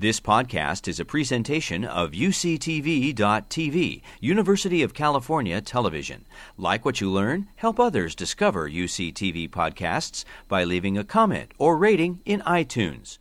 This 0.00 0.20
podcast 0.20 0.86
is 0.86 1.00
a 1.00 1.04
presentation 1.04 1.84
of 1.84 2.12
UCTV.tv, 2.12 4.02
University 4.20 4.82
of 4.84 4.94
California 4.94 5.60
Television. 5.60 6.24
Like 6.56 6.84
what 6.84 7.00
you 7.00 7.10
learn, 7.10 7.48
help 7.56 7.80
others 7.80 8.14
discover 8.14 8.70
UCTV 8.70 9.50
podcasts 9.50 10.24
by 10.46 10.62
leaving 10.62 10.96
a 10.96 11.02
comment 11.02 11.50
or 11.58 11.76
rating 11.76 12.20
in 12.24 12.42
iTunes. 12.42 13.18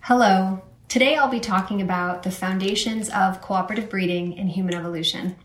Hello. 0.00 0.64
Today 0.88 1.14
I'll 1.14 1.28
be 1.28 1.38
talking 1.38 1.80
about 1.80 2.24
the 2.24 2.32
foundations 2.32 3.08
of 3.10 3.40
cooperative 3.40 3.88
breeding 3.88 4.32
in 4.32 4.48
human 4.48 4.74
evolution. 4.74 5.36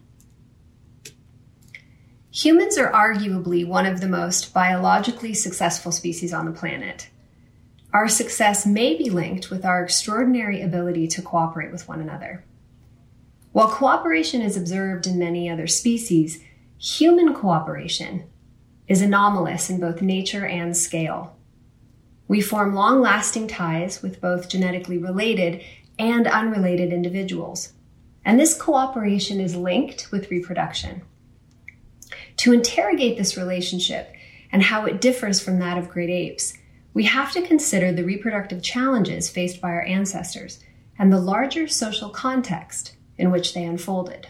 Humans 2.31 2.75
are 2.79 2.91
arguably 2.91 3.67
one 3.67 3.85
of 3.85 4.01
the 4.01 4.09
most 4.09 4.51
biologically 4.51 5.35
successful 5.35 5.91
species 5.91 6.33
on 6.33 6.47
the 6.47 6.59
planet. 6.59 7.11
Our 7.91 8.07
success 8.07 8.67
may 8.67 8.95
be 8.95 9.09
linked 9.09 9.49
with 9.49 9.65
our 9.65 9.83
extraordinary 9.83 10.61
ability 10.61 11.07
to 11.07 11.23
cooperate 11.23 11.71
with 11.71 11.87
one 11.87 12.01
another. 12.01 12.43
While 13.51 13.69
cooperation 13.69 14.41
is 14.41 14.55
observed 14.55 15.07
in 15.07 15.17
many 15.17 15.49
other 15.49 15.65
species, 15.65 16.43
human 16.77 17.33
cooperation 17.33 18.29
is 18.87 19.01
anomalous 19.01 19.71
in 19.71 19.79
both 19.79 20.03
nature 20.03 20.45
and 20.45 20.77
scale. 20.77 21.35
We 22.27 22.41
form 22.41 22.75
long 22.75 23.01
lasting 23.01 23.47
ties 23.47 24.03
with 24.03 24.21
both 24.21 24.49
genetically 24.49 24.99
related 24.99 25.63
and 25.97 26.27
unrelated 26.27 26.93
individuals, 26.93 27.73
and 28.23 28.39
this 28.39 28.55
cooperation 28.55 29.39
is 29.39 29.55
linked 29.55 30.11
with 30.11 30.29
reproduction. 30.29 31.01
To 32.37 32.53
interrogate 32.53 33.17
this 33.17 33.35
relationship 33.35 34.13
and 34.51 34.61
how 34.61 34.85
it 34.85 35.01
differs 35.01 35.39
from 35.39 35.57
that 35.59 35.79
of 35.79 35.89
great 35.89 36.11
apes, 36.11 36.53
we 36.93 37.03
have 37.03 37.31
to 37.33 37.41
consider 37.41 37.91
the 37.91 38.03
reproductive 38.03 38.61
challenges 38.61 39.29
faced 39.29 39.61
by 39.61 39.69
our 39.69 39.83
ancestors 39.83 40.59
and 40.97 41.11
the 41.11 41.19
larger 41.19 41.67
social 41.67 42.09
context 42.09 42.95
in 43.17 43.31
which 43.31 43.53
they 43.53 43.63
unfolded. 43.63 44.27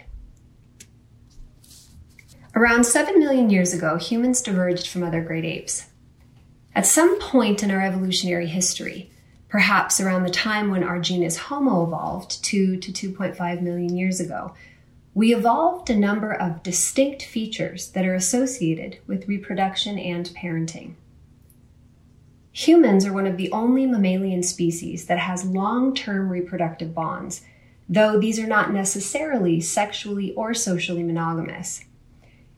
Around 2.55 2.83
7 2.83 3.19
million 3.19 3.49
years 3.49 3.73
ago, 3.73 3.97
humans 3.97 4.41
diverged 4.41 4.87
from 4.87 5.03
other 5.03 5.23
great 5.23 5.45
apes. 5.45 5.85
At 6.75 6.85
some 6.85 7.19
point 7.19 7.63
in 7.63 7.71
our 7.71 7.81
evolutionary 7.81 8.47
history, 8.47 9.11
perhaps 9.47 9.99
around 9.99 10.23
the 10.23 10.29
time 10.29 10.69
when 10.69 10.83
our 10.83 10.99
genus 10.99 11.37
Homo 11.37 11.83
evolved 11.83 12.43
2 12.43 12.77
to 12.77 12.91
2.5 12.91 13.61
million 13.61 13.95
years 13.95 14.19
ago, 14.19 14.53
we 15.13 15.33
evolved 15.33 15.89
a 15.89 15.95
number 15.95 16.33
of 16.33 16.63
distinct 16.63 17.23
features 17.23 17.89
that 17.91 18.05
are 18.05 18.13
associated 18.13 18.99
with 19.07 19.27
reproduction 19.27 19.97
and 19.97 20.27
parenting. 20.27 20.93
Humans 22.59 23.05
are 23.05 23.13
one 23.13 23.25
of 23.25 23.37
the 23.37 23.49
only 23.53 23.85
mammalian 23.85 24.43
species 24.43 25.05
that 25.05 25.17
has 25.17 25.45
long 25.45 25.95
term 25.95 26.27
reproductive 26.27 26.93
bonds, 26.93 27.39
though 27.87 28.19
these 28.19 28.37
are 28.37 28.47
not 28.47 28.73
necessarily 28.73 29.61
sexually 29.61 30.33
or 30.33 30.53
socially 30.53 31.01
monogamous. 31.01 31.85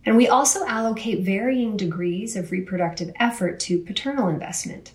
And 0.03 0.17
we 0.17 0.27
also 0.27 0.65
allocate 0.65 1.23
varying 1.23 1.77
degrees 1.77 2.35
of 2.35 2.51
reproductive 2.51 3.11
effort 3.19 3.59
to 3.59 3.83
paternal 3.83 4.27
investment. 4.27 4.93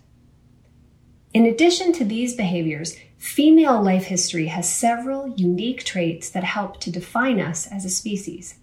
In 1.33 1.47
addition 1.47 1.93
to 1.93 2.05
these 2.05 2.35
behaviors, 2.35 2.97
female 3.17 3.81
life 3.81 4.07
history 4.07 4.48
has 4.48 4.69
several 4.69 5.29
unique 5.37 5.85
traits 5.85 6.29
that 6.31 6.43
help 6.43 6.81
to 6.81 6.91
define 6.91 7.39
us 7.39 7.69
as 7.69 7.85
a 7.85 7.91
species. 7.91 8.57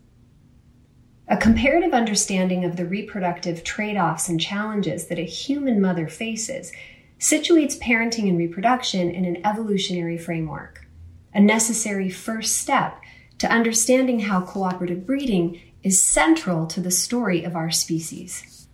A 1.33 1.37
comparative 1.37 1.95
understanding 1.95 2.63
of 2.63 2.75
the 2.75 2.85
reproductive 2.85 3.63
trade 3.63 3.97
offs 3.97 4.29
and 4.29 4.39
challenges 4.39 5.07
that 5.07 5.17
a 5.17 5.23
human 5.23 5.81
mother 5.81 6.07
faces 6.07 6.71
situates 7.17 7.75
parenting 7.79 8.29
and 8.29 8.37
reproduction 8.37 9.09
in 9.09 9.25
an 9.25 9.43
evolutionary 9.43 10.15
framework, 10.15 10.85
a 11.33 11.39
necessary 11.39 12.07
first 12.11 12.59
step 12.59 13.01
to 13.39 13.51
understanding 13.51 14.19
how 14.19 14.41
cooperative 14.41 15.07
breeding 15.07 15.59
is 15.81 16.05
central 16.05 16.67
to 16.67 16.79
the 16.79 16.91
story 16.91 17.43
of 17.43 17.55
our 17.55 17.71
species. 17.71 18.67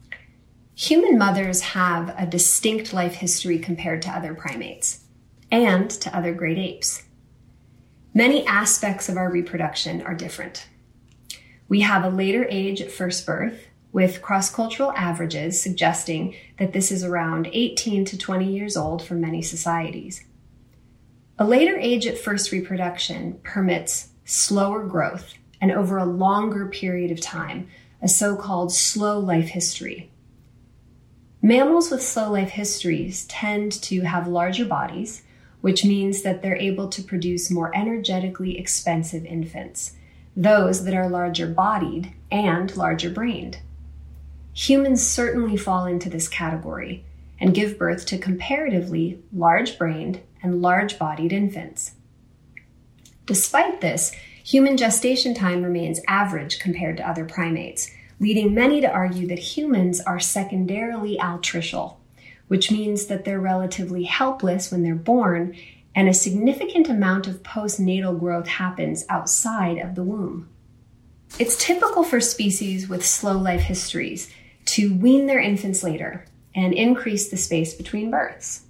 Human 0.75 1.18
mothers 1.18 1.62
have 1.62 2.14
a 2.18 2.25
distinct 2.25 2.92
life 2.92 3.16
history 3.16 3.58
compared 3.58 4.02
to 4.02 4.12
other 4.12 4.34
primates 4.34 5.06
and 5.50 5.90
to 5.92 6.14
other 6.14 6.34
great 6.34 6.58
apes. 6.58 7.03
Many 8.14 8.46
aspects 8.46 9.08
of 9.08 9.16
our 9.16 9.31
reproduction 9.31 10.02
are 10.02 10.14
different. 10.14 10.68
We 11.69 11.81
have 11.81 12.03
a 12.03 12.09
later 12.09 12.47
age 12.50 12.81
at 12.81 12.91
first 12.91 13.28
birth, 13.28 13.68
with 13.91 14.22
cross 14.24 14.53
cultural 14.53 14.91
averages 14.94 15.62
suggesting 15.62 16.35
that 16.57 16.74
this 16.74 16.91
is 16.91 17.03
around 17.03 17.47
18 17.53 18.06
to 18.06 18.18
20 18.18 18.52
years 18.52 18.75
old 18.75 19.03
for 19.03 19.13
many 19.13 19.44
societies. 19.44 20.24
A 21.38 21.46
later 21.46 21.78
age 21.78 22.06
at 22.07 22.18
first 22.18 22.52
reproduction 22.52 23.40
permits 23.44 24.09
slower 24.25 24.84
growth 24.84 25.35
and 25.62 25.72
over 25.72 25.97
a 25.97 26.06
longer 26.06 26.68
period 26.68 27.12
of 27.12 27.22
time, 27.22 27.68
a 28.01 28.07
so 28.07 28.36
called 28.36 28.74
slow 28.74 29.19
life 29.19 29.50
history. 29.50 30.12
Mammals 31.41 31.91
with 31.91 32.03
slow 32.03 32.31
life 32.31 32.50
histories 32.50 33.25
tend 33.25 33.72
to 33.84 34.01
have 34.01 34.28
larger 34.28 34.66
bodies, 34.66 35.22
which 35.62 35.86
means 35.86 36.24
that 36.24 36.41
they're 36.41 36.56
able 36.56 36.90
to 36.90 37.03
produce 37.03 37.51
more 37.51 37.75
energetically 37.75 38.57
expensive 38.57 39.24
infants 39.25 39.94
those 40.36 40.86
that 40.86 40.94
are 40.94 41.10
larger 41.10 41.48
bodied 41.48 42.14
and 42.32 42.76
larger 42.76 43.10
brained. 43.10 43.60
Humans 44.54 45.06
certainly 45.06 45.58
fall 45.58 45.86
into 45.86 46.10
this 46.10 46.28
category 46.28 47.04
and 47.40 47.54
give 47.54 47.78
birth 47.78 48.06
to 48.08 48.18
comparatively 48.18 49.22
large 49.34 49.78
brained 49.78 50.22
and 50.44 50.62
large 50.62 51.00
bodied 51.00 51.32
infants. 51.32 51.94
Despite 53.26 53.82
this, 53.82 54.12
human 54.44 54.78
gestation 54.78 55.34
time 55.34 55.64
remains 55.64 56.02
average 56.08 56.60
compared 56.60 56.98
to 56.98 57.08
other 57.08 57.26
primates, 57.26 57.92
leading 58.20 58.54
many 58.54 58.82
to 58.82 58.92
argue 58.92 59.28
that 59.28 59.40
humans 59.40 60.02
are 60.02 60.20
secondarily 60.20 61.18
altricial, 61.20 61.98
which 62.48 62.72
means 62.72 63.06
that 63.06 63.26
they're 63.26 63.40
relatively 63.40 64.04
helpless 64.04 64.72
when 64.72 64.84
they're 64.84 64.96
born 64.96 65.56
and 65.96 66.08
a 66.08 66.14
significant 66.14 66.90
amount 66.90 67.28
of 67.28 67.44
postnatal 67.44 68.20
growth 68.20 68.48
happens 68.48 69.06
outside 69.10 69.78
of 69.78 69.96
the 69.96 70.04
womb. 70.04 70.50
It's 71.38 71.64
typical 71.64 72.04
for 72.04 72.20
species 72.20 72.90
with 72.90 73.06
slow 73.06 73.38
life 73.38 73.62
histories 73.62 74.32
to 74.66 74.94
wean 74.96 75.26
their 75.26 75.40
infants 75.40 75.84
later 75.84 76.26
and 76.56 76.74
increase 76.74 77.30
the 77.30 77.38
space 77.38 77.74
between 77.74 78.12
births. 78.12 78.66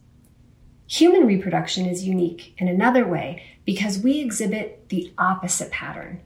Human 0.88 1.28
reproduction 1.28 1.85
is 1.85 2.08
unique 2.08 2.53
in 2.58 2.68
another 2.68 3.08
way 3.08 3.44
because 3.66 4.00
we 4.00 4.19
exhibit 4.19 4.90
the 4.90 5.13
opposite 5.18 5.72
pattern. 5.72 6.22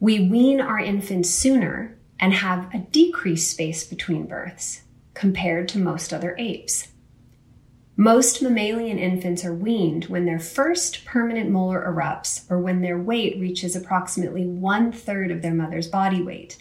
We 0.00 0.28
wean 0.28 0.60
our 0.60 0.78
infants 0.78 1.30
sooner 1.30 1.96
and 2.18 2.32
have 2.34 2.72
a 2.74 2.78
decreased 2.78 3.50
space 3.50 3.84
between 3.84 4.26
births 4.26 4.82
compared 5.14 5.68
to 5.68 5.78
most 5.78 6.12
other 6.12 6.34
apes. 6.38 6.88
Most 8.00 8.40
mammalian 8.40 8.98
infants 8.98 9.44
are 9.44 9.52
weaned 9.52 10.06
when 10.06 10.24
their 10.24 10.38
first 10.38 11.04
permanent 11.04 11.50
molar 11.50 11.84
erupts 11.86 12.50
or 12.50 12.58
when 12.58 12.80
their 12.80 12.98
weight 12.98 13.38
reaches 13.38 13.76
approximately 13.76 14.46
one 14.46 14.90
third 14.90 15.30
of 15.30 15.42
their 15.42 15.52
mother's 15.52 15.86
body 15.86 16.22
weight. 16.22 16.56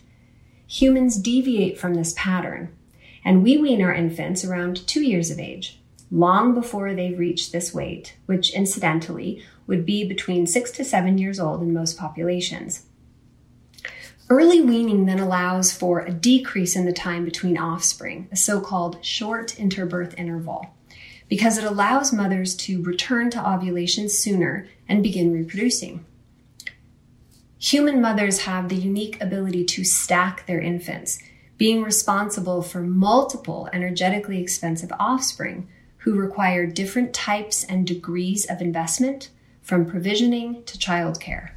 Humans 0.67 1.15
deviate 1.21 1.79
from 1.79 1.93
this 1.93 2.13
pattern, 2.17 2.75
and 3.23 3.41
we 3.41 3.55
wean 3.55 3.81
our 3.81 3.93
infants 3.93 4.43
around 4.43 4.85
two 4.85 5.01
years 5.01 5.31
of 5.31 5.39
age, 5.39 5.79
long 6.11 6.53
before 6.53 6.93
they've 6.93 7.17
reached 7.17 7.53
this 7.53 7.73
weight, 7.73 8.17
which 8.25 8.53
incidentally 8.53 9.41
would 9.65 9.85
be 9.85 10.05
between 10.05 10.45
six 10.45 10.71
to 10.71 10.83
seven 10.83 11.17
years 11.17 11.39
old 11.39 11.61
in 11.61 11.73
most 11.73 11.97
populations. 11.97 12.83
Early 14.29 14.59
weaning 14.59 15.05
then 15.05 15.19
allows 15.19 15.71
for 15.71 16.01
a 16.01 16.11
decrease 16.11 16.75
in 16.75 16.85
the 16.85 16.91
time 16.91 17.23
between 17.23 17.57
offspring, 17.57 18.27
a 18.29 18.35
so 18.35 18.59
called 18.59 18.97
short 19.05 19.55
interbirth 19.57 20.13
interval 20.19 20.73
because 21.29 21.57
it 21.57 21.63
allows 21.63 22.11
mothers 22.11 22.55
to 22.55 22.81
return 22.81 23.29
to 23.29 23.49
ovulation 23.49 24.09
sooner 24.09 24.67
and 24.87 25.03
begin 25.03 25.31
reproducing. 25.31 26.03
Human 27.59 28.01
mothers 28.01 28.39
have 28.41 28.67
the 28.67 28.75
unique 28.75 29.21
ability 29.21 29.63
to 29.65 29.83
stack 29.83 30.45
their 30.47 30.59
infants, 30.59 31.19
being 31.57 31.83
responsible 31.83 32.61
for 32.61 32.81
multiple 32.81 33.69
energetically 33.71 34.41
expensive 34.41 34.91
offspring 34.99 35.67
who 35.97 36.15
require 36.15 36.65
different 36.65 37.13
types 37.13 37.63
and 37.65 37.85
degrees 37.85 38.45
of 38.49 38.61
investment, 38.61 39.29
from 39.61 39.85
provisioning 39.85 40.63
to 40.63 40.79
childcare. 40.79 41.51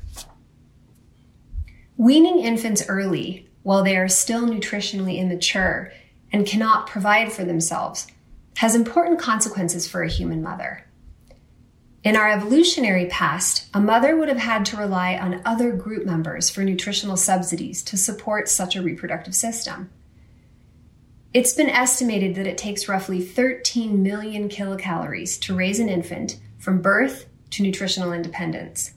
Weaning 1.96 2.40
infants 2.40 2.84
early 2.86 3.48
while 3.62 3.82
they 3.82 3.96
are 3.96 4.08
still 4.08 4.42
nutritionally 4.42 5.18
immature 5.18 5.92
and 6.30 6.44
cannot 6.44 6.86
provide 6.86 7.32
for 7.32 7.44
themselves 7.44 8.06
has 8.56 8.75
important 8.75 9.19
consequences 9.19 9.88
for 9.88 10.02
a 10.02 10.08
human 10.08 10.43
mother. 10.43 10.84
In 12.04 12.16
our 12.16 12.31
evolutionary 12.31 13.06
past, 13.06 13.69
a 13.72 13.81
mother 13.81 14.16
would 14.16 14.28
have 14.28 14.38
had 14.38 14.64
to 14.66 14.76
rely 14.76 15.16
on 15.16 15.40
other 15.44 15.70
group 15.72 16.04
members 16.04 16.50
for 16.50 16.64
nutritional 16.64 17.16
subsidies 17.16 17.82
to 17.84 17.96
support 17.96 18.49
such 18.49 18.75
a 18.75 18.82
reproductive 18.82 19.37
system. 19.37 19.88
It's 21.32 21.54
been 21.54 21.70
estimated 21.70 22.34
that 22.34 22.46
it 22.46 22.58
takes 22.58 22.88
roughly 22.88 23.22
13 23.22 24.02
million 24.02 24.49
kilocalories 24.49 25.40
to 25.43 25.54
raise 25.54 25.78
an 25.78 25.88
infant 25.88 26.40
from 26.58 26.82
birth 26.82 27.26
to 27.50 27.62
nutritional 27.62 28.12
independence. 28.12 28.94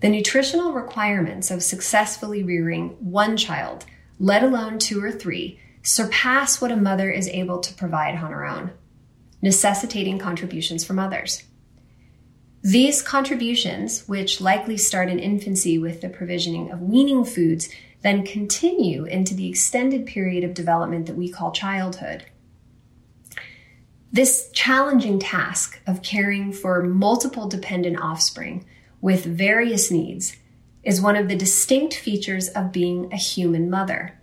The 0.00 0.08
nutritional 0.08 0.72
requirements 0.72 1.50
of 1.50 1.62
successfully 1.62 2.42
rearing 2.42 2.96
one 2.98 3.36
child, 3.36 3.84
let 4.18 4.42
alone 4.42 4.78
two 4.78 5.02
or 5.04 5.12
three, 5.12 5.60
surpass 5.82 6.60
what 6.60 6.72
a 6.72 6.76
mother 6.76 7.10
is 7.10 7.28
able 7.28 7.58
to 7.60 7.74
provide 7.74 8.14
on 8.16 8.30
her 8.30 8.46
own, 8.46 8.72
necessitating 9.40 10.18
contributions 10.18 10.84
from 10.84 10.98
others. 10.98 11.42
These 12.62 13.02
contributions, 13.02 14.06
which 14.08 14.40
likely 14.40 14.76
start 14.76 15.08
in 15.08 15.18
infancy 15.18 15.78
with 15.78 16.00
the 16.00 16.08
provisioning 16.08 16.70
of 16.70 16.80
weaning 16.80 17.24
foods, 17.24 17.68
then 18.02 18.24
continue 18.24 19.04
into 19.04 19.34
the 19.34 19.48
extended 19.48 20.06
period 20.06 20.44
of 20.44 20.54
development 20.54 21.06
that 21.06 21.16
we 21.16 21.28
call 21.28 21.50
childhood. 21.50 22.24
This 24.12 24.50
challenging 24.52 25.18
task 25.18 25.80
of 25.86 26.02
caring 26.02 26.52
for 26.52 26.82
multiple 26.82 27.48
dependent 27.48 27.98
offspring 28.00 28.64
with 29.00 29.24
various 29.24 29.90
needs 29.90 30.36
is 30.84 31.00
one 31.00 31.16
of 31.16 31.28
the 31.28 31.36
distinct 31.36 31.94
features 31.94 32.48
of 32.48 32.72
being 32.72 33.12
a 33.12 33.16
human 33.16 33.70
mother, 33.70 34.18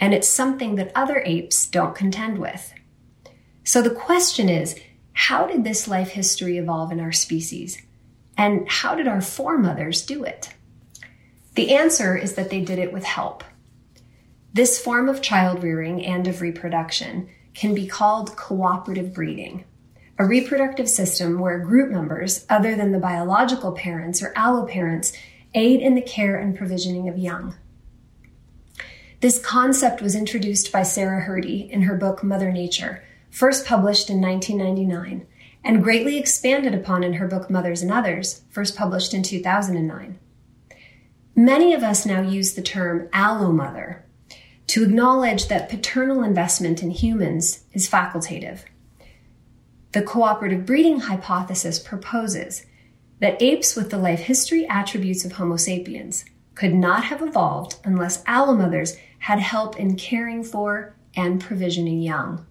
and 0.00 0.14
it's 0.14 0.28
something 0.28 0.76
that 0.76 0.92
other 0.94 1.22
apes 1.24 1.66
don't 1.66 1.94
contend 1.94 2.38
with. 2.38 2.72
So 3.64 3.82
the 3.82 3.90
question 3.90 4.48
is 4.48 4.80
how 5.12 5.46
did 5.46 5.64
this 5.64 5.86
life 5.86 6.08
history 6.08 6.56
evolve 6.56 6.90
in 6.90 7.00
our 7.00 7.12
species? 7.12 7.80
And 8.36 8.66
how 8.68 8.94
did 8.94 9.06
our 9.06 9.20
foremothers 9.20 10.04
do 10.04 10.24
it? 10.24 10.48
The 11.54 11.74
answer 11.74 12.16
is 12.16 12.34
that 12.34 12.48
they 12.48 12.62
did 12.62 12.78
it 12.78 12.92
with 12.92 13.04
help. 13.04 13.44
This 14.52 14.82
form 14.82 15.08
of 15.08 15.20
child 15.20 15.62
rearing 15.62 16.04
and 16.04 16.26
of 16.26 16.40
reproduction 16.40 17.28
can 17.54 17.74
be 17.74 17.86
called 17.86 18.36
cooperative 18.36 19.12
breeding, 19.12 19.64
a 20.18 20.24
reproductive 20.24 20.88
system 20.88 21.38
where 21.38 21.58
group 21.58 21.90
members, 21.90 22.46
other 22.48 22.74
than 22.76 22.92
the 22.92 22.98
biological 22.98 23.72
parents 23.72 24.22
or 24.22 24.32
alloparents, 24.34 25.14
aid 25.54 25.80
in 25.80 25.94
the 25.94 26.02
care 26.02 26.36
and 26.36 26.56
provisioning 26.56 27.08
of 27.08 27.18
young. 27.18 27.54
This 29.20 29.38
concept 29.38 30.00
was 30.00 30.14
introduced 30.14 30.72
by 30.72 30.82
Sarah 30.82 31.26
Hrdy 31.26 31.68
in 31.68 31.82
her 31.82 31.94
book 31.94 32.24
Mother 32.24 32.50
Nature, 32.50 33.04
first 33.28 33.66
published 33.66 34.08
in 34.08 34.18
1999, 34.18 35.26
and 35.62 35.82
greatly 35.82 36.18
expanded 36.18 36.74
upon 36.74 37.04
in 37.04 37.12
her 37.14 37.28
book 37.28 37.50
Mothers 37.50 37.82
and 37.82 37.92
Others, 37.92 38.40
first 38.48 38.76
published 38.76 39.12
in 39.12 39.22
2009. 39.22 40.18
Many 41.36 41.74
of 41.74 41.82
us 41.82 42.06
now 42.06 42.22
use 42.22 42.54
the 42.54 42.62
term 42.62 43.10
allomother 43.12 44.06
to 44.68 44.84
acknowledge 44.84 45.48
that 45.48 45.68
paternal 45.68 46.22
investment 46.22 46.82
in 46.82 46.90
humans 46.90 47.64
is 47.74 47.90
facultative. 47.90 48.60
The 49.92 50.00
cooperative 50.00 50.64
breeding 50.64 51.00
hypothesis 51.00 51.78
proposes 51.78 52.64
that 53.18 53.42
apes 53.42 53.76
with 53.76 53.90
the 53.90 53.98
life 53.98 54.20
history 54.20 54.66
attributes 54.66 55.26
of 55.26 55.32
Homo 55.32 55.56
sapiens 55.56 56.24
could 56.54 56.72
not 56.74 57.04
have 57.04 57.20
evolved 57.20 57.76
unless 57.84 58.22
allomothers 58.26 58.96
had 59.20 59.38
help 59.38 59.78
in 59.78 59.96
caring 59.96 60.42
for 60.42 60.94
and 61.16 61.40
provisioning 61.40 62.02
young. 62.02 62.46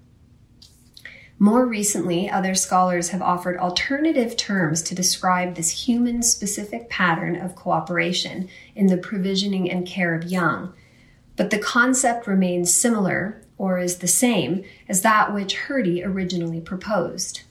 More 1.42 1.66
recently, 1.66 2.30
other 2.30 2.54
scholars 2.54 3.10
have 3.10 3.22
offered 3.22 3.58
alternative 3.58 4.36
terms 4.36 4.82
to 4.84 4.96
describe 4.96 5.56
this 5.56 5.88
human 5.88 6.22
specific 6.22 6.90
pattern 6.90 7.38
of 7.38 7.56
cooperation 7.56 8.50
in 8.76 8.88
the 8.88 8.98
provisioning 8.98 9.72
and 9.72 9.88
care 9.88 10.14
of 10.14 10.26
young, 10.26 10.74
but 11.38 11.50
the 11.50 11.58
concept 11.60 12.28
remains 12.28 12.76
similar 12.76 13.42
or 13.58 13.80
is 13.80 13.98
the 13.98 14.08
same 14.08 14.64
as 14.90 15.02
that 15.02 15.34
which 15.34 15.56
Hrdy 15.56 16.06
originally 16.06 16.60
proposed. 16.60 17.42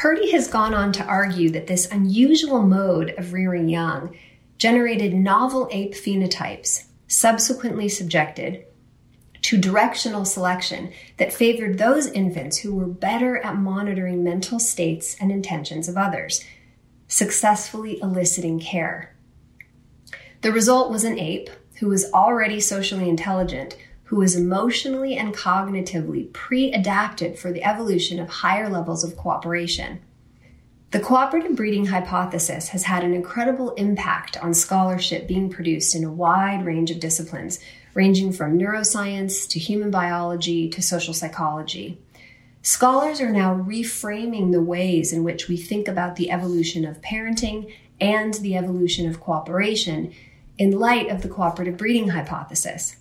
Hrdy 0.00 0.30
has 0.30 0.46
gone 0.46 0.74
on 0.74 0.92
to 0.92 1.04
argue 1.04 1.50
that 1.50 1.66
this 1.66 1.90
unusual 1.90 2.62
mode 2.62 3.14
of 3.18 3.32
rearing 3.32 3.68
young 3.68 4.14
generated 4.58 5.12
novel 5.12 5.68
ape 5.72 5.94
phenotypes, 5.94 6.84
subsequently 7.14 7.88
subjected 7.88 8.64
to 9.40 9.56
directional 9.56 10.24
selection 10.24 10.90
that 11.18 11.32
favored 11.32 11.78
those 11.78 12.06
infants 12.08 12.58
who 12.58 12.74
were 12.74 12.86
better 12.86 13.38
at 13.38 13.56
monitoring 13.56 14.24
mental 14.24 14.58
states 14.58 15.16
and 15.20 15.30
intentions 15.30 15.88
of 15.88 15.96
others, 15.96 16.44
successfully 17.06 18.00
eliciting 18.00 18.58
care. 18.58 19.14
The 20.40 20.50
result 20.50 20.90
was 20.90 21.04
an 21.04 21.18
ape 21.18 21.50
who 21.78 21.88
was 21.88 22.10
already 22.12 22.58
socially 22.58 23.08
intelligent, 23.08 23.76
who 24.04 24.16
was 24.16 24.34
emotionally 24.34 25.16
and 25.16 25.34
cognitively 25.34 26.32
pre 26.32 26.72
adapted 26.72 27.38
for 27.38 27.52
the 27.52 27.64
evolution 27.64 28.18
of 28.18 28.28
higher 28.28 28.68
levels 28.68 29.04
of 29.04 29.16
cooperation. 29.16 30.00
The 30.94 31.00
cooperative 31.00 31.56
breeding 31.56 31.86
hypothesis 31.86 32.68
has 32.68 32.84
had 32.84 33.02
an 33.02 33.14
incredible 33.14 33.70
impact 33.72 34.36
on 34.36 34.54
scholarship 34.54 35.26
being 35.26 35.50
produced 35.50 35.96
in 35.96 36.04
a 36.04 36.12
wide 36.12 36.64
range 36.64 36.92
of 36.92 37.00
disciplines, 37.00 37.58
ranging 37.94 38.32
from 38.32 38.56
neuroscience 38.56 39.48
to 39.48 39.58
human 39.58 39.90
biology 39.90 40.68
to 40.68 40.80
social 40.80 41.12
psychology. 41.12 42.00
Scholars 42.62 43.20
are 43.20 43.32
now 43.32 43.56
reframing 43.56 44.52
the 44.52 44.62
ways 44.62 45.12
in 45.12 45.24
which 45.24 45.48
we 45.48 45.56
think 45.56 45.88
about 45.88 46.14
the 46.14 46.30
evolution 46.30 46.84
of 46.84 47.00
parenting 47.00 47.74
and 48.00 48.34
the 48.34 48.56
evolution 48.56 49.10
of 49.10 49.18
cooperation 49.18 50.12
in 50.58 50.78
light 50.78 51.08
of 51.08 51.22
the 51.22 51.28
cooperative 51.28 51.76
breeding 51.76 52.10
hypothesis. 52.10 52.94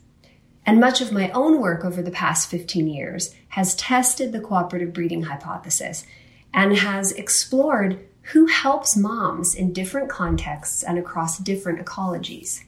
And 0.65 0.79
much 0.79 0.99
of 0.99 1.11
my 1.11 1.29
own 1.29 1.61
work 1.61 1.85
over 1.85 2.01
the 2.01 2.09
past 2.09 2.49
15 2.49 2.87
years 2.87 3.35
has 3.49 3.75
tested 3.75 4.31
the 4.31 4.41
cooperative 4.41 4.93
breeding 4.93 5.21
hypothesis 5.21 6.07
and 6.53 6.77
has 6.77 7.11
explored 7.13 7.99
who 8.31 8.45
helps 8.45 8.95
moms 8.95 9.53
in 9.53 9.73
different 9.73 10.09
contexts 10.09 10.83
and 10.83 10.97
across 10.97 11.37
different 11.37 11.83
ecologies. 11.83 12.63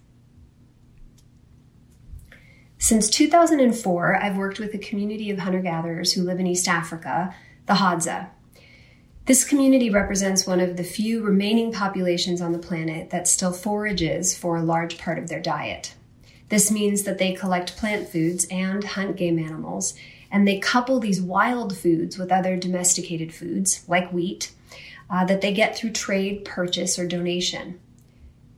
Since 2.77 3.09
2004, 3.09 4.21
I've 4.21 4.37
worked 4.37 4.59
with 4.59 4.73
a 4.73 4.79
community 4.79 5.29
of 5.29 5.39
hunter 5.39 5.61
gatherers 5.61 6.13
who 6.13 6.23
live 6.23 6.39
in 6.39 6.47
East 6.47 6.67
Africa, 6.67 7.33
the 7.67 7.75
Hadza. 7.75 8.29
This 9.25 9.43
community 9.43 9.89
represents 9.89 10.45
one 10.45 10.59
of 10.59 10.77
the 10.77 10.83
few 10.83 11.23
remaining 11.23 11.71
populations 11.71 12.41
on 12.41 12.51
the 12.51 12.59
planet 12.59 13.09
that 13.09 13.27
still 13.27 13.51
forages 13.51 14.37
for 14.37 14.57
a 14.57 14.63
large 14.63 14.99
part 14.99 15.17
of 15.17 15.29
their 15.29 15.41
diet. 15.41 15.95
This 16.49 16.69
means 16.69 17.03
that 17.03 17.17
they 17.17 17.33
collect 17.33 17.75
plant 17.75 18.07
foods 18.07 18.45
and 18.51 18.83
hunt 18.83 19.15
game 19.15 19.39
animals, 19.39 19.95
and 20.35 20.45
they 20.45 20.59
couple 20.59 20.99
these 20.99 21.21
wild 21.21 21.77
foods 21.77 22.17
with 22.17 22.29
other 22.29 22.57
domesticated 22.57 23.33
foods, 23.33 23.85
like 23.87 24.11
wheat, 24.11 24.51
uh, 25.09 25.23
that 25.23 25.39
they 25.39 25.53
get 25.53 25.77
through 25.77 25.91
trade, 25.91 26.43
purchase, 26.43 26.99
or 26.99 27.07
donation. 27.07 27.79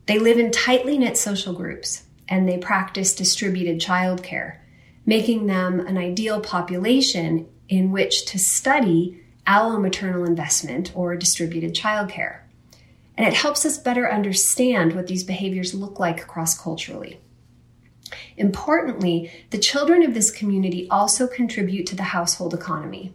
They 0.08 0.18
live 0.18 0.40
in 0.40 0.50
tightly 0.50 0.98
knit 0.98 1.18
social 1.18 1.54
groups 1.54 2.02
and 2.28 2.50
they 2.50 2.58
practice 2.58 3.14
distributed 3.14 3.80
childcare, 3.80 4.58
making 5.06 5.46
them 5.46 5.80
an 5.80 6.00
ideal 6.00 6.42
population 6.42 7.48
in 7.70 7.92
which 7.92 8.26
to 8.26 8.40
study 8.40 9.24
allomaternal 9.46 10.26
investment 10.26 10.92
or 10.96 11.16
distributed 11.16 11.76
childcare. 11.76 12.40
And 13.16 13.28
it 13.28 13.36
helps 13.36 13.68
us 13.68 13.78
better 13.78 14.12
understand 14.12 14.96
what 14.96 15.06
these 15.06 15.24
behaviors 15.24 15.76
look 15.76 16.00
like 16.00 16.26
cross 16.26 16.60
culturally. 16.60 17.20
Importantly, 18.38 19.32
the 19.50 19.58
children 19.58 20.04
of 20.04 20.14
this 20.14 20.32
community 20.32 20.88
also 20.90 21.28
contribute 21.28 21.86
to 21.88 21.96
the 21.96 22.04
household 22.04 22.54
economy, 22.54 23.14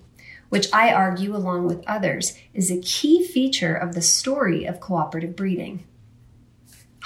which 0.49 0.69
I 0.73 0.93
argue, 0.93 1.35
along 1.35 1.67
with 1.67 1.85
others, 1.87 2.37
is 2.55 2.71
a 2.71 2.81
key 2.81 3.27
feature 3.27 3.75
of 3.75 3.95
the 3.95 4.03
story 4.03 4.65
of 4.65 4.81
cooperative 4.81 5.35
breeding. 5.37 5.85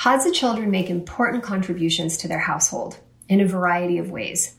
Hadza 0.00 0.32
children 0.32 0.70
make 0.70 0.90
important 0.90 1.42
contributions 1.42 2.16
to 2.18 2.28
their 2.28 2.40
household 2.40 2.98
in 3.28 3.40
a 3.40 3.46
variety 3.46 3.98
of 3.98 4.10
ways. 4.10 4.56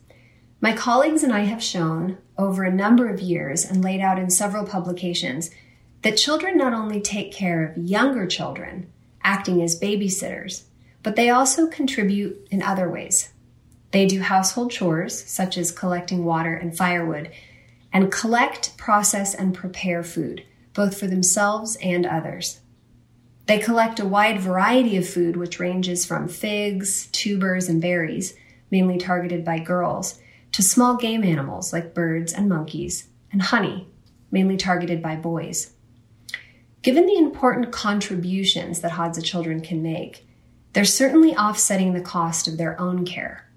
My 0.59 0.73
colleagues 0.73 1.23
and 1.23 1.31
I 1.31 1.41
have 1.41 1.61
shown 1.61 2.17
over 2.37 2.63
a 2.63 2.73
number 2.73 3.07
of 3.07 3.21
years 3.21 3.63
and 3.63 3.83
laid 3.83 4.01
out 4.01 4.17
in 4.17 4.29
several 4.29 4.65
publications 4.65 5.51
that 6.01 6.17
children 6.17 6.57
not 6.57 6.73
only 6.73 7.01
take 7.01 7.31
care 7.31 7.63
of 7.63 7.77
younger 7.77 8.25
children, 8.25 8.91
acting 9.23 9.61
as 9.61 9.79
babysitters, 9.79 10.63
but 11.03 11.15
they 11.15 11.29
also 11.29 11.67
contribute 11.67 12.47
in 12.51 12.61
other 12.61 12.89
ways. 12.89 13.33
They 13.91 14.05
do 14.05 14.21
household 14.21 14.71
chores, 14.71 15.23
such 15.25 15.57
as 15.57 15.71
collecting 15.71 16.25
water 16.25 16.53
and 16.53 16.75
firewood, 16.75 17.31
and 17.93 18.11
collect, 18.11 18.77
process, 18.77 19.33
and 19.33 19.53
prepare 19.53 20.03
food, 20.03 20.43
both 20.73 20.99
for 20.99 21.07
themselves 21.07 21.77
and 21.81 22.05
others. 22.05 22.59
They 23.45 23.59
collect 23.59 23.99
a 23.99 24.05
wide 24.05 24.41
variety 24.41 24.97
of 24.97 25.07
food, 25.07 25.37
which 25.37 25.59
ranges 25.59 26.05
from 26.05 26.27
figs, 26.27 27.07
tubers, 27.13 27.69
and 27.69 27.81
berries, 27.81 28.35
mainly 28.69 28.97
targeted 28.97 29.45
by 29.45 29.59
girls, 29.59 30.19
to 30.51 30.61
small 30.61 30.97
game 30.97 31.23
animals 31.23 31.71
like 31.71 31.93
birds 31.93 32.33
and 32.33 32.49
monkeys, 32.49 33.07
and 33.31 33.41
honey, 33.41 33.87
mainly 34.31 34.57
targeted 34.57 35.01
by 35.01 35.15
boys. 35.15 35.71
Given 36.81 37.05
the 37.05 37.17
important 37.17 37.71
contributions 37.71 38.81
that 38.81 38.91
Hadza 38.91 39.23
children 39.23 39.61
can 39.61 39.81
make, 39.81 40.26
they're 40.77 40.85
certainly 40.85 41.35
offsetting 41.35 41.93
the 41.93 42.01
cost 42.01 42.47
of 42.47 42.57
their 42.57 42.79
own 42.79 43.03
care. 43.03 43.49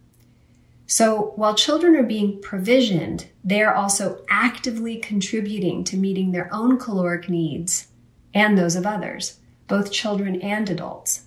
So 0.86 1.34
while 1.36 1.54
children 1.54 1.94
are 1.94 2.02
being 2.02 2.40
provisioned, 2.40 3.26
they 3.44 3.60
are 3.60 3.74
also 3.74 4.24
actively 4.30 4.96
contributing 4.96 5.84
to 5.84 5.98
meeting 5.98 6.32
their 6.32 6.48
own 6.50 6.78
caloric 6.78 7.28
needs 7.28 7.88
and 8.32 8.56
those 8.56 8.74
of 8.74 8.86
others, 8.86 9.36
both 9.68 9.92
children 9.92 10.40
and 10.40 10.70
adults. 10.70 11.24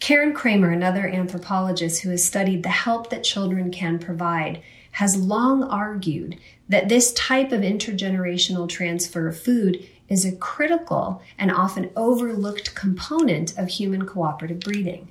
Karen 0.00 0.34
Kramer, 0.34 0.72
another 0.72 1.06
anthropologist 1.06 2.02
who 2.02 2.10
has 2.10 2.24
studied 2.24 2.64
the 2.64 2.68
help 2.68 3.08
that 3.10 3.22
children 3.22 3.70
can 3.70 4.00
provide, 4.00 4.60
has 4.90 5.16
long 5.16 5.62
argued 5.62 6.36
that 6.68 6.88
this 6.88 7.12
type 7.12 7.52
of 7.52 7.60
intergenerational 7.60 8.68
transfer 8.68 9.28
of 9.28 9.38
food 9.38 9.88
is 10.08 10.24
a 10.24 10.36
critical 10.36 11.22
and 11.38 11.50
often 11.50 11.90
overlooked 11.96 12.74
component 12.74 13.56
of 13.58 13.68
human 13.68 14.06
cooperative 14.06 14.60
breeding. 14.60 15.08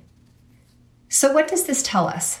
So, 1.08 1.32
what 1.32 1.48
does 1.48 1.64
this 1.64 1.82
tell 1.82 2.06
us? 2.06 2.40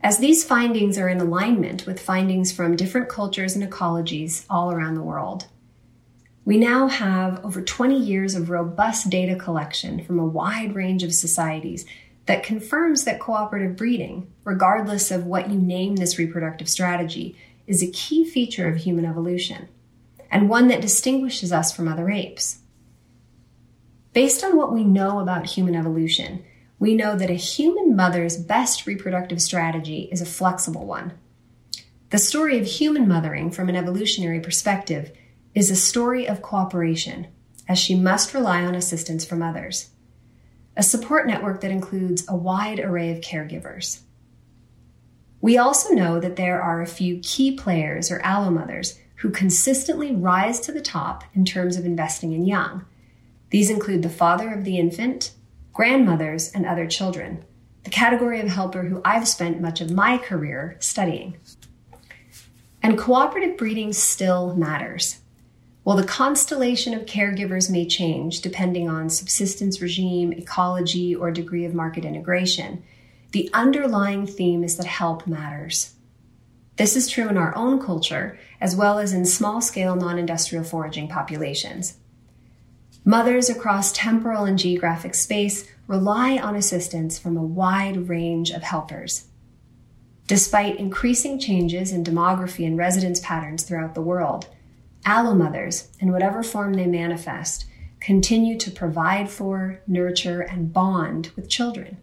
As 0.00 0.18
these 0.18 0.44
findings 0.44 0.98
are 0.98 1.08
in 1.08 1.20
alignment 1.20 1.86
with 1.86 1.98
findings 1.98 2.52
from 2.52 2.76
different 2.76 3.08
cultures 3.08 3.56
and 3.56 3.68
ecologies 3.68 4.44
all 4.48 4.70
around 4.70 4.94
the 4.94 5.02
world, 5.02 5.46
we 6.44 6.58
now 6.58 6.86
have 6.86 7.44
over 7.44 7.60
20 7.60 7.98
years 7.98 8.36
of 8.36 8.50
robust 8.50 9.10
data 9.10 9.34
collection 9.34 10.04
from 10.04 10.20
a 10.20 10.26
wide 10.26 10.76
range 10.76 11.02
of 11.02 11.12
societies 11.12 11.84
that 12.26 12.44
confirms 12.44 13.04
that 13.04 13.18
cooperative 13.18 13.76
breeding, 13.76 14.30
regardless 14.44 15.10
of 15.10 15.26
what 15.26 15.50
you 15.50 15.58
name 15.58 15.96
this 15.96 16.18
reproductive 16.18 16.68
strategy, 16.68 17.36
is 17.66 17.82
a 17.82 17.90
key 17.90 18.24
feature 18.24 18.68
of 18.68 18.76
human 18.76 19.04
evolution 19.04 19.68
and 20.30 20.48
one 20.48 20.68
that 20.68 20.80
distinguishes 20.80 21.52
us 21.52 21.74
from 21.74 21.88
other 21.88 22.10
apes. 22.10 22.58
Based 24.12 24.42
on 24.42 24.56
what 24.56 24.72
we 24.72 24.82
know 24.82 25.20
about 25.20 25.46
human 25.46 25.74
evolution, 25.74 26.44
we 26.78 26.94
know 26.94 27.16
that 27.16 27.30
a 27.30 27.34
human 27.34 27.96
mother's 27.96 28.36
best 28.36 28.86
reproductive 28.86 29.40
strategy 29.40 30.08
is 30.12 30.20
a 30.20 30.26
flexible 30.26 30.86
one. 30.86 31.12
The 32.10 32.18
story 32.18 32.58
of 32.58 32.66
human 32.66 33.08
mothering 33.08 33.50
from 33.50 33.68
an 33.68 33.76
evolutionary 33.76 34.40
perspective 34.40 35.12
is 35.54 35.70
a 35.70 35.76
story 35.76 36.28
of 36.28 36.42
cooperation, 36.42 37.26
as 37.68 37.78
she 37.78 37.94
must 37.94 38.34
rely 38.34 38.64
on 38.64 38.74
assistance 38.74 39.24
from 39.24 39.42
others. 39.42 39.90
A 40.76 40.82
support 40.82 41.26
network 41.26 41.62
that 41.62 41.70
includes 41.70 42.24
a 42.28 42.36
wide 42.36 42.78
array 42.78 43.10
of 43.10 43.22
caregivers. 43.22 44.00
We 45.40 45.58
also 45.58 45.94
know 45.94 46.20
that 46.20 46.36
there 46.36 46.60
are 46.60 46.82
a 46.82 46.86
few 46.86 47.20
key 47.20 47.56
players 47.56 48.10
or 48.10 48.20
allomothers 48.20 48.98
who 49.16 49.30
consistently 49.30 50.14
rise 50.14 50.60
to 50.60 50.72
the 50.72 50.80
top 50.80 51.24
in 51.34 51.44
terms 51.44 51.76
of 51.76 51.84
investing 51.84 52.32
in 52.32 52.46
young. 52.46 52.84
These 53.50 53.70
include 53.70 54.02
the 54.02 54.08
father 54.08 54.52
of 54.52 54.64
the 54.64 54.78
infant, 54.78 55.32
grandmothers, 55.72 56.50
and 56.52 56.66
other 56.66 56.86
children, 56.86 57.44
the 57.84 57.90
category 57.90 58.40
of 58.40 58.48
helper 58.48 58.84
who 58.84 59.00
I've 59.04 59.28
spent 59.28 59.60
much 59.60 59.80
of 59.80 59.90
my 59.90 60.18
career 60.18 60.76
studying. 60.80 61.36
And 62.82 62.98
cooperative 62.98 63.56
breeding 63.56 63.92
still 63.92 64.54
matters. 64.54 65.20
While 65.82 65.96
the 65.96 66.04
constellation 66.04 66.94
of 66.94 67.06
caregivers 67.06 67.70
may 67.70 67.86
change 67.86 68.40
depending 68.40 68.88
on 68.88 69.08
subsistence 69.08 69.80
regime, 69.80 70.32
ecology, 70.32 71.14
or 71.14 71.30
degree 71.30 71.64
of 71.64 71.74
market 71.74 72.04
integration, 72.04 72.82
the 73.32 73.48
underlying 73.52 74.26
theme 74.26 74.64
is 74.64 74.76
that 74.76 74.86
help 74.86 75.26
matters. 75.26 75.95
This 76.76 76.94
is 76.94 77.08
true 77.08 77.28
in 77.28 77.38
our 77.38 77.56
own 77.56 77.80
culture, 77.80 78.38
as 78.60 78.76
well 78.76 78.98
as 78.98 79.12
in 79.12 79.24
small 79.24 79.60
scale 79.60 79.96
non 79.96 80.18
industrial 80.18 80.64
foraging 80.64 81.08
populations. 81.08 81.96
Mothers 83.04 83.48
across 83.48 83.92
temporal 83.92 84.44
and 84.44 84.58
geographic 84.58 85.14
space 85.14 85.66
rely 85.86 86.36
on 86.38 86.56
assistance 86.56 87.18
from 87.18 87.36
a 87.36 87.42
wide 87.42 88.08
range 88.08 88.50
of 88.50 88.62
helpers. 88.62 89.26
Despite 90.26 90.78
increasing 90.78 91.38
changes 91.38 91.92
in 91.92 92.02
demography 92.02 92.66
and 92.66 92.76
residence 92.76 93.20
patterns 93.20 93.62
throughout 93.62 93.94
the 93.94 94.02
world, 94.02 94.48
allomothers, 95.04 95.88
in 96.00 96.10
whatever 96.10 96.42
form 96.42 96.74
they 96.74 96.86
manifest, 96.86 97.66
continue 98.00 98.58
to 98.58 98.70
provide 98.70 99.30
for, 99.30 99.80
nurture, 99.86 100.40
and 100.40 100.72
bond 100.72 101.30
with 101.36 101.48
children. 101.48 101.98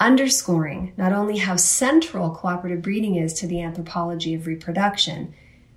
Underscoring 0.00 0.94
not 0.96 1.12
only 1.12 1.36
how 1.36 1.56
central 1.56 2.30
cooperative 2.30 2.80
breeding 2.80 3.16
is 3.16 3.34
to 3.34 3.46
the 3.46 3.60
anthropology 3.60 4.32
of 4.32 4.46
reproduction, 4.46 5.34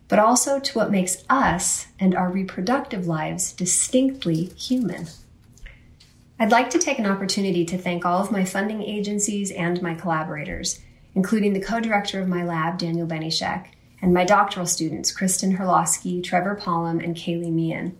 but 0.08 0.18
also 0.18 0.62
to 0.62 0.78
what 0.78 0.92
makes 0.92 1.26
us 1.30 1.88
and 2.00 2.16
our 2.16 2.32
reproductive 2.32 3.06
lives 3.06 3.52
distinctly 3.52 4.46
human. 4.56 5.08
I'd 6.40 6.52
like 6.52 6.70
to 6.70 6.80
take 6.80 7.00
an 7.00 7.06
opportunity 7.06 7.66
to 7.66 7.78
thank 7.78 8.06
all 8.06 8.22
of 8.22 8.32
my 8.32 8.46
funding 8.46 8.82
agencies 8.82 9.52
and 9.52 9.82
my 9.82 9.94
collaborators, 9.94 10.80
including 11.14 11.52
the 11.52 11.60
co 11.60 11.82
director 11.82 12.22
of 12.22 12.30
my 12.30 12.46
lab, 12.46 12.78
Daniel 12.78 13.08
Benyshek, 13.08 13.68
and 14.02 14.14
my 14.14 14.24
doctoral 14.24 14.66
students, 14.66 15.12
Kristen 15.12 15.58
Herlosky, 15.58 16.24
Trevor 16.24 16.56
Palm, 16.56 17.00
and 17.00 17.16
Kaylee 17.16 17.52
Meehan. 17.52 17.98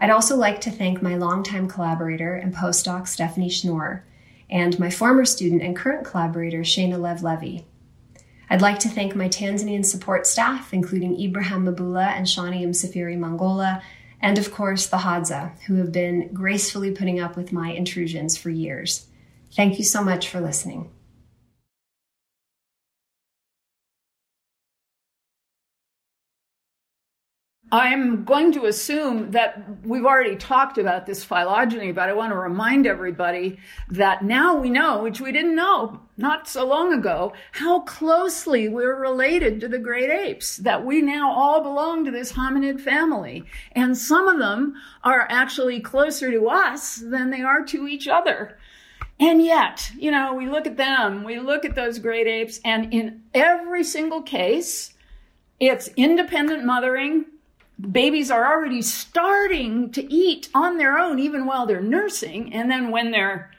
I'd 0.00 0.10
also 0.10 0.36
like 0.36 0.60
to 0.62 0.72
thank 0.72 1.02
my 1.02 1.14
longtime 1.14 1.68
collaborator 1.68 2.34
and 2.34 2.52
postdoc, 2.52 3.06
Stephanie 3.06 3.48
Schnorr, 3.48 4.04
and 4.52 4.78
my 4.78 4.90
former 4.90 5.24
student 5.24 5.62
and 5.62 5.74
current 5.74 6.04
collaborator, 6.04 6.60
Shana 6.60 7.00
Lev 7.00 7.22
Levy. 7.22 7.66
I'd 8.50 8.60
like 8.60 8.78
to 8.80 8.88
thank 8.90 9.16
my 9.16 9.28
Tanzanian 9.28 9.82
support 9.82 10.26
staff, 10.26 10.74
including 10.74 11.18
Ibrahim 11.18 11.64
Mabula 11.64 12.08
and 12.08 12.26
Shani 12.26 12.62
Msafiri 12.66 13.16
Mangola, 13.18 13.80
and 14.20 14.36
of 14.36 14.52
course 14.52 14.86
the 14.86 14.98
Hadza, 14.98 15.58
who 15.62 15.76
have 15.76 15.90
been 15.90 16.28
gracefully 16.34 16.90
putting 16.90 17.18
up 17.18 17.34
with 17.34 17.50
my 17.50 17.72
intrusions 17.72 18.36
for 18.36 18.50
years. 18.50 19.06
Thank 19.56 19.78
you 19.78 19.84
so 19.84 20.04
much 20.04 20.28
for 20.28 20.38
listening. 20.38 20.90
I'm 27.74 28.24
going 28.24 28.52
to 28.52 28.66
assume 28.66 29.30
that 29.30 29.64
we've 29.82 30.04
already 30.04 30.36
talked 30.36 30.76
about 30.76 31.06
this 31.06 31.24
phylogeny, 31.24 31.90
but 31.90 32.10
I 32.10 32.12
want 32.12 32.30
to 32.32 32.36
remind 32.36 32.86
everybody 32.86 33.58
that 33.88 34.22
now 34.22 34.54
we 34.54 34.68
know, 34.68 35.02
which 35.02 35.22
we 35.22 35.32
didn't 35.32 35.56
know 35.56 35.98
not 36.18 36.46
so 36.46 36.66
long 36.66 36.92
ago, 36.92 37.32
how 37.52 37.80
closely 37.80 38.68
we're 38.68 39.00
related 39.00 39.58
to 39.60 39.68
the 39.68 39.78
great 39.78 40.10
apes, 40.10 40.58
that 40.58 40.84
we 40.84 41.00
now 41.00 41.32
all 41.32 41.62
belong 41.62 42.04
to 42.04 42.10
this 42.10 42.32
hominid 42.32 42.78
family. 42.78 43.46
And 43.72 43.96
some 43.96 44.28
of 44.28 44.38
them 44.38 44.74
are 45.02 45.26
actually 45.30 45.80
closer 45.80 46.30
to 46.30 46.48
us 46.50 46.96
than 46.96 47.30
they 47.30 47.40
are 47.40 47.64
to 47.64 47.88
each 47.88 48.06
other. 48.06 48.58
And 49.18 49.42
yet, 49.42 49.90
you 49.96 50.10
know, 50.10 50.34
we 50.34 50.46
look 50.46 50.66
at 50.66 50.76
them, 50.76 51.24
we 51.24 51.40
look 51.40 51.64
at 51.64 51.74
those 51.74 51.98
great 51.98 52.26
apes, 52.26 52.60
and 52.66 52.92
in 52.92 53.22
every 53.32 53.82
single 53.82 54.20
case, 54.20 54.92
it's 55.58 55.88
independent 55.96 56.66
mothering 56.66 57.24
babies 57.90 58.30
are 58.30 58.46
already 58.46 58.82
starting 58.82 59.90
to 59.90 60.12
eat 60.12 60.48
on 60.54 60.78
their 60.78 60.98
own 60.98 61.18
even 61.18 61.46
while 61.46 61.66
they're 61.66 61.80
nursing. 61.80 62.52
And 62.52 62.70
then 62.70 62.90
when 62.90 63.10
they're 63.10 63.50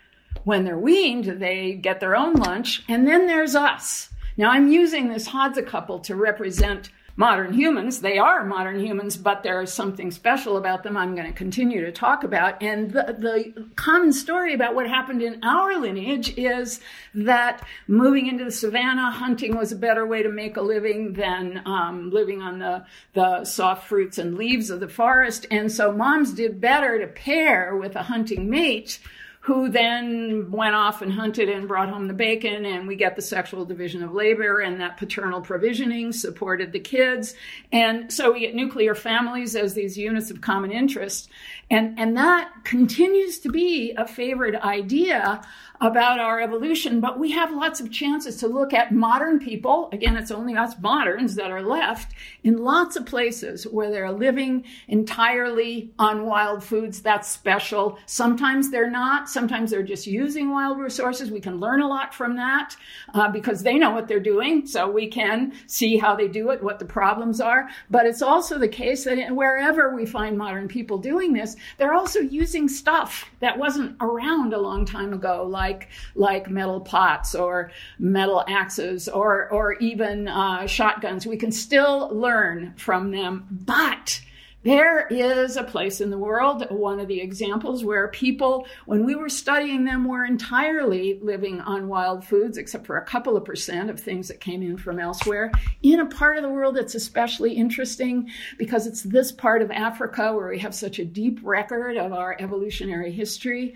when 0.46 0.66
they're 0.66 0.78
weaned 0.78 1.26
they 1.26 1.74
get 1.74 2.00
their 2.00 2.16
own 2.16 2.34
lunch. 2.34 2.84
And 2.88 3.08
then 3.08 3.28
there's 3.28 3.56
us. 3.56 4.10
Now 4.38 4.50
i'm 4.52 4.72
using 4.72 5.10
this 5.10 5.28
hadza 5.28 5.66
couple 5.66 6.00
to 6.00 6.16
represent 6.16 6.90
modern 7.16 7.54
humans. 7.54 8.02
They 8.02 8.18
are 8.18 8.44
modern 8.44 8.80
humans, 8.80 9.18
but 9.18 9.44
there 9.44 9.62
is 9.62 9.72
something 9.72 10.10
special 10.10 10.58
about 10.58 10.84
them 10.84 10.98
I'm 10.98 11.16
going 11.16 11.28
to 11.28 11.34
continue 11.34 11.86
to 11.86 11.92
talk 11.92 12.24
about. 12.24 12.62
And 12.62 12.92
the, 12.92 13.16
the 13.18 13.68
common 13.76 14.12
story 14.12 14.54
about 14.54 14.74
what 14.74 14.88
happened 14.88 15.22
in 15.22 15.44
our 15.44 15.80
lineage 15.80 16.36
is 16.38 16.82
that 17.14 17.66
moving 17.88 18.28
into 18.28 18.46
the 18.46 18.52
savannah, 18.52 19.12
hunting 19.12 19.56
was 19.56 19.72
a 19.72 19.76
better 19.76 20.06
way 20.08 20.24
to 20.24 20.30
make 20.30 20.58
a 20.58 20.62
living 20.62 21.14
than 21.14 21.62
um, 21.66 22.10
living 22.10 22.42
on 22.42 22.58
the, 22.60 22.86
the 23.14 23.46
soft 23.46 23.88
fruits 23.88 24.18
and 24.18 24.36
leaves 24.36 24.72
of 24.72 24.80
the 24.80 24.90
forest. 24.90 25.46
And 25.52 25.72
so 25.72 25.92
moms 25.92 26.34
did 26.34 26.60
better 26.60 26.98
to 27.00 27.08
pair 27.08 27.76
with 27.76 27.96
a 27.96 28.04
hunting 28.04 28.50
mate 28.50 29.00
who 29.44 29.68
then 29.68 30.50
went 30.52 30.74
off 30.74 31.02
and 31.02 31.12
hunted 31.12 31.50
and 31.50 31.68
brought 31.68 31.90
home 31.90 32.08
the 32.08 32.14
bacon, 32.14 32.66
and 32.66 32.88
we 32.88 32.96
get 32.96 33.18
the 33.18 33.22
sexual 33.22 33.66
division 33.66 34.02
of 34.02 34.14
labor, 34.14 34.62
and 34.62 34.80
that 34.80 34.96
paternal 34.96 35.42
provisioning 35.42 36.14
supported 36.14 36.72
the 36.72 36.80
kids. 36.80 37.36
And 37.70 38.12
so 38.12 38.32
we 38.32 38.40
get 38.40 38.56
nuclear 38.56 38.96
families 38.96 39.54
as 39.58 39.74
these 39.74 39.98
units 39.98 40.32
of 40.32 40.40
common 40.40 40.72
interest. 40.72 41.30
And, 41.70 42.00
and 42.00 42.16
that 42.16 42.52
continues 42.64 43.40
to 43.40 43.50
be 43.50 43.94
a 43.98 44.08
favorite 44.08 44.56
idea 44.56 45.42
about 45.82 46.20
our 46.20 46.40
evolution, 46.40 47.02
but 47.02 47.20
we 47.20 47.32
have 47.32 47.52
lots 47.52 47.82
of 47.82 47.92
chances 47.92 48.38
to 48.38 48.48
look 48.48 48.74
at 48.74 48.94
modern 48.94 49.38
people. 49.40 49.90
Again, 49.92 50.16
it's 50.16 50.32
only 50.32 50.56
us 50.56 50.76
moderns 50.80 51.36
that 51.36 51.52
are 51.52 51.62
left 51.62 52.14
in 52.44 52.64
lots 52.64 52.96
of 52.96 53.06
places 53.06 53.66
where 53.66 53.92
they're 53.92 54.12
living 54.12 54.64
entirely 54.88 55.92
on 56.00 56.26
wild 56.26 56.64
foods. 56.64 57.02
That's 57.02 57.28
special. 57.28 57.98
Sometimes 58.06 58.72
they're 58.72 58.90
not. 58.90 59.28
Sometimes 59.34 59.72
they're 59.72 59.84
just 59.84 60.08
using 60.08 60.52
wild 60.52 60.80
resources. 60.80 61.32
We 61.32 61.42
can 61.42 61.60
learn 61.60 61.82
a 61.82 61.88
lot 61.88 62.14
from 62.14 62.36
that 62.36 62.76
uh, 63.14 63.30
because 63.30 63.64
they 63.64 63.78
know 63.78 63.92
what 63.92 64.08
they're 64.08 64.20
doing. 64.20 64.68
So 64.68 64.90
we 64.90 65.08
can 65.08 65.54
see 65.68 65.98
how 65.98 66.16
they 66.16 66.28
do 66.28 66.52
it, 66.52 66.64
what 66.64 66.80
the 66.80 66.86
problems 66.86 67.42
are. 67.42 67.68
But 67.90 68.06
it's 68.06 68.22
also 68.22 68.58
the 68.58 68.68
case 68.68 69.04
that 69.06 69.36
wherever 69.36 69.96
we 69.96 70.06
find 70.06 70.38
modern 70.38 70.68
people 70.68 70.98
doing 70.98 71.34
this, 71.34 71.56
they're 71.78 71.94
also 71.94 72.20
using 72.20 72.68
stuff 72.68 73.32
that 73.40 73.58
wasn't 73.58 73.98
around 74.00 74.54
a 74.54 74.60
long 74.60 74.86
time 74.86 75.14
ago, 75.14 75.46
like 75.50 75.90
like 76.16 76.50
metal 76.50 76.80
pots 76.80 77.36
or 77.36 77.72
metal 77.98 78.44
axes 78.48 79.10
or 79.10 79.50
or 79.50 79.74
even 79.74 80.28
uh, 80.28 80.68
shotguns. 80.68 81.26
We 81.26 81.38
can 81.38 81.52
still 81.52 82.10
learn 82.14 82.74
from 82.78 83.12
them, 83.12 83.48
but 83.50 84.22
there 84.64 85.08
is 85.08 85.58
a 85.58 85.64
place 85.64 86.00
in 86.00 86.10
the 86.10 86.18
world, 86.18 86.66
one 86.70 87.00
of 87.00 87.08
the 87.08 87.20
examples 87.20 87.84
where 87.84 88.08
people, 88.08 88.66
when 88.86 89.06
we 89.06 89.16
were 89.16 89.30
studying 89.30 89.84
them, 89.84 90.06
were 90.06 90.26
entirely 90.26 91.20
living 91.22 91.60
on 91.62 91.90
wild 91.90 92.24
foods, 92.24 92.58
except 92.58 92.86
for 92.86 92.98
a 92.98 93.06
couple 93.06 93.36
of 93.36 93.44
percent 93.44 93.90
of 93.90 94.00
things 94.00 94.30
that 94.30 94.40
came 94.40 94.64
in 94.64 94.78
from 94.78 95.00
elsewhere, 95.00 95.52
in 95.82 96.00
a 96.00 96.06
part 96.06 96.38
of 96.38 96.44
the 96.44 96.50
world 96.50 96.76
that's 96.76 96.96
especially 96.96 97.54
interesting 97.54 98.30
because 98.58 98.88
it's 98.88 99.04
this 99.04 99.32
part 99.32 99.62
of 99.62 99.70
Africa 99.70 100.34
where 100.34 100.50
we 100.50 100.60
have 100.60 100.74
such 100.74 100.98
a 100.98 101.06
deep 101.06 101.40
record 101.44 101.98
of 101.98 102.14
our 102.14 102.38
evolutionary 102.40 103.12
history. 103.12 103.76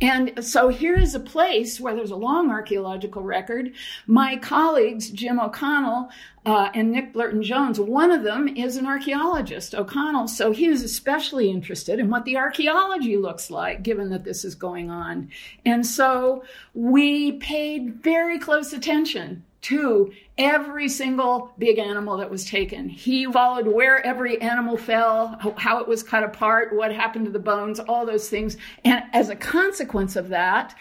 And 0.00 0.44
so 0.44 0.68
here 0.68 0.96
is 0.96 1.14
a 1.14 1.20
place 1.20 1.80
where 1.80 1.94
there's 1.94 2.12
a 2.12 2.16
long 2.16 2.50
archaeological 2.50 3.22
record. 3.22 3.72
My 4.06 4.36
colleagues, 4.36 5.10
Jim 5.10 5.40
O'Connell 5.40 6.10
uh, 6.46 6.70
and 6.72 6.92
Nick 6.92 7.12
Blurton 7.12 7.42
Jones, 7.42 7.80
one 7.80 8.12
of 8.12 8.22
them 8.22 8.46
is 8.46 8.76
an 8.76 8.86
archaeologist, 8.86 9.74
O'Connell. 9.74 10.28
So 10.28 10.52
he 10.52 10.68
was 10.68 10.82
especially 10.82 11.50
interested 11.50 11.98
in 11.98 12.10
what 12.10 12.24
the 12.24 12.36
archaeology 12.36 13.16
looks 13.16 13.50
like, 13.50 13.82
given 13.82 14.10
that 14.10 14.24
this 14.24 14.44
is 14.44 14.54
going 14.54 14.88
on. 14.88 15.30
And 15.66 15.84
so 15.84 16.44
we 16.74 17.32
paid 17.32 17.96
very 17.96 18.38
close 18.38 18.72
attention 18.72 19.44
to 19.68 20.12
every 20.38 20.88
single 20.88 21.52
big 21.58 21.78
animal 21.78 22.16
that 22.18 22.30
was 22.30 22.44
taken. 22.44 22.88
He 22.88 23.26
followed 23.26 23.66
where 23.66 24.04
every 24.04 24.40
animal 24.40 24.76
fell, 24.76 25.38
how 25.58 25.80
it 25.80 25.88
was 25.88 26.02
cut 26.02 26.22
apart, 26.22 26.74
what 26.74 26.92
happened 26.92 27.26
to 27.26 27.30
the 27.30 27.38
bones, 27.38 27.80
all 27.80 28.06
those 28.06 28.28
things. 28.28 28.56
And 28.84 29.02
as 29.12 29.28
a 29.28 29.36
consequence 29.36 30.16
of 30.16 30.28
that, 30.28 30.74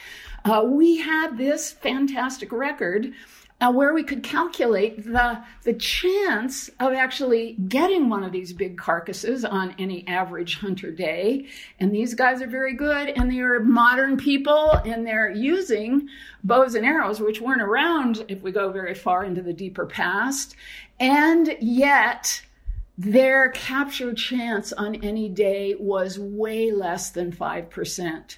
uh, 0.46 0.64
we 0.66 0.98
had 0.98 1.38
this 1.38 1.72
fantastic 1.72 2.52
record 2.52 3.14
uh, 3.60 3.72
where 3.72 3.94
we 3.94 4.04
could 4.04 4.22
calculate 4.22 5.04
the, 5.04 5.44
the 5.64 5.74
chance 5.74 6.70
of 6.80 6.94
actually 6.94 7.54
getting 7.68 8.08
one 8.08 8.24
of 8.24 8.32
these 8.32 8.54
big 8.54 8.78
carcasses 8.78 9.44
on 9.44 9.74
any 9.80 10.08
average 10.08 10.60
hunter 10.60 10.92
day. 10.92 11.48
And 11.80 11.94
these 11.94 12.14
guys 12.14 12.42
are 12.42 12.48
very 12.48 12.76
good, 12.76 13.10
and 13.10 13.32
they 13.32 13.40
are 13.40 13.60
modern 13.60 14.18
people, 14.18 14.72
and 14.86 15.06
they're 15.06 15.32
using 15.32 16.08
bows 16.44 16.76
and 16.76 16.86
arrows, 16.86 17.20
which 17.20 17.42
weren't 17.42 17.62
around 17.62 18.26
if 18.28 18.42
we 18.44 18.52
go 18.52 18.72
very 18.72 18.94
far 18.94 19.26
into 19.26 19.42
the 19.42 19.54
deeper 19.54 19.88
past. 19.88 20.56
And 21.00 21.56
yet, 21.60 22.44
their 22.96 23.50
capture 23.50 24.14
chance 24.14 24.72
on 24.74 24.96
any 25.04 25.30
day 25.30 25.76
was 25.80 26.20
way 26.20 26.72
less 26.72 27.10
than 27.10 27.32
5%. 27.32 28.38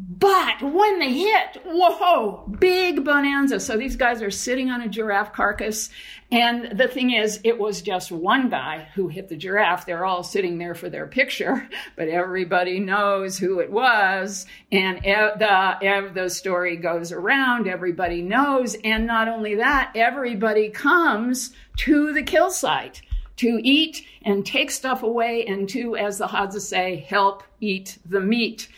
But 0.00 0.62
when 0.62 1.00
they 1.00 1.12
hit, 1.12 1.60
whoa, 1.64 2.46
big 2.60 3.04
bonanza. 3.04 3.58
So 3.58 3.76
these 3.76 3.96
guys 3.96 4.22
are 4.22 4.30
sitting 4.30 4.70
on 4.70 4.80
a 4.80 4.88
giraffe 4.88 5.32
carcass. 5.32 5.90
And 6.30 6.78
the 6.78 6.86
thing 6.86 7.10
is, 7.12 7.40
it 7.42 7.58
was 7.58 7.82
just 7.82 8.12
one 8.12 8.48
guy 8.48 8.88
who 8.94 9.08
hit 9.08 9.28
the 9.28 9.36
giraffe. 9.36 9.86
They're 9.86 10.04
all 10.04 10.22
sitting 10.22 10.58
there 10.58 10.76
for 10.76 10.88
their 10.88 11.08
picture, 11.08 11.68
but 11.96 12.06
everybody 12.06 12.78
knows 12.78 13.38
who 13.38 13.58
it 13.58 13.72
was. 13.72 14.46
And 14.70 14.98
the, 15.02 16.10
the 16.14 16.28
story 16.28 16.76
goes 16.76 17.10
around. 17.10 17.66
Everybody 17.66 18.22
knows. 18.22 18.76
And 18.84 19.04
not 19.04 19.26
only 19.26 19.56
that, 19.56 19.90
everybody 19.96 20.68
comes 20.68 21.50
to 21.78 22.12
the 22.12 22.22
kill 22.22 22.52
site 22.52 23.02
to 23.38 23.60
eat 23.62 24.04
and 24.22 24.44
take 24.44 24.70
stuff 24.70 25.02
away 25.02 25.44
and 25.46 25.68
to, 25.70 25.96
as 25.96 26.18
the 26.18 26.26
Hadza 26.26 26.60
say, 26.60 26.96
help 27.08 27.42
eat 27.60 27.98
the 28.04 28.20
meat. 28.20 28.68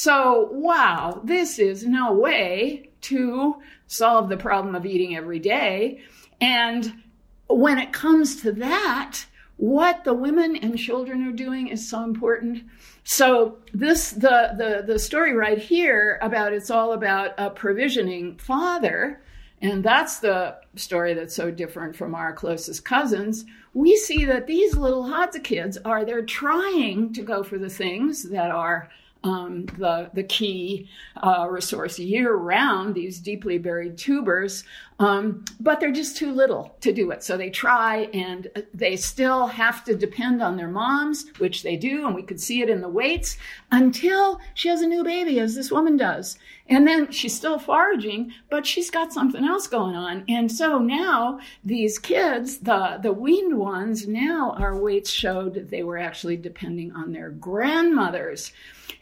So, 0.00 0.48
wow, 0.52 1.22
this 1.24 1.58
is 1.58 1.84
no 1.84 2.12
way 2.12 2.90
to 3.00 3.56
solve 3.88 4.28
the 4.28 4.36
problem 4.36 4.76
of 4.76 4.86
eating 4.86 5.16
every 5.16 5.40
day. 5.40 6.02
And 6.40 7.02
when 7.48 7.78
it 7.78 7.92
comes 7.92 8.40
to 8.42 8.52
that, 8.52 9.26
what 9.56 10.04
the 10.04 10.14
women 10.14 10.54
and 10.54 10.78
children 10.78 11.26
are 11.26 11.32
doing 11.32 11.66
is 11.66 11.90
so 11.90 12.04
important. 12.04 12.62
So 13.02 13.58
this 13.74 14.10
the 14.12 14.54
the 14.56 14.84
the 14.86 15.00
story 15.00 15.34
right 15.34 15.58
here 15.58 16.20
about 16.22 16.52
it's 16.52 16.70
all 16.70 16.92
about 16.92 17.32
a 17.36 17.50
provisioning 17.50 18.36
father, 18.36 19.20
and 19.60 19.82
that's 19.82 20.20
the 20.20 20.58
story 20.76 21.14
that's 21.14 21.34
so 21.34 21.50
different 21.50 21.96
from 21.96 22.14
our 22.14 22.32
closest 22.32 22.84
cousins. 22.84 23.44
We 23.74 23.96
see 23.96 24.24
that 24.26 24.46
these 24.46 24.76
little 24.76 25.06
Hadza 25.06 25.42
kids 25.42 25.76
are 25.84 26.04
they're 26.04 26.24
trying 26.24 27.14
to 27.14 27.22
go 27.22 27.42
for 27.42 27.58
the 27.58 27.68
things 27.68 28.22
that 28.30 28.52
are 28.52 28.88
um, 29.24 29.66
the, 29.78 30.10
the 30.14 30.22
key 30.22 30.88
uh, 31.16 31.46
resource 31.50 31.98
year 31.98 32.34
round, 32.34 32.94
these 32.94 33.18
deeply 33.18 33.58
buried 33.58 33.98
tubers, 33.98 34.64
um, 35.00 35.44
but 35.60 35.80
they're 35.80 35.92
just 35.92 36.16
too 36.16 36.32
little 36.32 36.76
to 36.80 36.92
do 36.92 37.10
it. 37.10 37.22
So 37.22 37.36
they 37.36 37.50
try 37.50 38.08
and 38.12 38.48
they 38.74 38.96
still 38.96 39.46
have 39.46 39.84
to 39.84 39.96
depend 39.96 40.42
on 40.42 40.56
their 40.56 40.68
moms, 40.68 41.26
which 41.38 41.62
they 41.62 41.76
do, 41.76 42.06
and 42.06 42.14
we 42.14 42.22
could 42.22 42.40
see 42.40 42.62
it 42.62 42.70
in 42.70 42.80
the 42.80 42.88
weights, 42.88 43.36
until 43.70 44.40
she 44.54 44.68
has 44.68 44.82
a 44.82 44.86
new 44.86 45.04
baby, 45.04 45.38
as 45.40 45.54
this 45.54 45.70
woman 45.70 45.96
does. 45.96 46.38
And 46.68 46.86
then 46.86 47.10
she's 47.10 47.34
still 47.34 47.58
foraging, 47.58 48.32
but 48.50 48.66
she's 48.66 48.90
got 48.90 49.12
something 49.12 49.44
else 49.44 49.66
going 49.66 49.94
on. 49.94 50.24
And 50.28 50.50
so 50.50 50.78
now 50.78 51.40
these 51.64 51.98
kids, 51.98 52.58
the, 52.58 52.98
the 53.02 53.12
weaned 53.12 53.58
ones, 53.58 54.06
now 54.06 54.54
our 54.58 54.76
weights 54.76 55.10
showed 55.10 55.54
that 55.54 55.70
they 55.70 55.82
were 55.82 55.98
actually 55.98 56.36
depending 56.36 56.92
on 56.92 57.12
their 57.12 57.30
grandmothers 57.30 58.52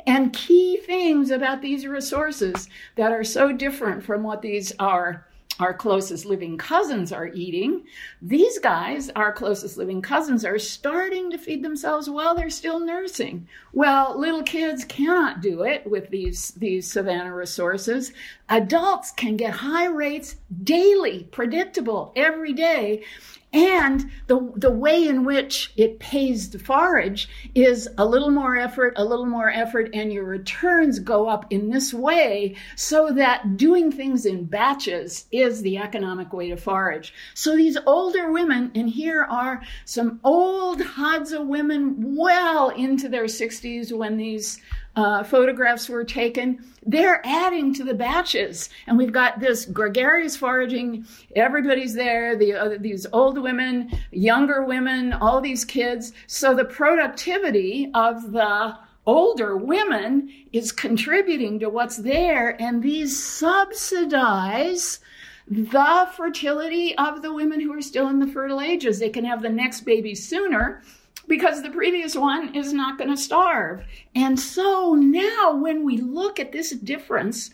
and 0.07 0.33
key 0.33 0.79
things 0.79 1.31
about 1.31 1.63
these 1.63 1.87
resources 1.87 2.69
that 2.95 3.13
are 3.13 3.25
so 3.25 3.53
different 3.53 4.05
from 4.05 4.23
what 4.23 4.43
these 4.43 4.73
are 4.79 5.27
our 5.59 5.73
closest 5.73 6.27
living 6.27 6.59
cousins 6.59 7.13
are 7.13 7.29
eating. 7.29 7.85
These 8.21 8.59
guys, 8.59 9.09
our 9.17 9.33
closest 9.33 9.79
living 9.79 10.03
cousins, 10.03 10.45
are 10.45 10.59
starting 10.59 11.31
to 11.31 11.39
feed 11.39 11.63
themselves 11.63 12.11
while 12.11 12.35
they're 12.35 12.51
still 12.51 12.79
nursing. 12.79 13.49
Well, 13.73 14.19
little 14.19 14.43
kids 14.43 14.85
cannot 14.85 15.41
do 15.41 15.63
it 15.63 15.89
with 15.89 16.11
these, 16.11 16.51
these 16.53 16.91
savanna 16.91 17.35
resources. 17.35 18.13
Adults 18.51 19.13
can 19.13 19.37
get 19.37 19.55
high 19.55 19.87
rates 19.87 20.37
daily, 20.63 21.25
predictable 21.31 22.13
every 22.15 22.53
day. 22.53 23.05
And 23.53 24.11
the, 24.27 24.53
the 24.57 24.71
way 24.71 25.07
in 25.07 25.25
which 25.25 25.73
it 25.77 25.99
pays 25.99 26.49
to 26.49 26.59
forage 26.59 27.29
is 27.55 27.89
a 27.97 28.05
little 28.05 28.31
more 28.31 28.57
effort, 28.57 28.95
a 28.97 29.05
little 29.05 29.25
more 29.25 29.49
effort, 29.49 29.91
and 29.95 30.13
your 30.13 30.25
returns 30.25 30.99
go 30.99 31.29
up 31.29 31.47
in 31.51 31.71
this 31.71 31.95
way 31.95 32.57
so 32.75 33.13
that 33.13 33.57
doing 33.57 33.91
things 33.91 34.27
in 34.27 34.45
batches 34.45 35.27
is 35.31 35.63
the 35.63 35.79
economic 35.79 36.33
way 36.33 36.51
to 36.51 36.57
forage. 36.57 37.15
So 37.35 37.57
these 37.57 37.79
older 37.87 38.31
women, 38.31 38.73
and 38.75 38.91
here 38.91 39.23
are 39.23 39.63
some 39.85 40.21
old 40.25 40.81
Hadza 40.81 41.45
women 41.45 42.17
well 42.17 42.71
into 42.71 43.09
their 43.09 43.25
60s 43.25 43.97
when 43.97 44.17
these 44.17 44.61
uh, 44.97 45.23
photographs 45.23 45.89
were 45.89 46.05
taken, 46.05 46.65
they're 46.85 47.21
adding 47.25 47.75
to 47.75 47.85
the 47.85 47.95
batches. 47.95 48.71
And 48.87 48.97
we've 48.97 49.13
got 49.13 49.39
this 49.39 49.67
gregarious 49.67 50.37
foraging. 50.37 51.07
Everybody's 51.35 51.95
there, 51.95 52.37
the, 52.37 52.55
uh, 52.55 52.77
these 52.81 53.07
old 53.13 53.39
women, 53.39 53.91
younger 54.11 54.65
women, 54.65 55.13
all 55.13 55.41
these 55.41 55.65
kids. 55.65 56.13
So 56.27 56.55
the 56.55 56.65
productivity 56.65 57.91
of 57.95 58.33
the 58.33 58.79
older 59.05 59.57
women 59.57 60.33
is 60.53 60.73
contributing 60.73 61.61
to 61.61 61.69
what's 61.69 61.99
there. 61.99 62.61
And 62.61 62.83
these 62.83 63.23
subsidize 63.23 65.01
the 65.49 66.09
fertility 66.17 66.97
of 66.99 67.23
the 67.23 67.33
women 67.33 67.61
who 67.61 67.73
are 67.73 67.83
still 67.83 68.09
in 68.09 68.19
the 68.19 68.27
fertile 68.27 68.61
ages. 68.61 68.99
They 68.99 69.11
can 69.11 69.25
have 69.25 69.43
the 69.43 69.49
next 69.49 69.83
baby 69.83 70.15
sooner 70.15 70.83
because 71.29 71.63
the 71.63 71.71
previous 71.71 72.15
one 72.15 72.55
is 72.55 72.73
not 72.73 72.99
going 72.99 73.11
to 73.11 73.17
starve. 73.17 73.85
And 74.15 74.39
so 74.39 74.95
now 74.95 75.57
when 75.57 75.85
we 75.85 75.99
look 75.99 76.39
at 76.39 76.53
this 76.53 76.71
difference 76.71 77.51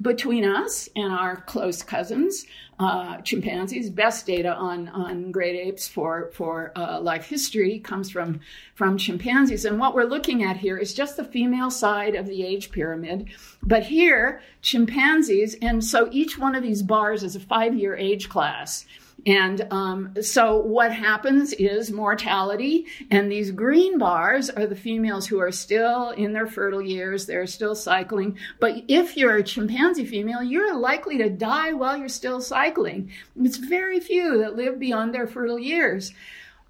between 0.00 0.44
us 0.44 0.88
and 0.94 1.12
our 1.12 1.36
close 1.36 1.82
cousins, 1.82 2.46
uh, 2.78 3.20
chimpanzees, 3.22 3.90
best 3.90 4.26
data 4.26 4.54
on, 4.54 4.88
on 4.88 5.32
great 5.32 5.56
apes 5.56 5.88
for, 5.88 6.30
for 6.32 6.70
uh, 6.76 7.00
life 7.00 7.24
history 7.24 7.80
comes 7.80 8.08
from, 8.08 8.38
from 8.76 8.96
chimpanzees. 8.96 9.64
And 9.64 9.80
what 9.80 9.94
we're 9.94 10.04
looking 10.04 10.44
at 10.44 10.56
here 10.56 10.78
is 10.78 10.94
just 10.94 11.16
the 11.16 11.24
female 11.24 11.70
side 11.70 12.14
of 12.14 12.26
the 12.26 12.44
age 12.44 12.70
pyramid. 12.70 13.30
But 13.62 13.82
here, 13.82 14.40
chimpanzees, 14.62 15.56
and 15.60 15.84
so 15.84 16.08
each 16.12 16.38
one 16.38 16.54
of 16.54 16.62
these 16.62 16.82
bars 16.82 17.24
is 17.24 17.34
a 17.34 17.40
five 17.40 17.74
year 17.74 17.96
age 17.96 18.28
class. 18.28 18.86
And 19.26 19.66
um, 19.72 20.14
so 20.22 20.58
what 20.58 20.92
happens 20.92 21.52
is 21.52 21.90
mortality, 21.90 22.86
and 23.10 23.30
these 23.30 23.50
green 23.50 23.98
bars 23.98 24.48
are 24.48 24.66
the 24.66 24.76
females 24.76 25.26
who 25.26 25.40
are 25.40 25.50
still 25.50 26.10
in 26.10 26.32
their 26.32 26.46
fertile 26.46 26.80
years, 26.80 27.26
they're 27.26 27.46
still 27.46 27.74
cycling. 27.74 28.38
But 28.60 28.84
if 28.88 29.16
you're 29.16 29.36
a 29.36 29.42
chimpanzee 29.42 30.06
female, 30.06 30.42
you're 30.42 30.76
likely 30.76 31.18
to 31.18 31.28
die 31.28 31.72
while 31.72 31.96
you're 31.96 32.08
still 32.08 32.40
cycling. 32.40 33.10
It's 33.36 33.56
very 33.56 34.00
few 34.00 34.38
that 34.38 34.56
live 34.56 34.78
beyond 34.78 35.12
their 35.12 35.26
fertile 35.26 35.58
years. 35.58 36.12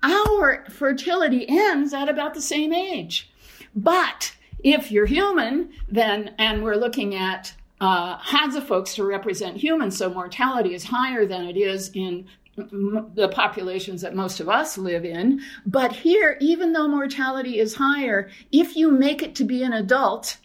Our 0.02 0.64
fertility 0.70 1.44
ends 1.48 1.92
at 1.92 2.08
about 2.08 2.34
the 2.34 2.40
same 2.40 2.72
age. 2.72 3.30
But 3.74 4.34
if 4.64 4.90
you're 4.90 5.06
human, 5.06 5.72
then, 5.88 6.34
and 6.38 6.62
we're 6.62 6.76
looking 6.76 7.14
at 7.14 7.54
uh, 7.80 8.18
Hadza 8.18 8.62
folks 8.62 8.94
to 8.96 9.04
represent 9.04 9.56
humans, 9.56 9.96
so 9.96 10.10
mortality 10.10 10.74
is 10.74 10.84
higher 10.84 11.26
than 11.26 11.44
it 11.44 11.56
is 11.56 11.90
in 11.94 12.26
the 12.56 13.30
populations 13.32 14.02
that 14.02 14.16
most 14.16 14.40
of 14.40 14.48
us 14.48 14.76
live 14.76 15.04
in. 15.04 15.40
But 15.64 15.92
here, 15.92 16.36
even 16.40 16.72
though 16.72 16.88
mortality 16.88 17.58
is 17.60 17.76
higher, 17.76 18.30
if 18.50 18.74
you 18.74 18.90
make 18.90 19.22
it 19.22 19.36
to 19.36 19.44
be 19.44 19.62
an 19.62 19.72
adult, 19.72 20.38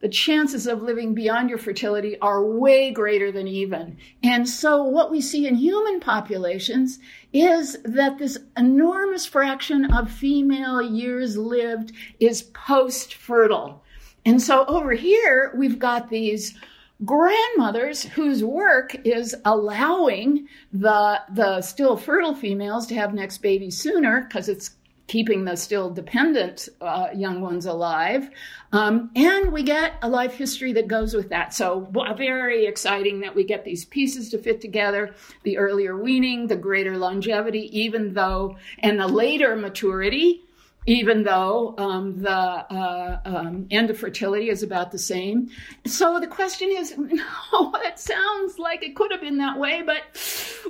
the 0.00 0.08
chances 0.08 0.66
of 0.66 0.82
living 0.82 1.12
beyond 1.12 1.50
your 1.50 1.58
fertility 1.58 2.18
are 2.20 2.42
way 2.42 2.90
greater 2.90 3.30
than 3.30 3.46
even. 3.46 3.98
And 4.22 4.48
so 4.48 4.82
what 4.82 5.10
we 5.10 5.20
see 5.20 5.46
in 5.46 5.56
human 5.56 6.00
populations 6.00 6.98
is 7.32 7.76
that 7.84 8.18
this 8.18 8.38
enormous 8.56 9.26
fraction 9.26 9.92
of 9.92 10.10
female 10.10 10.80
years 10.80 11.36
lived 11.36 11.92
is 12.18 12.42
post 12.42 13.12
fertile. 13.12 13.79
And 14.24 14.40
so 14.40 14.64
over 14.66 14.92
here, 14.92 15.52
we've 15.56 15.78
got 15.78 16.10
these 16.10 16.58
grandmothers 17.04 18.02
whose 18.02 18.44
work 18.44 18.94
is 19.06 19.34
allowing 19.44 20.46
the 20.72 21.20
the 21.32 21.62
still 21.62 21.96
fertile 21.96 22.34
females 22.34 22.86
to 22.88 22.94
have 22.94 23.14
next 23.14 23.38
baby 23.38 23.70
sooner 23.70 24.22
because 24.22 24.48
it's 24.48 24.76
keeping 25.10 25.44
the 25.44 25.56
still 25.56 25.90
dependent 25.90 26.68
uh, 26.80 27.08
young 27.12 27.40
ones 27.40 27.66
alive. 27.66 28.30
Um, 28.70 29.10
and 29.16 29.50
we 29.50 29.64
get 29.64 29.94
a 30.02 30.08
life 30.08 30.34
history 30.34 30.72
that 30.74 30.86
goes 30.86 31.14
with 31.14 31.30
that. 31.30 31.52
So 31.52 31.88
very 32.16 32.66
exciting 32.66 33.18
that 33.20 33.34
we 33.34 33.42
get 33.42 33.64
these 33.64 33.84
pieces 33.84 34.30
to 34.30 34.38
fit 34.38 34.60
together 34.60 35.16
the 35.42 35.58
earlier 35.58 36.00
weaning 36.00 36.46
the 36.46 36.54
greater 36.54 36.96
longevity 36.96 37.76
even 37.76 38.14
though 38.14 38.56
and 38.78 39.00
the 39.00 39.08
later 39.08 39.56
maturity 39.56 40.44
even 40.86 41.22
though 41.22 41.74
um, 41.78 42.20
the 42.22 42.30
uh, 42.30 43.20
um, 43.24 43.66
end 43.70 43.90
of 43.90 43.98
fertility 43.98 44.48
is 44.48 44.62
about 44.62 44.90
the 44.90 44.98
same. 44.98 45.50
So 45.86 46.18
the 46.18 46.26
question 46.26 46.70
is, 46.70 46.94
no, 46.98 47.74
it 47.84 47.98
sounds 47.98 48.58
like 48.58 48.82
it 48.82 48.96
could 48.96 49.12
have 49.12 49.20
been 49.20 49.38
that 49.38 49.58
way, 49.58 49.82
but 49.82 50.02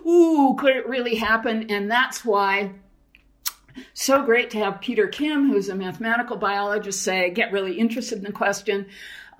ooh, 0.06 0.56
could 0.58 0.76
it 0.76 0.88
really 0.88 1.14
happen? 1.14 1.70
And 1.70 1.90
that's 1.90 2.24
why 2.24 2.72
so 3.94 4.22
great 4.24 4.50
to 4.50 4.58
have 4.58 4.80
Peter 4.80 5.06
Kim, 5.06 5.48
who's 5.48 5.68
a 5.68 5.74
mathematical 5.74 6.36
biologist, 6.36 7.02
say, 7.02 7.30
get 7.30 7.52
really 7.52 7.78
interested 7.78 8.18
in 8.18 8.24
the 8.24 8.32
question. 8.32 8.86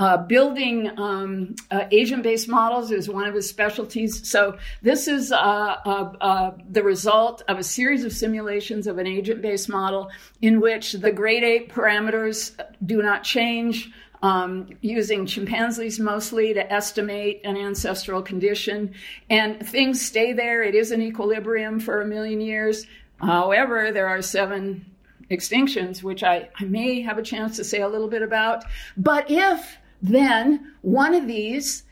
Uh, 0.00 0.16
building 0.16 0.90
um, 0.98 1.54
uh, 1.70 1.84
agent-based 1.92 2.48
models 2.48 2.90
is 2.90 3.06
one 3.06 3.26
of 3.26 3.34
his 3.34 3.46
specialties. 3.46 4.26
So 4.26 4.56
this 4.80 5.06
is 5.06 5.30
uh, 5.30 5.36
uh, 5.36 6.12
uh, 6.22 6.50
the 6.70 6.82
result 6.82 7.42
of 7.48 7.58
a 7.58 7.62
series 7.62 8.02
of 8.04 8.12
simulations 8.14 8.86
of 8.86 8.96
an 8.96 9.06
agent-based 9.06 9.68
model 9.68 10.10
in 10.40 10.58
which 10.58 10.94
the 10.94 11.12
great 11.12 11.42
ape 11.42 11.70
parameters 11.70 12.58
do 12.86 13.02
not 13.02 13.24
change. 13.24 13.90
Um, 14.22 14.68
using 14.82 15.24
chimpanzees 15.26 15.98
mostly 15.98 16.52
to 16.54 16.70
estimate 16.70 17.40
an 17.44 17.56
ancestral 17.56 18.20
condition, 18.22 18.92
and 19.30 19.66
things 19.66 20.00
stay 20.00 20.34
there. 20.34 20.62
It 20.62 20.74
is 20.74 20.92
an 20.92 21.00
equilibrium 21.00 21.80
for 21.80 22.02
a 22.02 22.06
million 22.06 22.40
years. 22.42 22.86
However, 23.16 23.92
there 23.92 24.08
are 24.08 24.20
seven 24.20 24.84
extinctions, 25.30 26.02
which 26.02 26.22
I, 26.22 26.50
I 26.58 26.64
may 26.64 27.00
have 27.00 27.16
a 27.16 27.22
chance 27.22 27.56
to 27.56 27.64
say 27.64 27.80
a 27.80 27.88
little 27.88 28.08
bit 28.08 28.20
about. 28.20 28.64
But 28.96 29.30
if 29.30 29.78
then 30.02 30.74
one 30.82 31.14
of 31.14 31.26
these 31.26 31.84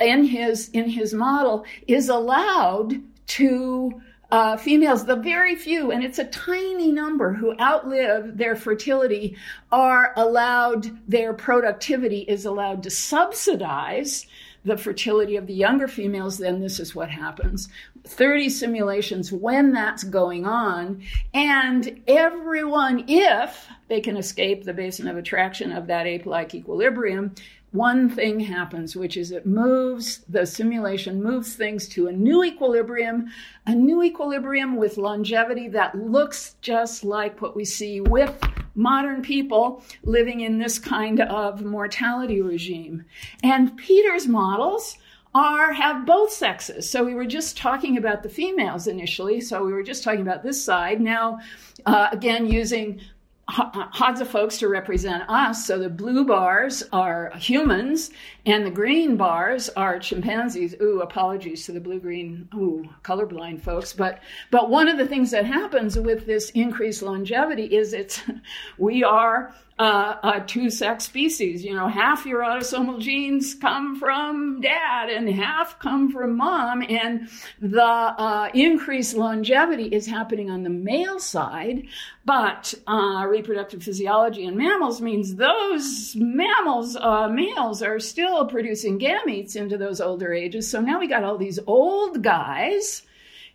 in 0.00 0.24
his 0.24 0.68
in 0.70 0.88
his 0.88 1.12
model 1.12 1.64
is 1.86 2.08
allowed 2.08 3.00
to 3.26 4.00
uh, 4.30 4.56
females, 4.56 5.04
the 5.04 5.14
very 5.14 5.54
few, 5.54 5.92
and 5.92 6.02
it's 6.02 6.18
a 6.18 6.24
tiny 6.24 6.90
number 6.90 7.32
who 7.32 7.56
outlive 7.60 8.36
their 8.36 8.56
fertility, 8.56 9.36
are 9.70 10.12
allowed, 10.16 10.90
their 11.08 11.32
productivity 11.32 12.22
is 12.22 12.44
allowed 12.44 12.82
to 12.82 12.90
subsidize 12.90 14.26
the 14.64 14.76
fertility 14.76 15.36
of 15.36 15.46
the 15.46 15.54
younger 15.54 15.86
females, 15.86 16.38
then 16.38 16.60
this 16.60 16.80
is 16.80 16.94
what 16.94 17.10
happens. 17.10 17.68
30 18.04 18.48
simulations 18.48 19.32
when 19.32 19.72
that's 19.72 20.04
going 20.04 20.46
on, 20.46 21.02
and 21.32 22.02
everyone, 22.06 23.04
if 23.08 23.66
they 23.88 24.00
can 24.00 24.16
escape 24.16 24.64
the 24.64 24.72
basin 24.72 25.08
of 25.08 25.16
attraction 25.16 25.72
of 25.72 25.86
that 25.86 26.06
ape 26.06 26.26
like 26.26 26.54
equilibrium, 26.54 27.34
one 27.72 28.08
thing 28.08 28.38
happens, 28.38 28.94
which 28.94 29.16
is 29.16 29.32
it 29.32 29.46
moves, 29.46 30.18
the 30.28 30.46
simulation 30.46 31.20
moves 31.20 31.56
things 31.56 31.88
to 31.88 32.06
a 32.06 32.12
new 32.12 32.44
equilibrium, 32.44 33.26
a 33.66 33.74
new 33.74 34.00
equilibrium 34.02 34.76
with 34.76 34.96
longevity 34.96 35.66
that 35.68 35.98
looks 35.98 36.54
just 36.62 37.02
like 37.02 37.42
what 37.42 37.56
we 37.56 37.64
see 37.64 38.00
with 38.00 38.40
modern 38.74 39.22
people 39.22 39.82
living 40.02 40.40
in 40.40 40.58
this 40.58 40.78
kind 40.78 41.20
of 41.20 41.62
mortality 41.62 42.40
regime. 42.40 43.04
And 43.42 43.76
Peter's 43.76 44.26
models 44.26 44.98
are 45.34 45.72
have 45.72 46.06
both 46.06 46.30
sexes. 46.30 46.88
So 46.88 47.04
we 47.04 47.14
were 47.14 47.26
just 47.26 47.56
talking 47.56 47.96
about 47.96 48.22
the 48.22 48.28
females 48.28 48.86
initially. 48.86 49.40
So 49.40 49.64
we 49.64 49.72
were 49.72 49.82
just 49.82 50.04
talking 50.04 50.20
about 50.20 50.44
this 50.44 50.64
side. 50.64 51.00
Now, 51.00 51.40
uh, 51.86 52.08
again, 52.12 52.46
using 52.46 53.00
Hadza 53.48 54.26
folks 54.26 54.58
to 54.58 54.68
represent 54.68 55.28
us. 55.28 55.66
So 55.66 55.78
the 55.78 55.90
blue 55.90 56.24
bars 56.24 56.82
are 56.92 57.30
humans 57.36 58.10
and 58.46 58.64
the 58.64 58.70
green 58.70 59.16
bars 59.16 59.68
are 59.70 59.98
chimpanzees. 59.98 60.74
Ooh, 60.80 61.00
apologies 61.02 61.66
to 61.66 61.72
the 61.72 61.80
blue 61.80 62.00
green, 62.00 62.48
ooh, 62.54 62.88
colorblind 63.02 63.60
folks. 63.60 63.92
But, 63.92 64.20
but 64.50 64.70
one 64.70 64.88
of 64.88 64.96
the 64.96 65.06
things 65.06 65.30
that 65.32 65.44
happens 65.44 65.98
with 65.98 66.26
this 66.26 66.50
increased 66.50 67.02
longevity 67.02 67.64
is 67.64 67.92
it's, 67.92 68.22
we 68.78 69.04
are 69.04 69.54
uh, 69.78 70.16
a 70.22 70.40
two 70.40 70.70
sex 70.70 71.04
species. 71.04 71.64
You 71.64 71.74
know, 71.74 71.88
half 71.88 72.26
your 72.26 72.42
autosomal 72.42 73.00
genes 73.00 73.54
come 73.54 73.98
from 73.98 74.60
dad 74.60 75.10
and 75.10 75.28
half 75.28 75.78
come 75.80 76.12
from 76.12 76.36
mom. 76.36 76.82
And 76.88 77.28
the 77.60 77.82
uh, 77.82 78.50
increased 78.54 79.16
longevity 79.16 79.86
is 79.86 80.06
happening 80.06 80.50
on 80.50 80.62
the 80.62 80.70
male 80.70 81.18
side. 81.18 81.86
But 82.24 82.74
uh, 82.86 83.26
reproductive 83.28 83.82
physiology 83.82 84.44
in 84.44 84.56
mammals 84.56 85.00
means 85.00 85.34
those 85.34 86.14
mammals, 86.16 86.96
uh, 86.96 87.28
males, 87.28 87.82
are 87.82 87.98
still 87.98 88.46
producing 88.46 88.98
gametes 88.98 89.56
into 89.56 89.76
those 89.76 90.00
older 90.00 90.32
ages. 90.32 90.70
So 90.70 90.80
now 90.80 91.00
we 91.00 91.08
got 91.08 91.24
all 91.24 91.36
these 91.36 91.58
old 91.66 92.22
guys. 92.22 93.02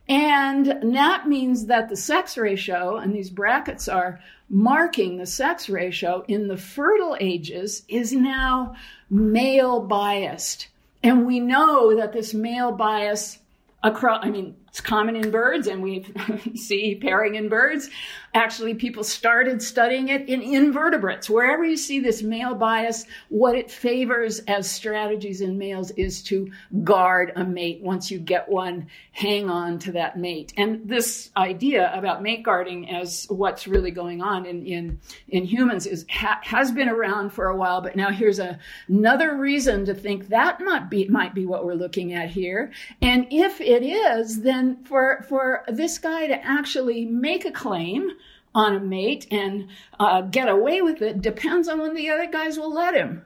And 0.09 0.95
that 0.95 1.27
means 1.27 1.67
that 1.67 1.87
the 1.87 1.95
sex 1.95 2.35
ratio, 2.35 2.97
and 2.97 3.13
these 3.13 3.29
brackets 3.29 3.87
are 3.87 4.19
marking 4.49 5.17
the 5.17 5.25
sex 5.25 5.69
ratio 5.69 6.23
in 6.27 6.47
the 6.47 6.57
fertile 6.57 7.15
ages 7.19 7.83
is 7.87 8.11
now 8.11 8.75
male 9.09 9.81
biased. 9.81 10.67
And 11.03 11.25
we 11.25 11.39
know 11.39 11.95
that 11.95 12.13
this 12.13 12.33
male 12.33 12.71
bias 12.71 13.39
across, 13.83 14.25
I 14.25 14.29
mean, 14.29 14.55
it's 14.69 14.81
common 14.81 15.15
in 15.15 15.31
birds 15.31 15.67
and 15.67 15.81
we 15.81 16.05
see 16.55 16.95
pairing 16.95 17.35
in 17.35 17.49
birds. 17.49 17.89
Actually, 18.35 18.75
people 18.75 19.03
started 19.03 19.61
studying 19.61 20.09
it 20.09 20.29
in 20.29 20.41
invertebrates. 20.41 21.29
Wherever 21.29 21.65
you 21.65 21.75
see 21.75 21.99
this 21.99 22.21
male 22.21 22.53
bias, 22.53 23.05
what 23.29 23.55
it 23.55 23.71
favors 23.71 24.39
as 24.41 24.69
strategies 24.69 25.41
in 25.41 25.57
males 25.57 25.89
is 25.91 26.21
to 26.23 26.51
guard 26.83 27.31
a 27.35 27.43
mate. 27.43 27.81
Once 27.81 28.11
you 28.11 28.19
get 28.19 28.47
one, 28.47 28.87
hang 29.13 29.49
on 29.49 29.79
to 29.79 29.91
that 29.93 30.19
mate. 30.19 30.53
And 30.57 30.87
this 30.87 31.31
idea 31.35 31.91
about 31.97 32.21
mate 32.21 32.43
guarding 32.43 32.87
as 32.89 33.25
what's 33.29 33.67
really 33.67 33.91
going 33.91 34.21
on 34.21 34.45
in, 34.45 34.63
in, 34.63 34.99
in 35.29 35.43
humans 35.43 35.87
is, 35.87 36.05
ha, 36.11 36.39
has 36.43 36.71
been 36.71 36.89
around 36.89 37.31
for 37.31 37.47
a 37.47 37.57
while, 37.57 37.81
but 37.81 37.95
now 37.95 38.11
here's 38.11 38.37
a, 38.37 38.59
another 38.87 39.35
reason 39.35 39.85
to 39.85 39.95
think 39.95 40.27
that 40.27 40.61
might 40.61 40.89
be, 40.89 41.07
might 41.07 41.33
be 41.33 41.47
what 41.47 41.65
we're 41.65 41.73
looking 41.73 42.13
at 42.13 42.29
here. 42.29 42.71
And 43.01 43.25
if 43.31 43.59
it 43.59 43.81
is, 43.81 44.41
then 44.41 44.58
and 44.59 44.85
for 44.87 45.25
for 45.29 45.63
this 45.67 45.97
guy 45.97 46.27
to 46.27 46.45
actually 46.45 47.05
make 47.05 47.45
a 47.45 47.51
claim 47.51 48.11
on 48.53 48.75
a 48.75 48.79
mate 48.79 49.25
and 49.31 49.67
uh, 49.99 50.21
get 50.21 50.49
away 50.49 50.81
with 50.81 51.01
it 51.01 51.21
depends 51.21 51.67
on 51.67 51.79
when 51.79 51.95
the 51.95 52.09
other 52.09 52.27
guys 52.27 52.57
will 52.57 52.73
let 52.73 52.93
him. 52.93 53.23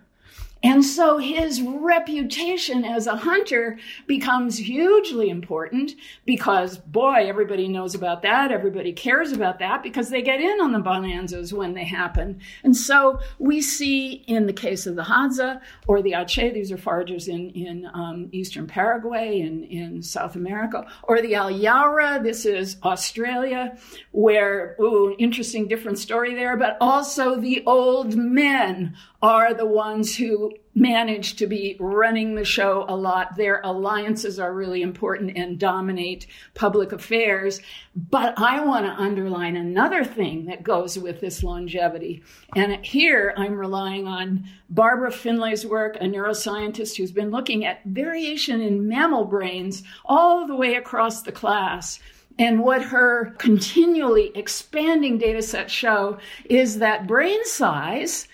And 0.63 0.85
so 0.85 1.17
his 1.17 1.61
reputation 1.61 2.85
as 2.85 3.05
a 3.05 3.17
hunter 3.17 3.77
becomes 4.07 4.57
hugely 4.57 5.29
important 5.29 5.91
because, 6.25 6.77
boy, 6.77 7.25
everybody 7.27 7.67
knows 7.67 7.95
about 7.95 8.21
that. 8.21 8.49
Everybody 8.49 8.93
cares 8.93 9.33
about 9.33 9.59
that 9.59 9.83
because 9.83 10.09
they 10.09 10.21
get 10.21 10.39
in 10.39 10.61
on 10.61 10.71
the 10.71 10.79
bonanzas 10.79 11.51
when 11.51 11.73
they 11.73 11.83
happen. 11.83 12.39
And 12.63 12.75
so 12.75 13.19
we 13.39 13.61
see 13.61 14.23
in 14.27 14.47
the 14.47 14.53
case 14.53 14.87
of 14.87 14.95
the 14.95 15.03
Hadza 15.03 15.59
or 15.85 16.01
the 16.01 16.13
Ache, 16.13 16.53
these 16.53 16.71
are 16.71 16.77
foragers 16.77 17.27
in, 17.27 17.49
in 17.49 17.89
um, 17.93 18.29
eastern 18.31 18.65
Paraguay 18.65 19.41
and 19.41 19.65
in 19.65 20.01
South 20.01 20.35
America, 20.35 20.87
or 21.03 21.21
the 21.21 21.33
Alyawarra, 21.33 22.23
this 22.23 22.45
is 22.45 22.77
Australia, 22.83 23.77
where, 24.11 24.77
ooh, 24.79 25.13
interesting 25.19 25.67
different 25.67 25.99
story 25.99 26.33
there, 26.33 26.55
but 26.55 26.77
also 26.79 27.35
the 27.35 27.63
old 27.65 28.15
men 28.15 28.95
are 29.21 29.53
the 29.53 29.65
ones 29.65 30.15
who 30.15 30.52
manage 30.75 31.35
to 31.35 31.47
be 31.47 31.77
running 31.79 32.35
the 32.35 32.43
show 32.43 32.85
a 32.87 32.95
lot. 32.95 33.35
Their 33.35 33.61
alliances 33.63 34.39
are 34.39 34.53
really 34.53 34.81
important 34.81 35.37
and 35.37 35.59
dominate 35.59 36.25
public 36.55 36.91
affairs. 36.91 37.61
But 37.95 38.39
I 38.39 38.65
want 38.65 38.85
to 38.85 39.01
underline 39.01 39.55
another 39.55 40.03
thing 40.03 40.45
that 40.45 40.63
goes 40.63 40.97
with 40.97 41.21
this 41.21 41.43
longevity. 41.43 42.23
And 42.55 42.83
here 42.83 43.33
I'm 43.37 43.53
relying 43.53 44.07
on 44.07 44.45
Barbara 44.69 45.11
Finlay's 45.11 45.65
work, 45.65 45.97
a 45.97 46.05
neuroscientist 46.05 46.97
who's 46.97 47.11
been 47.11 47.29
looking 47.29 47.65
at 47.65 47.83
variation 47.85 48.61
in 48.61 48.87
mammal 48.87 49.25
brains 49.25 49.83
all 50.05 50.47
the 50.47 50.55
way 50.55 50.75
across 50.75 51.21
the 51.21 51.31
class. 51.31 51.99
And 52.39 52.63
what 52.63 52.81
her 52.81 53.35
continually 53.37 54.31
expanding 54.33 55.19
data 55.19 55.43
sets 55.43 55.71
show 55.71 56.17
is 56.45 56.79
that 56.79 57.05
brain 57.05 57.45
size 57.45 58.27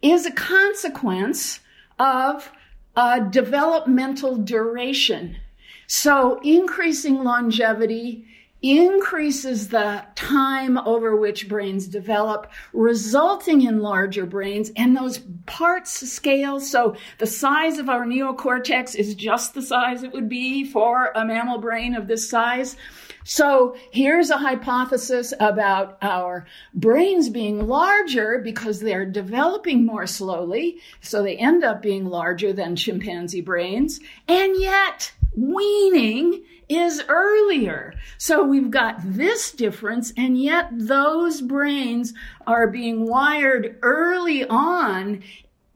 is 0.00 0.26
a 0.26 0.32
consequence 0.32 1.58
of 2.02 2.50
uh, 2.96 3.20
developmental 3.20 4.36
duration. 4.36 5.36
So 5.86 6.40
increasing 6.42 7.22
longevity 7.22 8.26
increases 8.60 9.68
the 9.68 10.04
time 10.14 10.78
over 10.78 11.16
which 11.16 11.48
brains 11.48 11.88
develop, 11.88 12.50
resulting 12.72 13.62
in 13.62 13.80
larger 13.80 14.24
brains, 14.24 14.70
and 14.76 14.96
those 14.96 15.18
parts 15.46 16.10
scale. 16.10 16.60
So 16.60 16.96
the 17.18 17.26
size 17.26 17.78
of 17.78 17.88
our 17.88 18.04
neocortex 18.04 18.94
is 18.94 19.14
just 19.14 19.54
the 19.54 19.62
size 19.62 20.02
it 20.02 20.12
would 20.12 20.28
be 20.28 20.64
for 20.64 21.10
a 21.14 21.24
mammal 21.24 21.58
brain 21.58 21.94
of 21.94 22.06
this 22.06 22.28
size. 22.28 22.76
So 23.24 23.76
here's 23.90 24.30
a 24.30 24.38
hypothesis 24.38 25.32
about 25.38 25.98
our 26.02 26.46
brains 26.74 27.28
being 27.28 27.66
larger 27.66 28.38
because 28.38 28.80
they're 28.80 29.06
developing 29.06 29.86
more 29.86 30.06
slowly. 30.06 30.80
So 31.00 31.22
they 31.22 31.36
end 31.36 31.64
up 31.64 31.82
being 31.82 32.06
larger 32.06 32.52
than 32.52 32.76
chimpanzee 32.76 33.40
brains. 33.40 34.00
And 34.28 34.60
yet 34.60 35.12
weaning 35.36 36.42
is 36.68 37.02
earlier. 37.08 37.94
So 38.18 38.44
we've 38.44 38.70
got 38.70 38.96
this 39.04 39.50
difference, 39.52 40.12
and 40.16 40.40
yet 40.40 40.68
those 40.72 41.40
brains 41.40 42.14
are 42.46 42.66
being 42.66 43.06
wired 43.06 43.78
early 43.82 44.46
on 44.46 45.22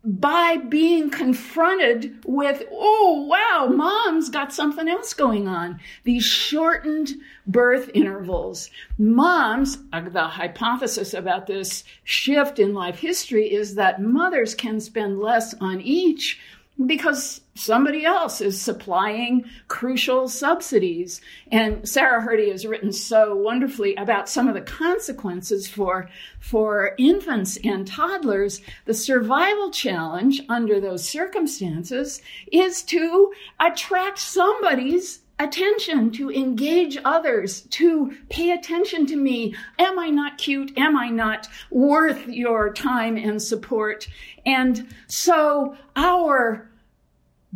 by 0.06 0.56
being 0.56 1.10
confronted 1.10 2.16
with, 2.24 2.62
oh, 2.70 3.26
wow, 3.28 3.66
mom's 3.66 4.30
got 4.30 4.52
something 4.52 4.88
else 4.88 5.12
going 5.12 5.48
on. 5.48 5.80
These 6.04 6.24
shortened 6.24 7.14
birth 7.44 7.90
intervals. 7.92 8.70
Moms, 8.98 9.78
uh, 9.92 10.08
the 10.08 10.22
hypothesis 10.22 11.12
about 11.12 11.48
this 11.48 11.82
shift 12.04 12.60
in 12.60 12.72
life 12.72 13.00
history 13.00 13.52
is 13.52 13.74
that 13.74 14.00
mothers 14.00 14.54
can 14.54 14.78
spend 14.78 15.18
less 15.18 15.54
on 15.54 15.80
each 15.80 16.38
because 16.84 17.40
somebody 17.54 18.04
else 18.04 18.40
is 18.40 18.60
supplying 18.60 19.44
crucial 19.68 20.28
subsidies. 20.28 21.22
And 21.50 21.88
Sarah 21.88 22.22
Hrdy 22.22 22.50
has 22.50 22.66
written 22.66 22.92
so 22.92 23.34
wonderfully 23.34 23.94
about 23.96 24.28
some 24.28 24.46
of 24.46 24.54
the 24.54 24.60
consequences 24.60 25.66
for, 25.66 26.10
for 26.38 26.92
infants 26.98 27.56
and 27.64 27.86
toddlers. 27.86 28.60
The 28.84 28.94
survival 28.94 29.70
challenge 29.70 30.42
under 30.50 30.78
those 30.78 31.08
circumstances 31.08 32.20
is 32.52 32.82
to 32.84 33.32
attract 33.58 34.18
somebody's 34.18 35.20
attention, 35.38 36.10
to 36.12 36.30
engage 36.30 36.98
others, 37.04 37.62
to 37.62 38.16
pay 38.30 38.52
attention 38.52 39.06
to 39.06 39.16
me. 39.16 39.54
Am 39.78 39.98
I 39.98 40.08
not 40.08 40.38
cute? 40.38 40.76
Am 40.78 40.96
I 40.96 41.08
not 41.08 41.48
worth 41.70 42.26
your 42.26 42.72
time 42.72 43.16
and 43.16 43.40
support? 43.40 44.08
And 44.44 44.86
so 45.08 45.76
our 45.94 46.68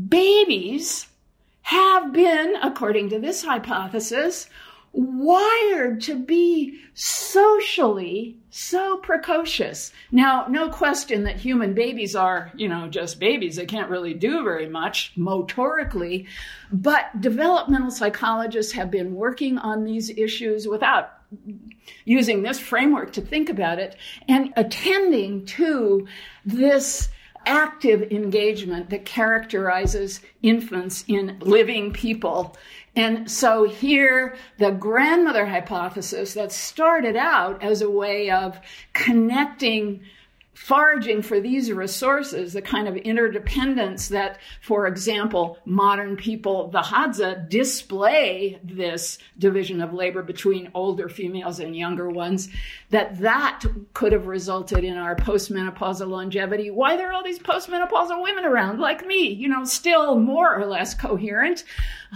babies 0.09 1.07
have 1.63 2.13
been, 2.13 2.57
according 2.63 3.11
to 3.11 3.19
this 3.19 3.45
hypothesis, 3.45 4.49
wired 4.93 6.01
to 6.03 6.19
be 6.19 6.81
socially 6.95 8.40
so 8.51 8.97
precocious. 8.99 9.93
Now, 10.11 10.47
no 10.49 10.69
question 10.69 11.25
that 11.25 11.37
human 11.37 11.73
babies 11.73 12.17
are, 12.17 12.51
you 12.57 12.69
know, 12.69 12.89
just 12.89 13.21
babies. 13.21 13.57
They 13.57 13.67
can't 13.67 13.91
really 13.91 14.15
do 14.15 14.43
very 14.43 14.69
much 14.69 15.13
motorically. 15.17 16.27
But 16.73 17.21
developmental 17.21 17.91
psychologists 17.91 18.73
have 18.73 18.91
been 18.91 19.15
working 19.15 19.59
on 19.59 19.85
these 19.85 20.11
issues 20.11 20.67
without 20.67 21.13
using 22.05 22.43
this 22.43 22.59
framework 22.59 23.13
to 23.13 23.21
think 23.21 23.49
about 23.49 23.79
it 23.79 23.97
and 24.29 24.53
attending 24.57 25.47
to 25.47 26.09
this 26.45 27.09
active 27.47 28.03
engagement 28.13 28.91
that 28.91 29.05
characterizes 29.05 30.21
infants 30.43 31.05
in 31.09 31.39
living 31.41 31.93
people. 31.93 32.57
And 32.97 33.31
so 33.31 33.65
here, 33.65 34.37
the 34.59 34.73
grandmother 34.73 35.47
hypothesis 35.47 36.35
that 36.35 36.51
started 36.51 37.17
out 37.17 37.63
as 37.63 37.83
a 37.83 37.91
way 37.91 38.31
of 38.31 38.59
connecting 38.93 40.03
foraging 40.61 41.23
for 41.23 41.41
these 41.41 41.73
resources, 41.73 42.53
the 42.53 42.61
kind 42.61 42.87
of 42.87 42.95
interdependence 42.95 44.09
that, 44.09 44.39
for 44.61 44.87
example, 44.87 45.57
modern 45.65 46.17
people, 46.17 46.69
the 46.69 46.83
Hadza, 46.83 47.49
display 47.49 48.61
this 48.63 49.19
division 49.39 49.81
of 49.81 49.95
labor 49.95 50.23
between 50.23 50.71
older 50.75 51.09
females 51.09 51.61
and 51.61 51.75
younger 51.75 52.11
ones, 52.11 52.51
that 52.91 53.19
that 53.21 53.65
could 53.95 54.13
have 54.13 54.27
resulted 54.27 54.85
in 54.85 54.99
our 54.99 55.17
postmenopausal 55.17 56.07
longevity. 56.07 56.71
Why 56.71 56.95
there 56.95 57.09
are 57.09 57.15
all 57.15 57.25
these 57.25 57.39
postmenopausal 57.39 58.23
women 58.23 58.45
around 58.45 58.81
like 58.81 59.07
me, 59.07 59.29
you 59.33 59.49
know, 59.49 59.65
still 59.65 60.19
more 60.19 60.55
or 60.55 60.67
less 60.67 60.93
coherent. 60.95 61.65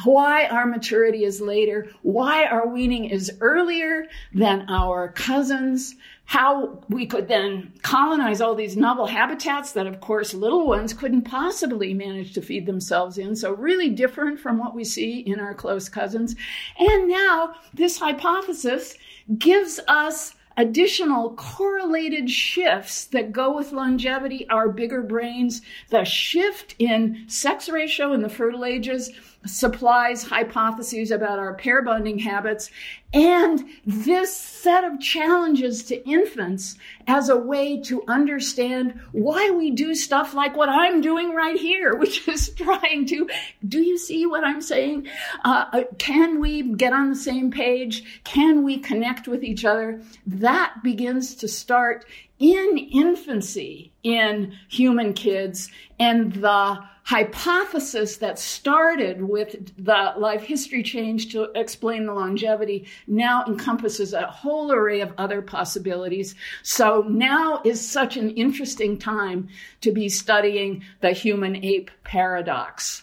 Why 0.04 0.48
our 0.48 0.66
maturity 0.66 1.24
is 1.24 1.40
later. 1.40 1.88
Why 2.02 2.44
our 2.44 2.68
weaning 2.68 3.06
is 3.06 3.32
earlier 3.40 4.06
than 4.34 4.66
our 4.68 5.08
cousins 5.12 5.94
how 6.26 6.80
we 6.88 7.06
could 7.06 7.28
then 7.28 7.72
colonize 7.82 8.40
all 8.40 8.54
these 8.54 8.76
novel 8.76 9.06
habitats 9.06 9.72
that, 9.72 9.86
of 9.86 10.00
course, 10.00 10.32
little 10.32 10.66
ones 10.66 10.94
couldn't 10.94 11.22
possibly 11.22 11.92
manage 11.92 12.32
to 12.32 12.42
feed 12.42 12.66
themselves 12.66 13.18
in. 13.18 13.36
So, 13.36 13.52
really 13.52 13.90
different 13.90 14.40
from 14.40 14.58
what 14.58 14.74
we 14.74 14.84
see 14.84 15.20
in 15.20 15.38
our 15.38 15.54
close 15.54 15.88
cousins. 15.88 16.34
And 16.78 17.08
now, 17.08 17.54
this 17.74 17.98
hypothesis 17.98 18.94
gives 19.38 19.80
us 19.86 20.34
additional 20.56 21.34
correlated 21.34 22.30
shifts 22.30 23.06
that 23.06 23.32
go 23.32 23.54
with 23.54 23.72
longevity, 23.72 24.48
our 24.48 24.68
bigger 24.68 25.02
brains, 25.02 25.62
the 25.90 26.04
shift 26.04 26.74
in 26.78 27.24
sex 27.26 27.68
ratio 27.68 28.12
in 28.12 28.22
the 28.22 28.28
fertile 28.28 28.64
ages 28.64 29.10
supplies 29.46 30.22
hypotheses 30.22 31.10
about 31.10 31.38
our 31.38 31.54
pair 31.54 31.82
bonding 31.82 32.18
habits 32.18 32.70
and 33.14 33.64
this 33.86 34.36
set 34.36 34.82
of 34.82 34.98
challenges 34.98 35.84
to 35.84 36.04
infants 36.08 36.76
as 37.06 37.28
a 37.28 37.36
way 37.36 37.80
to 37.80 38.02
understand 38.08 39.00
why 39.12 39.50
we 39.50 39.70
do 39.70 39.94
stuff 39.94 40.34
like 40.34 40.56
what 40.56 40.68
I'm 40.68 41.00
doing 41.00 41.32
right 41.32 41.56
here, 41.56 41.94
which 41.98 42.26
is 42.26 42.50
trying 42.50 43.06
to, 43.06 43.28
do 43.66 43.80
you 43.80 43.98
see 43.98 44.26
what 44.26 44.42
I'm 44.42 44.60
saying? 44.60 45.06
Uh, 45.44 45.66
uh, 45.72 45.82
can 45.98 46.40
we 46.40 46.74
get 46.74 46.92
on 46.92 47.10
the 47.10 47.16
same 47.16 47.52
page? 47.52 48.22
Can 48.24 48.64
we 48.64 48.78
connect 48.78 49.28
with 49.28 49.44
each 49.44 49.64
other? 49.64 50.02
That 50.26 50.74
begins 50.82 51.36
to 51.36 51.46
start 51.46 52.04
in 52.40 52.78
infancy 52.78 53.92
in 54.02 54.54
human 54.68 55.12
kids 55.12 55.70
and 56.00 56.32
the 56.32 56.84
hypothesis 57.04 58.16
that 58.16 58.38
started 58.38 59.22
with 59.22 59.72
the 59.76 60.14
life 60.16 60.42
history 60.42 60.82
change 60.82 61.30
to 61.30 61.50
explain 61.54 62.06
the 62.06 62.14
longevity 62.14 62.86
now 63.06 63.44
encompasses 63.46 64.14
a 64.14 64.26
whole 64.26 64.72
array 64.72 65.02
of 65.02 65.12
other 65.18 65.42
possibilities. 65.42 66.34
So 66.62 67.02
now 67.02 67.60
is 67.64 67.86
such 67.86 68.16
an 68.16 68.30
interesting 68.30 68.98
time 68.98 69.48
to 69.82 69.92
be 69.92 70.08
studying 70.08 70.82
the 71.00 71.12
human 71.12 71.62
ape 71.62 71.90
paradox. 72.04 73.02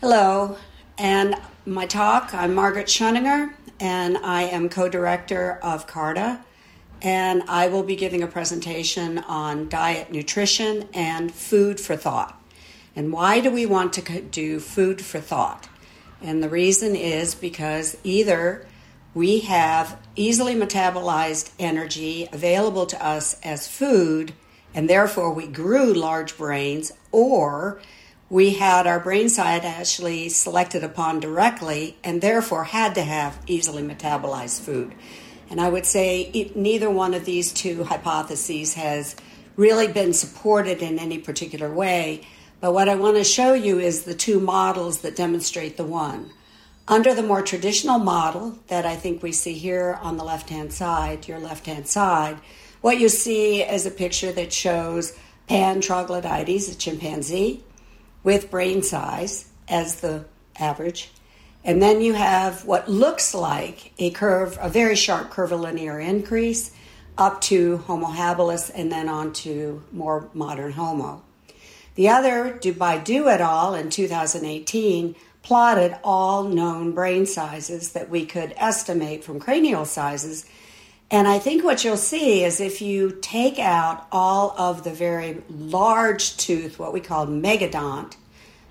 Hello, 0.00 0.56
and 0.98 1.36
my 1.64 1.86
talk, 1.86 2.34
I'm 2.34 2.54
Margaret 2.54 2.88
Schoeninger, 2.88 3.52
and 3.78 4.16
I 4.18 4.44
am 4.44 4.68
co 4.68 4.88
director 4.88 5.60
of 5.62 5.86
CARTA 5.86 6.40
and 7.02 7.42
I 7.48 7.68
will 7.68 7.82
be 7.82 7.96
giving 7.96 8.22
a 8.22 8.28
presentation 8.28 9.18
on 9.18 9.68
diet, 9.68 10.12
nutrition, 10.12 10.88
and 10.94 11.34
food 11.34 11.80
for 11.80 11.96
thought. 11.96 12.40
And 12.94 13.12
why 13.12 13.40
do 13.40 13.50
we 13.50 13.66
want 13.66 13.92
to 13.94 14.20
do 14.20 14.60
food 14.60 15.04
for 15.04 15.18
thought? 15.18 15.68
And 16.22 16.42
the 16.42 16.48
reason 16.48 16.94
is 16.94 17.34
because 17.34 17.96
either 18.04 18.66
we 19.14 19.40
have 19.40 19.98
easily 20.14 20.54
metabolized 20.54 21.50
energy 21.58 22.28
available 22.32 22.86
to 22.86 23.04
us 23.04 23.38
as 23.42 23.66
food, 23.66 24.32
and 24.72 24.88
therefore 24.88 25.32
we 25.32 25.48
grew 25.48 25.92
large 25.92 26.36
brains, 26.36 26.92
or 27.10 27.80
we 28.30 28.54
had 28.54 28.86
our 28.86 29.00
brain 29.00 29.28
side 29.28 29.64
actually 29.64 30.28
selected 30.28 30.84
upon 30.84 31.20
directly 31.20 31.98
and 32.02 32.22
therefore 32.22 32.64
had 32.64 32.94
to 32.94 33.02
have 33.02 33.38
easily 33.46 33.82
metabolized 33.82 34.60
food. 34.60 34.94
And 35.52 35.60
I 35.60 35.68
would 35.68 35.84
say 35.84 36.30
it, 36.32 36.56
neither 36.56 36.88
one 36.88 37.12
of 37.12 37.26
these 37.26 37.52
two 37.52 37.84
hypotheses 37.84 38.72
has 38.72 39.14
really 39.54 39.86
been 39.86 40.14
supported 40.14 40.80
in 40.80 40.98
any 40.98 41.18
particular 41.18 41.70
way. 41.70 42.26
But 42.62 42.72
what 42.72 42.88
I 42.88 42.94
want 42.94 43.18
to 43.18 43.24
show 43.24 43.52
you 43.52 43.78
is 43.78 44.04
the 44.04 44.14
two 44.14 44.40
models 44.40 45.02
that 45.02 45.14
demonstrate 45.14 45.76
the 45.76 45.84
one. 45.84 46.30
Under 46.88 47.14
the 47.14 47.22
more 47.22 47.42
traditional 47.42 47.98
model 47.98 48.60
that 48.68 48.86
I 48.86 48.96
think 48.96 49.22
we 49.22 49.32
see 49.32 49.52
here 49.52 49.98
on 50.00 50.16
the 50.16 50.24
left 50.24 50.48
hand 50.48 50.72
side, 50.72 51.28
your 51.28 51.38
left 51.38 51.66
hand 51.66 51.86
side, 51.86 52.38
what 52.80 52.98
you 52.98 53.10
see 53.10 53.62
is 53.62 53.84
a 53.84 53.90
picture 53.90 54.32
that 54.32 54.54
shows 54.54 55.14
Pan 55.48 55.82
troglodytes, 55.82 56.72
a 56.72 56.78
chimpanzee, 56.78 57.62
with 58.22 58.50
brain 58.50 58.82
size 58.82 59.50
as 59.68 60.00
the 60.00 60.24
average. 60.58 61.10
And 61.64 61.80
then 61.80 62.00
you 62.00 62.14
have 62.14 62.64
what 62.64 62.88
looks 62.88 63.34
like 63.34 63.92
a 63.98 64.10
curve, 64.10 64.58
a 64.60 64.68
very 64.68 64.96
sharp 64.96 65.30
curvilinear 65.30 66.00
increase 66.00 66.72
up 67.16 67.40
to 67.42 67.78
Homo 67.78 68.08
habilis 68.08 68.70
and 68.74 68.90
then 68.90 69.08
on 69.08 69.32
to 69.34 69.82
more 69.92 70.28
modern 70.32 70.72
Homo. 70.72 71.22
The 71.94 72.08
other, 72.08 72.58
by 72.76 72.98
Du 72.98 73.28
et 73.28 73.40
al. 73.40 73.74
in 73.74 73.90
2018, 73.90 75.14
plotted 75.42 75.96
all 76.02 76.44
known 76.44 76.92
brain 76.92 77.26
sizes 77.26 77.92
that 77.92 78.08
we 78.08 78.24
could 78.24 78.54
estimate 78.56 79.24
from 79.24 79.40
cranial 79.40 79.84
sizes. 79.84 80.46
And 81.10 81.28
I 81.28 81.38
think 81.38 81.62
what 81.62 81.84
you'll 81.84 81.96
see 81.96 82.42
is 82.42 82.60
if 82.60 82.80
you 82.80 83.18
take 83.20 83.58
out 83.58 84.06
all 84.10 84.54
of 84.56 84.84
the 84.84 84.92
very 84.92 85.42
large 85.50 86.36
tooth, 86.38 86.78
what 86.78 86.92
we 86.92 87.00
call 87.00 87.26
megadont 87.26 88.16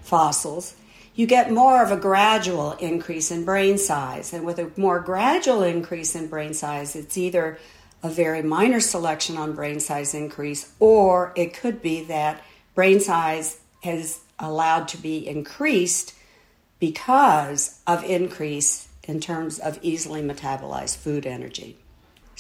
fossils, 0.01 0.75
you 1.13 1.27
get 1.27 1.51
more 1.51 1.83
of 1.83 1.91
a 1.91 1.97
gradual 1.97 2.73
increase 2.73 3.31
in 3.31 3.45
brain 3.45 3.77
size. 3.77 4.33
And 4.33 4.45
with 4.45 4.59
a 4.59 4.71
more 4.77 4.99
gradual 4.99 5.63
increase 5.63 6.15
in 6.15 6.27
brain 6.27 6.53
size, 6.53 6.95
it's 6.95 7.17
either 7.17 7.59
a 8.03 8.09
very 8.09 8.41
minor 8.41 8.79
selection 8.79 9.37
on 9.37 9.53
brain 9.53 9.79
size 9.79 10.13
increase, 10.13 10.71
or 10.79 11.33
it 11.35 11.53
could 11.53 11.81
be 11.81 12.03
that 12.05 12.41
brain 12.73 12.99
size 12.99 13.59
is 13.83 14.19
allowed 14.39 14.87
to 14.87 14.97
be 14.97 15.27
increased 15.27 16.13
because 16.79 17.79
of 17.85 18.03
increase 18.03 18.87
in 19.03 19.19
terms 19.19 19.59
of 19.59 19.77
easily 19.81 20.21
metabolized 20.21 20.97
food 20.97 21.25
energy. 21.25 21.77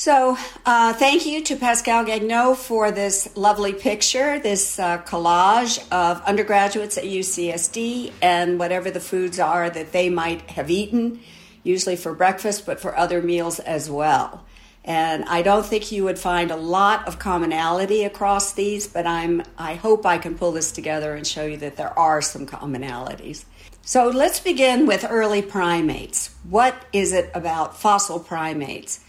So, 0.01 0.35
uh, 0.65 0.93
thank 0.93 1.27
you 1.27 1.43
to 1.43 1.55
Pascal 1.55 2.03
Gagneux 2.03 2.55
for 2.55 2.89
this 2.89 3.37
lovely 3.37 3.71
picture, 3.71 4.39
this 4.39 4.79
uh, 4.79 4.97
collage 5.03 5.77
of 5.91 6.23
undergraduates 6.23 6.97
at 6.97 7.03
UCSD 7.03 8.11
and 8.19 8.57
whatever 8.57 8.89
the 8.89 8.99
foods 8.99 9.39
are 9.39 9.69
that 9.69 9.91
they 9.91 10.09
might 10.09 10.41
have 10.49 10.71
eaten, 10.71 11.19
usually 11.61 11.95
for 11.95 12.15
breakfast, 12.15 12.65
but 12.65 12.79
for 12.79 12.97
other 12.97 13.21
meals 13.21 13.59
as 13.59 13.91
well. 13.91 14.43
And 14.83 15.23
I 15.25 15.43
don't 15.43 15.67
think 15.67 15.91
you 15.91 16.03
would 16.05 16.17
find 16.17 16.49
a 16.49 16.55
lot 16.55 17.07
of 17.07 17.19
commonality 17.19 18.03
across 18.03 18.53
these, 18.53 18.87
but 18.87 19.05
I'm, 19.05 19.43
I 19.55 19.75
hope 19.75 20.07
I 20.07 20.17
can 20.17 20.35
pull 20.35 20.51
this 20.51 20.71
together 20.71 21.13
and 21.13 21.27
show 21.27 21.45
you 21.45 21.57
that 21.57 21.75
there 21.75 21.95
are 21.99 22.23
some 22.23 22.47
commonalities. 22.47 23.45
So 23.83 24.09
let's 24.09 24.39
begin 24.39 24.87
with 24.87 25.05
early 25.07 25.43
primates. 25.43 26.33
What 26.49 26.73
is 26.91 27.13
it 27.13 27.29
about 27.35 27.79
fossil 27.79 28.19
primates? 28.19 29.01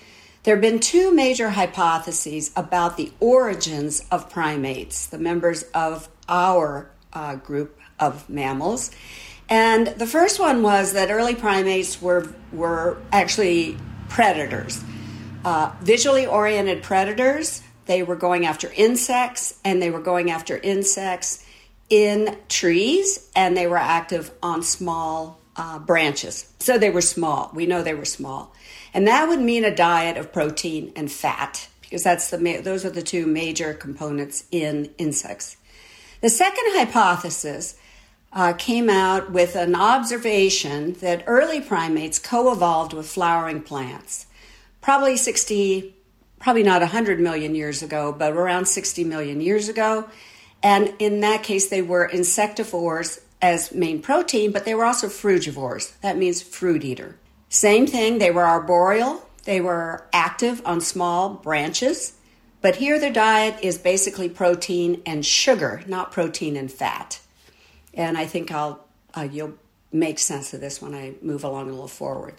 There 0.44 0.56
have 0.56 0.62
been 0.62 0.80
two 0.80 1.12
major 1.14 1.50
hypotheses 1.50 2.50
about 2.56 2.96
the 2.96 3.12
origins 3.20 4.04
of 4.10 4.28
primates, 4.28 5.06
the 5.06 5.18
members 5.18 5.62
of 5.72 6.08
our 6.28 6.90
uh, 7.12 7.36
group 7.36 7.78
of 8.00 8.28
mammals. 8.28 8.90
And 9.48 9.86
the 9.86 10.06
first 10.06 10.40
one 10.40 10.62
was 10.62 10.94
that 10.94 11.12
early 11.12 11.36
primates 11.36 12.02
were, 12.02 12.28
were 12.52 13.00
actually 13.12 13.76
predators, 14.08 14.82
uh, 15.44 15.72
visually 15.80 16.26
oriented 16.26 16.82
predators. 16.82 17.62
They 17.86 18.02
were 18.02 18.16
going 18.16 18.44
after 18.44 18.72
insects, 18.74 19.60
and 19.64 19.80
they 19.80 19.90
were 19.90 20.00
going 20.00 20.32
after 20.32 20.56
insects 20.56 21.44
in 21.88 22.36
trees, 22.48 23.30
and 23.36 23.56
they 23.56 23.68
were 23.68 23.76
active 23.76 24.32
on 24.42 24.64
small 24.64 25.38
uh, 25.54 25.78
branches. 25.78 26.52
So 26.58 26.78
they 26.78 26.90
were 26.90 27.00
small. 27.00 27.52
We 27.54 27.66
know 27.66 27.82
they 27.82 27.94
were 27.94 28.04
small. 28.04 28.52
And 28.94 29.06
that 29.06 29.28
would 29.28 29.40
mean 29.40 29.64
a 29.64 29.74
diet 29.74 30.16
of 30.16 30.32
protein 30.32 30.92
and 30.94 31.10
fat 31.10 31.68
because 31.80 32.04
that's 32.04 32.30
the 32.30 32.60
those 32.62 32.84
are 32.84 32.90
the 32.90 33.02
two 33.02 33.26
major 33.26 33.74
components 33.74 34.44
in 34.50 34.90
insects. 34.98 35.56
The 36.22 36.30
second 36.30 36.64
hypothesis 36.68 37.76
uh, 38.32 38.54
came 38.54 38.88
out 38.88 39.30
with 39.30 39.56
an 39.56 39.74
observation 39.74 40.94
that 40.94 41.24
early 41.26 41.60
primates 41.60 42.18
co-evolved 42.18 42.92
with 42.92 43.06
flowering 43.06 43.62
plants, 43.62 44.26
probably 44.80 45.16
60, 45.16 45.94
probably 46.38 46.62
not 46.62 46.80
100 46.80 47.20
million 47.20 47.54
years 47.54 47.82
ago, 47.82 48.14
but 48.16 48.32
around 48.32 48.66
60 48.66 49.04
million 49.04 49.40
years 49.40 49.68
ago. 49.68 50.08
And 50.62 50.94
in 50.98 51.20
that 51.20 51.42
case, 51.42 51.68
they 51.68 51.82
were 51.82 52.08
insectivores 52.08 53.20
as 53.42 53.72
main 53.72 54.00
protein, 54.00 54.52
but 54.52 54.64
they 54.64 54.74
were 54.74 54.84
also 54.84 55.08
frugivores. 55.08 55.98
That 56.00 56.16
means 56.16 56.40
fruit 56.40 56.84
eater. 56.84 57.16
Same 57.52 57.86
thing, 57.86 58.18
they 58.18 58.30
were 58.30 58.46
arboreal, 58.46 59.28
they 59.44 59.60
were 59.60 60.06
active 60.10 60.62
on 60.64 60.80
small 60.80 61.28
branches, 61.34 62.14
but 62.62 62.76
here 62.76 62.98
their 62.98 63.12
diet 63.12 63.58
is 63.60 63.76
basically 63.76 64.30
protein 64.30 65.02
and 65.04 65.24
sugar, 65.24 65.82
not 65.86 66.12
protein 66.12 66.56
and 66.56 66.72
fat. 66.72 67.20
And 67.92 68.16
I 68.16 68.24
think 68.24 68.50
I'll 68.50 68.86
uh, 69.14 69.28
you'll 69.30 69.52
make 69.92 70.18
sense 70.18 70.54
of 70.54 70.62
this 70.62 70.80
when 70.80 70.94
I 70.94 71.12
move 71.20 71.44
along 71.44 71.68
a 71.68 71.72
little 71.72 71.88
forward. 71.88 72.36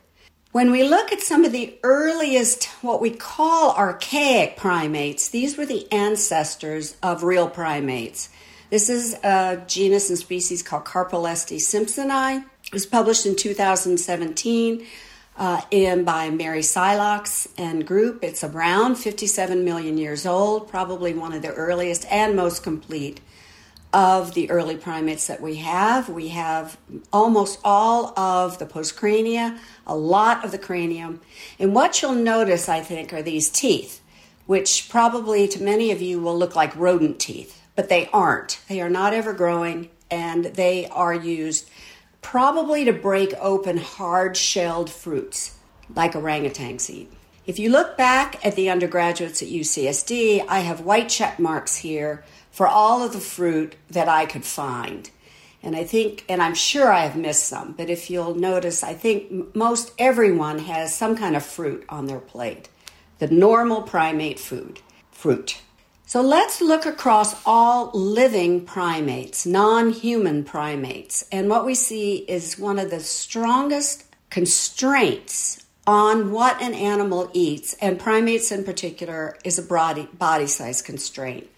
When 0.51 0.71
we 0.71 0.81
look 0.81 1.13
at 1.13 1.21
some 1.21 1.45
of 1.45 1.51
the 1.51 1.77
earliest, 1.83 2.63
what 2.81 2.99
we 2.99 3.11
call 3.11 3.75
archaic 3.75 4.57
primates, 4.57 5.29
these 5.29 5.57
were 5.57 5.67
the 5.67 5.91
ancestors 5.91 6.97
of 7.03 7.21
real 7.21 7.47
primates. 7.47 8.29
This 8.71 8.89
is 8.89 9.13
a 9.23 9.63
genus 9.67 10.09
and 10.09 10.17
species 10.17 10.63
called 10.63 10.85
Carpolestes 10.85 11.71
simpsoni. 11.71 12.45
It 12.73 12.77
was 12.77 12.87
published 12.87 13.27
in 13.27 13.35
2017 13.35 14.87
uh, 15.37 15.61
in 15.69 16.03
by 16.05 16.31
Mary 16.31 16.61
Silcox 16.61 17.47
and 17.55 17.85
group. 17.85 18.23
It's 18.23 18.43
around 18.43 18.95
57 18.95 19.63
million 19.63 19.99
years 19.99 20.25
old, 20.25 20.69
probably 20.69 21.13
one 21.13 21.33
of 21.33 21.43
the 21.43 21.53
earliest 21.53 22.03
and 22.09 22.35
most 22.35 22.63
complete 22.63 23.21
of 23.93 24.33
the 24.33 24.49
early 24.49 24.75
primates 24.75 25.27
that 25.27 25.39
we 25.39 25.57
have. 25.57 26.09
We 26.09 26.29
have 26.29 26.79
almost 27.13 27.59
all 27.63 28.17
of 28.17 28.57
the 28.57 28.65
postcrania, 28.65 29.59
a 29.85 29.95
lot 29.95 30.43
of 30.43 30.49
the 30.49 30.57
cranium. 30.57 31.21
And 31.59 31.75
what 31.75 32.01
you'll 32.01 32.15
notice, 32.15 32.67
I 32.67 32.81
think, 32.81 33.13
are 33.13 33.21
these 33.21 33.51
teeth, 33.51 34.01
which 34.47 34.89
probably 34.89 35.47
to 35.49 35.61
many 35.61 35.91
of 35.91 36.01
you 36.01 36.19
will 36.19 36.35
look 36.35 36.55
like 36.55 36.75
rodent 36.75 37.19
teeth, 37.19 37.61
but 37.75 37.89
they 37.89 38.09
aren't. 38.11 38.61
They 38.67 38.81
are 38.81 38.89
not 38.89 39.13
ever 39.13 39.31
growing, 39.31 39.91
and 40.09 40.45
they 40.45 40.87
are 40.87 41.13
used 41.13 41.69
probably 42.23 42.85
to 42.85 42.93
break 42.93 43.33
open 43.39 43.77
hard 43.77 44.35
shelled 44.35 44.89
fruits 44.89 45.57
like 45.93 46.13
orangutans 46.13 46.89
eat. 46.89 47.11
If 47.45 47.59
you 47.59 47.69
look 47.69 47.97
back 47.97 48.43
at 48.45 48.55
the 48.55 48.69
undergraduates 48.69 49.41
at 49.41 49.49
UCSD, 49.49 50.45
I 50.47 50.59
have 50.59 50.81
white 50.81 51.09
check 51.09 51.39
marks 51.39 51.75
here 51.75 52.23
for 52.51 52.67
all 52.67 53.03
of 53.03 53.11
the 53.11 53.19
fruit 53.19 53.75
that 53.89 54.07
I 54.07 54.25
could 54.25 54.45
find. 54.45 55.09
And 55.61 55.75
I 55.75 55.83
think, 55.83 56.23
and 56.29 56.41
I'm 56.41 56.55
sure 56.55 56.91
I 56.91 57.01
have 57.01 57.15
missed 57.17 57.45
some, 57.45 57.73
but 57.73 57.89
if 57.89 58.09
you'll 58.09 58.35
notice, 58.35 58.83
I 58.83 58.93
think 58.93 59.55
most 59.55 59.91
everyone 59.97 60.59
has 60.59 60.95
some 60.95 61.15
kind 61.17 61.35
of 61.35 61.45
fruit 61.45 61.85
on 61.89 62.05
their 62.05 62.19
plate. 62.19 62.69
The 63.19 63.27
normal 63.27 63.81
primate 63.81 64.39
food, 64.39 64.81
fruit. 65.11 65.61
So 66.13 66.21
let's 66.21 66.61
look 66.61 66.85
across 66.85 67.35
all 67.43 67.89
living 67.91 68.65
primates, 68.65 69.47
non 69.47 69.89
human 69.89 70.43
primates. 70.43 71.25
And 71.31 71.49
what 71.49 71.65
we 71.65 71.73
see 71.73 72.17
is 72.17 72.59
one 72.59 72.77
of 72.77 72.91
the 72.91 72.99
strongest 72.99 74.03
constraints 74.29 75.65
on 75.87 76.31
what 76.31 76.61
an 76.61 76.75
animal 76.75 77.31
eats, 77.33 77.73
and 77.81 77.99
primates 77.99 78.51
in 78.51 78.63
particular, 78.63 79.35
is 79.43 79.57
a 79.57 79.63
body, 79.63 80.07
body 80.13 80.45
size 80.45 80.83
constraint. 80.83 81.49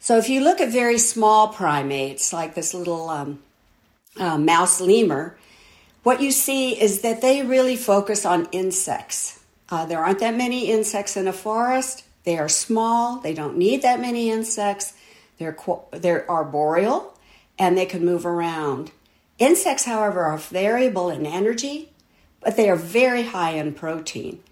So 0.00 0.18
if 0.18 0.28
you 0.28 0.40
look 0.40 0.60
at 0.60 0.72
very 0.72 0.98
small 0.98 1.46
primates, 1.46 2.32
like 2.32 2.56
this 2.56 2.74
little 2.74 3.08
um, 3.08 3.44
uh, 4.18 4.38
mouse 4.38 4.80
lemur, 4.80 5.38
what 6.02 6.20
you 6.20 6.32
see 6.32 6.72
is 6.72 7.02
that 7.02 7.22
they 7.22 7.44
really 7.44 7.76
focus 7.76 8.26
on 8.26 8.48
insects. 8.50 9.38
Uh, 9.68 9.86
there 9.86 10.00
aren't 10.00 10.18
that 10.18 10.34
many 10.34 10.68
insects 10.68 11.16
in 11.16 11.28
a 11.28 11.32
forest, 11.32 12.02
They 12.24 12.38
are 12.38 12.48
small, 12.48 13.18
they 13.18 13.34
don't 13.34 13.56
need 13.56 13.82
that 13.82 14.00
many 14.00 14.30
insects, 14.30 14.94
they're, 15.38 15.56
they're 15.92 16.30
arboreal, 16.30 17.16
and 17.58 17.76
they 17.76 17.86
can 17.86 18.04
move 18.04 18.24
around. 18.24 18.90
Insects, 19.38 19.84
however, 19.84 20.22
are 20.22 20.38
variable 20.38 21.10
in 21.10 21.26
energy, 21.26 21.92
but 22.40 22.56
they 22.56 22.70
are 22.70 22.76
very 22.76 23.24
high 23.24 23.52
in 23.52 23.74
protein. 23.74 24.42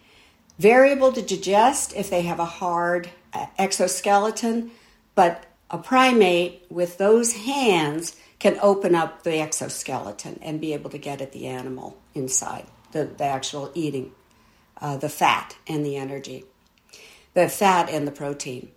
Variable 0.58 1.12
to 1.12 1.22
digest 1.22 1.94
if 1.96 2.10
they 2.10 2.22
have 2.22 2.38
a 2.38 2.44
hard 2.44 3.10
uh, 3.32 3.46
exoskeleton, 3.58 4.70
but 5.14 5.46
a 5.70 5.78
primate 5.78 6.66
with 6.68 6.98
those 6.98 7.32
hands 7.32 8.16
can 8.38 8.58
open 8.60 8.94
up 8.94 9.22
the 9.22 9.40
exoskeleton 9.40 10.38
and 10.42 10.60
be 10.60 10.72
able 10.74 10.90
to 10.90 10.98
get 10.98 11.20
at 11.20 11.32
the 11.32 11.46
animal 11.46 11.96
inside, 12.14 12.66
the, 12.90 13.04
the 13.04 13.24
actual 13.24 13.70
eating, 13.74 14.12
uh, 14.80 14.96
the 14.96 15.08
fat 15.08 15.56
and 15.66 15.86
the 15.86 15.96
energy, 15.96 16.44
the 17.34 17.48
fat 17.48 17.88
and 17.90 18.06
the 18.06 18.12
protein. 18.12 18.70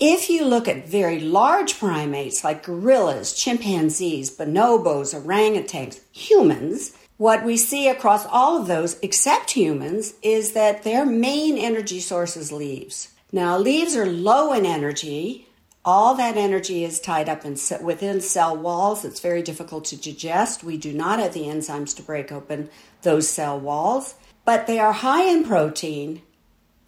If 0.00 0.30
you 0.30 0.44
look 0.44 0.66
at 0.66 0.88
very 0.88 1.20
large 1.20 1.78
primates 1.78 2.42
like 2.42 2.64
gorillas, 2.64 3.34
chimpanzees, 3.34 4.34
bonobos, 4.34 5.14
orangutans, 5.14 6.00
humans, 6.12 6.92
what 7.18 7.44
we 7.44 7.56
see 7.56 7.88
across 7.88 8.24
all 8.26 8.56
of 8.56 8.66
those, 8.68 8.98
except 9.00 9.50
humans, 9.50 10.14
is 10.22 10.52
that 10.52 10.84
their 10.84 11.04
main 11.04 11.58
energy 11.58 12.00
source 12.00 12.36
is 12.36 12.52
leaves. 12.52 13.08
Now, 13.32 13.58
leaves 13.58 13.96
are 13.96 14.06
low 14.06 14.52
in 14.52 14.64
energy, 14.64 15.48
all 15.84 16.14
that 16.16 16.36
energy 16.36 16.84
is 16.84 17.00
tied 17.00 17.30
up 17.30 17.46
in, 17.46 17.56
within 17.82 18.20
cell 18.20 18.54
walls. 18.54 19.06
It's 19.06 19.20
very 19.20 19.42
difficult 19.42 19.86
to 19.86 19.96
digest. 19.96 20.62
We 20.62 20.76
do 20.76 20.92
not 20.92 21.18
have 21.18 21.32
the 21.32 21.44
enzymes 21.44 21.96
to 21.96 22.02
break 22.02 22.30
open 22.30 22.68
those 23.02 23.28
cell 23.28 23.58
walls, 23.58 24.14
but 24.44 24.66
they 24.66 24.78
are 24.78 24.92
high 24.92 25.24
in 25.24 25.44
protein. 25.44 26.20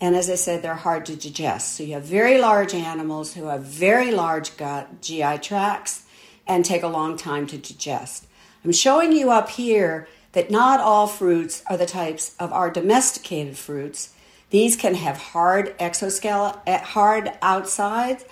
And 0.01 0.16
as 0.16 0.30
I 0.30 0.36
said, 0.36 0.62
they're 0.62 0.74
hard 0.74 1.05
to 1.07 1.16
digest. 1.16 1.74
So 1.74 1.82
you 1.82 1.94
have 1.94 2.05
very 2.05 2.38
large 2.38 2.74
animals 2.74 3.34
who 3.34 3.46
have 3.46 3.62
very 3.62 4.11
large 4.11 4.57
gut 4.57 5.03
GI 5.03 5.38
tracts 5.38 6.05
and 6.46 6.64
take 6.64 6.82
a 6.82 6.88
long 6.88 7.16
time 7.16 7.46
to 7.48 7.59
digest. 7.59 8.26
I'm 8.64 8.72
showing 8.72 9.12
you 9.12 9.30
up 9.30 9.51
here 9.51 10.09
that 10.32 10.51
not 10.51 10.80
all 10.80 11.07
fruits 11.07 11.62
are 11.66 11.76
the 11.76 11.86
types 11.86 12.34
of 12.38 12.53
our 12.53 12.70
domesticated 12.70 13.57
fruits. 13.57 14.14
These 14.51 14.76
can 14.76 14.94
have 14.94 15.16
hard 15.18 15.74
exoskeleton, 15.78 16.61
eh, 16.66 16.78
hard 16.78 17.32
outsides, 17.42 18.24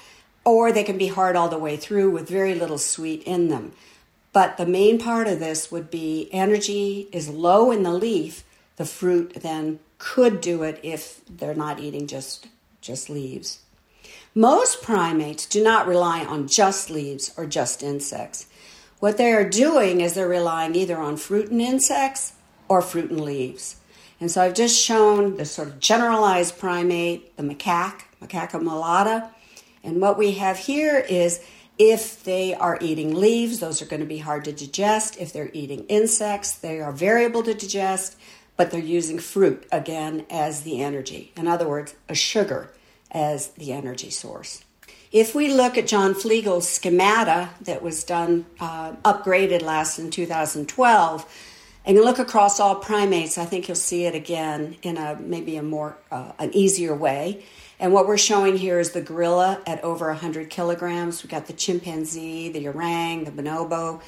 or 0.45 0.73
they 0.73 0.85
can 0.85 0.99
be 0.99 1.09
hard 1.09 1.37
all 1.37 1.49
the 1.49 1.59
way 1.59 1.77
through 1.77 2.11
with 2.11 2.29
very 2.29 2.55
little 2.55 2.79
sweet 2.79 3.23
in 3.25 3.49
them. 3.49 3.73
But 4.33 4.57
the 4.57 4.67
main 4.67 4.99
part 4.99 5.27
of 5.27 5.41
this 5.41 5.71
would 5.71 5.91
be 5.91 6.29
energy 6.33 7.09
is 7.13 7.29
low 7.29 7.71
in 7.71 7.83
the 7.83 7.93
leaf. 7.93 8.45
The 8.77 8.85
fruit 8.85 9.35
then 9.43 9.81
could 9.99 10.41
do 10.41 10.63
it 10.63 10.81
if 10.83 11.21
they're 11.27 11.55
not 11.55 11.81
eating 11.81 12.07
just, 12.07 12.49
just 12.81 13.11
leaves. 13.11 13.61
Most 14.35 14.83
primates 14.83 15.47
do 15.47 15.63
not 15.63 15.87
rely 15.87 16.25
on 16.25 16.47
just 16.47 16.91
leaves 16.91 17.33
or 17.37 17.47
just 17.47 17.83
insects. 17.83 18.47
What 19.01 19.17
they 19.17 19.33
are 19.33 19.49
doing 19.49 20.01
is 20.01 20.15
they're 20.15 20.29
relying 20.29 20.75
either 20.75 20.99
on 20.99 21.17
fruit 21.17 21.51
and 21.51 21.61
insects 21.61 22.35
or 22.69 22.83
fruit 22.83 23.11
and 23.11 23.21
leaves. 23.21 23.77
And 24.21 24.31
so 24.31 24.43
I've 24.43 24.55
just 24.55 24.81
shown 24.81 25.37
the 25.37 25.45
sort 25.45 25.69
of 25.69 25.81
generalized 25.81 26.59
primate, 26.59 27.37
the 27.37 27.43
macaque, 27.43 28.03
Macaca 28.21 28.61
mulatta, 28.61 29.31
and 29.85 30.01
what 30.01 30.19
we 30.19 30.33
have 30.33 30.59
here 30.59 30.99
is 30.99 31.41
if 31.79 32.25
they 32.25 32.55
are 32.55 32.79
eating 32.81 33.15
leaves, 33.15 33.61
those 33.61 33.81
are 33.81 33.87
going 33.87 34.01
to 34.01 34.07
be 34.07 34.19
hard 34.19 34.45
to 34.45 34.53
digest. 34.53 35.17
If 35.21 35.33
they're 35.33 35.51
eating 35.53 35.85
insects, 35.87 36.53
they 36.53 36.81
are 36.81 36.91
variable 36.91 37.45
to 37.45 37.55
digest, 37.55 38.18
but 38.59 38.73
they're 38.73 38.81
using 38.81 39.19
fruit 39.19 39.65
again 39.73 40.27
as 40.29 40.63
the 40.63 40.83
energy. 40.83 41.33
In 41.37 41.47
other 41.47 41.67
words, 41.67 41.95
a 42.09 42.15
sugar 42.15 42.75
as 43.11 43.49
the 43.53 43.73
energy 43.73 44.11
source. 44.11 44.65
If 45.13 45.35
we 45.35 45.51
look 45.51 45.79
at 45.79 45.87
John 45.87 46.13
Fleagle's 46.13 46.69
schemata 46.69 47.51
that 47.63 47.81
was 47.81 48.05
done, 48.05 48.45
uh, 48.61 48.93
upgraded 49.05 49.63
last 49.63 49.99
in 49.99 50.11
2012, 50.11 51.55
and 51.87 51.97
you 51.97 52.05
look 52.05 52.19
across 52.19 52.61
all 52.61 52.75
primates, 52.75 53.39
I 53.39 53.47
think 53.47 53.69
you'll 53.69 53.77
see 53.77 54.05
it 54.05 54.15
again 54.15 54.77
in 54.83 54.99
a 54.99 55.17
maybe 55.19 55.57
a 55.57 55.63
more 55.63 55.97
uh, 56.11 56.33
an 56.39 56.55
easier 56.55 56.95
way. 56.95 57.45
And 57.81 57.93
what 57.95 58.07
we're 58.07 58.19
showing 58.19 58.59
here 58.59 58.81
is 58.81 58.91
the 58.91 59.01
gorilla 59.01 59.63
at 59.67 59.83
over 59.85 60.09
100 60.09 60.51
kilograms. 60.51 61.23
We've 61.23 61.31
got 61.31 61.47
the 61.47 61.53
chimpanzee, 61.55 62.51
the 62.51 62.69
orang, 62.69 63.25
the 63.25 63.31
bonobo. 63.31 64.03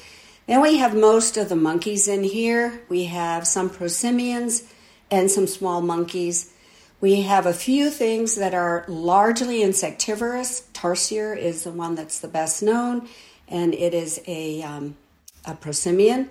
Then 0.51 0.63
we 0.63 0.79
have 0.79 0.97
most 0.97 1.37
of 1.37 1.49
the 1.49 1.55
monkeys 1.55 2.09
in 2.09 2.25
here. 2.25 2.83
We 2.89 3.05
have 3.05 3.47
some 3.47 3.71
prosimians 3.71 4.65
and 5.09 5.31
some 5.31 5.47
small 5.47 5.81
monkeys. 5.81 6.53
We 7.01 7.23
have 7.23 7.47
a 7.47 7.53
few 7.53 7.89
things 7.89 8.35
that 8.35 8.53
are 8.53 8.85
largely 8.89 9.63
insectivorous. 9.63 10.67
Tarsier 10.75 11.39
is 11.39 11.63
the 11.63 11.71
one 11.71 11.95
that's 11.95 12.19
the 12.19 12.27
best 12.27 12.65
known, 12.65 13.09
and 13.47 13.75
it 13.75 13.95
is 13.95 14.21
a, 14.27 14.61
um, 14.65 14.97
a 15.47 15.55
prosimian. 15.55 16.31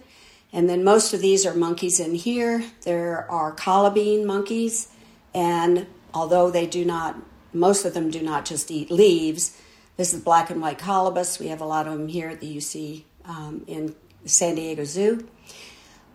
And 0.51 0.69
then 0.69 0.83
most 0.83 1.13
of 1.13 1.21
these 1.21 1.45
are 1.45 1.53
monkeys 1.53 2.01
in 2.01 2.13
here. 2.13 2.65
There 2.81 3.25
are 3.31 3.53
colobine 3.53 4.25
monkeys, 4.25 4.89
and 5.33 5.87
although 6.13 6.51
they 6.51 6.67
do 6.67 6.83
not 6.83 7.15
most 7.53 7.85
of 7.85 7.93
them 7.93 8.11
do 8.11 8.21
not 8.21 8.43
just 8.43 8.69
eat 8.69 8.91
leaves. 8.91 9.57
This 9.95 10.13
is 10.13 10.19
black 10.19 10.49
and 10.49 10.61
white 10.61 10.77
colobus. 10.77 11.39
We 11.39 11.47
have 11.47 11.61
a 11.61 11.65
lot 11.65 11.87
of 11.87 11.93
them 11.93 12.09
here 12.09 12.27
at 12.27 12.41
the 12.41 12.57
UC 12.57 13.05
um, 13.23 13.63
in 13.65 13.95
San 14.25 14.55
Diego 14.55 14.83
Zoo. 14.83 15.27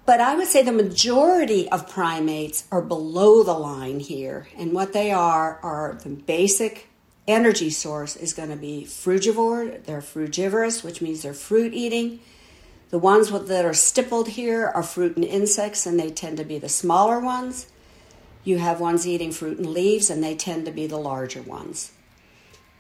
But 0.06 0.20
I 0.20 0.36
would 0.36 0.48
say 0.48 0.62
the 0.62 0.72
majority 0.72 1.68
of 1.70 1.88
primates 1.88 2.64
are 2.70 2.82
below 2.82 3.42
the 3.42 3.54
line 3.54 4.00
here. 4.00 4.48
And 4.56 4.72
what 4.72 4.92
they 4.92 5.10
are 5.10 5.58
are 5.62 5.98
the 6.02 6.10
basic 6.10 6.88
energy 7.26 7.70
source 7.70 8.16
is 8.16 8.34
going 8.34 8.50
to 8.50 8.56
be 8.56 8.84
frugivore. 8.84 9.82
They're 9.84 10.02
frugivorous, 10.02 10.84
which 10.84 11.00
means 11.00 11.22
they're 11.22 11.32
fruit 11.32 11.72
eating. 11.72 12.20
The 12.90 12.98
ones 12.98 13.30
that 13.30 13.64
are 13.64 13.74
stippled 13.74 14.28
here 14.28 14.66
are 14.66 14.82
fruit 14.82 15.16
and 15.16 15.24
insects, 15.24 15.86
and 15.86 15.98
they 15.98 16.10
tend 16.10 16.36
to 16.36 16.44
be 16.44 16.58
the 16.58 16.68
smaller 16.68 17.18
ones. 17.18 17.66
You 18.44 18.58
have 18.58 18.78
ones 18.78 19.08
eating 19.08 19.32
fruit 19.32 19.56
and 19.56 19.70
leaves, 19.70 20.10
and 20.10 20.22
they 20.22 20.36
tend 20.36 20.66
to 20.66 20.70
be 20.70 20.86
the 20.86 20.98
larger 20.98 21.40
ones. 21.40 21.92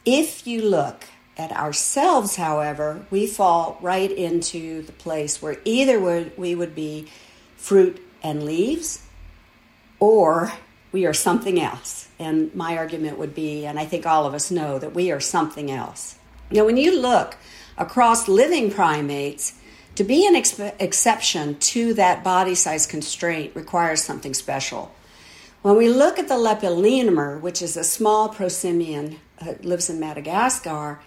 If 0.04 0.46
you 0.46 0.60
look 0.60 1.06
at 1.36 1.52
ourselves, 1.52 2.36
however, 2.36 3.04
we 3.10 3.26
fall 3.26 3.78
right 3.80 4.10
into 4.10 4.82
the 4.82 4.92
place 4.92 5.42
where 5.42 5.56
either 5.64 6.30
we 6.36 6.54
would 6.54 6.74
be 6.74 7.08
fruit 7.56 8.00
and 8.22 8.44
leaves 8.44 9.04
or 9.98 10.52
we 10.92 11.06
are 11.06 11.12
something 11.12 11.60
else. 11.60 12.08
And 12.18 12.54
my 12.54 12.76
argument 12.76 13.18
would 13.18 13.34
be, 13.34 13.66
and 13.66 13.78
I 13.78 13.84
think 13.84 14.06
all 14.06 14.26
of 14.26 14.34
us 14.34 14.50
know, 14.50 14.78
that 14.78 14.94
we 14.94 15.10
are 15.10 15.20
something 15.20 15.70
else. 15.70 16.16
Now, 16.50 16.64
when 16.64 16.76
you 16.76 17.00
look 17.00 17.36
across 17.76 18.28
living 18.28 18.70
primates, 18.70 19.54
to 19.96 20.04
be 20.04 20.26
an 20.26 20.36
ex- 20.36 20.58
exception 20.78 21.58
to 21.58 21.94
that 21.94 22.22
body 22.22 22.54
size 22.54 22.86
constraint 22.86 23.54
requires 23.54 24.02
something 24.02 24.34
special. 24.34 24.94
When 25.62 25.76
we 25.76 25.88
look 25.88 26.18
at 26.18 26.28
the 26.28 26.36
lemur, 26.36 27.38
which 27.38 27.62
is 27.62 27.76
a 27.76 27.84
small 27.84 28.28
prosimian 28.28 29.18
that 29.42 29.64
lives 29.64 29.88
in 29.88 29.98
Madagascar, 29.98 31.00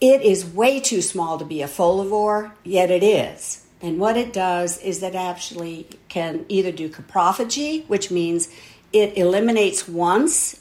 it 0.00 0.22
is 0.22 0.46
way 0.46 0.80
too 0.80 1.02
small 1.02 1.38
to 1.38 1.44
be 1.44 1.62
a 1.62 1.68
folivore, 1.68 2.52
yet 2.64 2.90
it 2.90 3.02
is. 3.02 3.64
And 3.80 3.98
what 3.98 4.16
it 4.16 4.32
does 4.32 4.78
is 4.78 5.00
that 5.00 5.14
actually 5.14 5.86
can 6.08 6.44
either 6.48 6.72
do 6.72 6.88
coprophagy, 6.88 7.86
which 7.88 8.10
means 8.10 8.48
it 8.92 9.16
eliminates 9.16 9.86
once, 9.88 10.60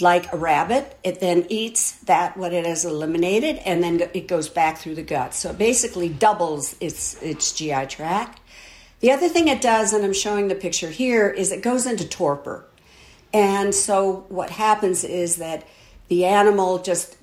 like 0.00 0.32
a 0.32 0.36
rabbit. 0.36 0.96
It 1.04 1.20
then 1.20 1.46
eats 1.48 1.92
that 2.02 2.36
what 2.36 2.52
it 2.52 2.66
has 2.66 2.84
eliminated, 2.84 3.56
and 3.58 3.82
then 3.82 4.00
it 4.12 4.28
goes 4.28 4.48
back 4.48 4.78
through 4.78 4.96
the 4.96 5.02
gut. 5.02 5.34
So 5.34 5.50
it 5.50 5.58
basically 5.58 6.08
doubles 6.08 6.76
its 6.80 7.20
its 7.22 7.52
GI 7.52 7.86
tract. 7.86 8.40
The 9.00 9.12
other 9.12 9.28
thing 9.28 9.48
it 9.48 9.60
does, 9.60 9.92
and 9.92 10.04
I'm 10.04 10.12
showing 10.12 10.48
the 10.48 10.54
picture 10.54 10.90
here, 10.90 11.28
is 11.28 11.52
it 11.52 11.62
goes 11.62 11.86
into 11.86 12.08
torpor. 12.08 12.64
And 13.32 13.74
so 13.74 14.26
what 14.28 14.50
happens 14.50 15.04
is 15.04 15.36
that 15.36 15.66
the 16.08 16.24
animal 16.24 16.78
just 16.78 17.16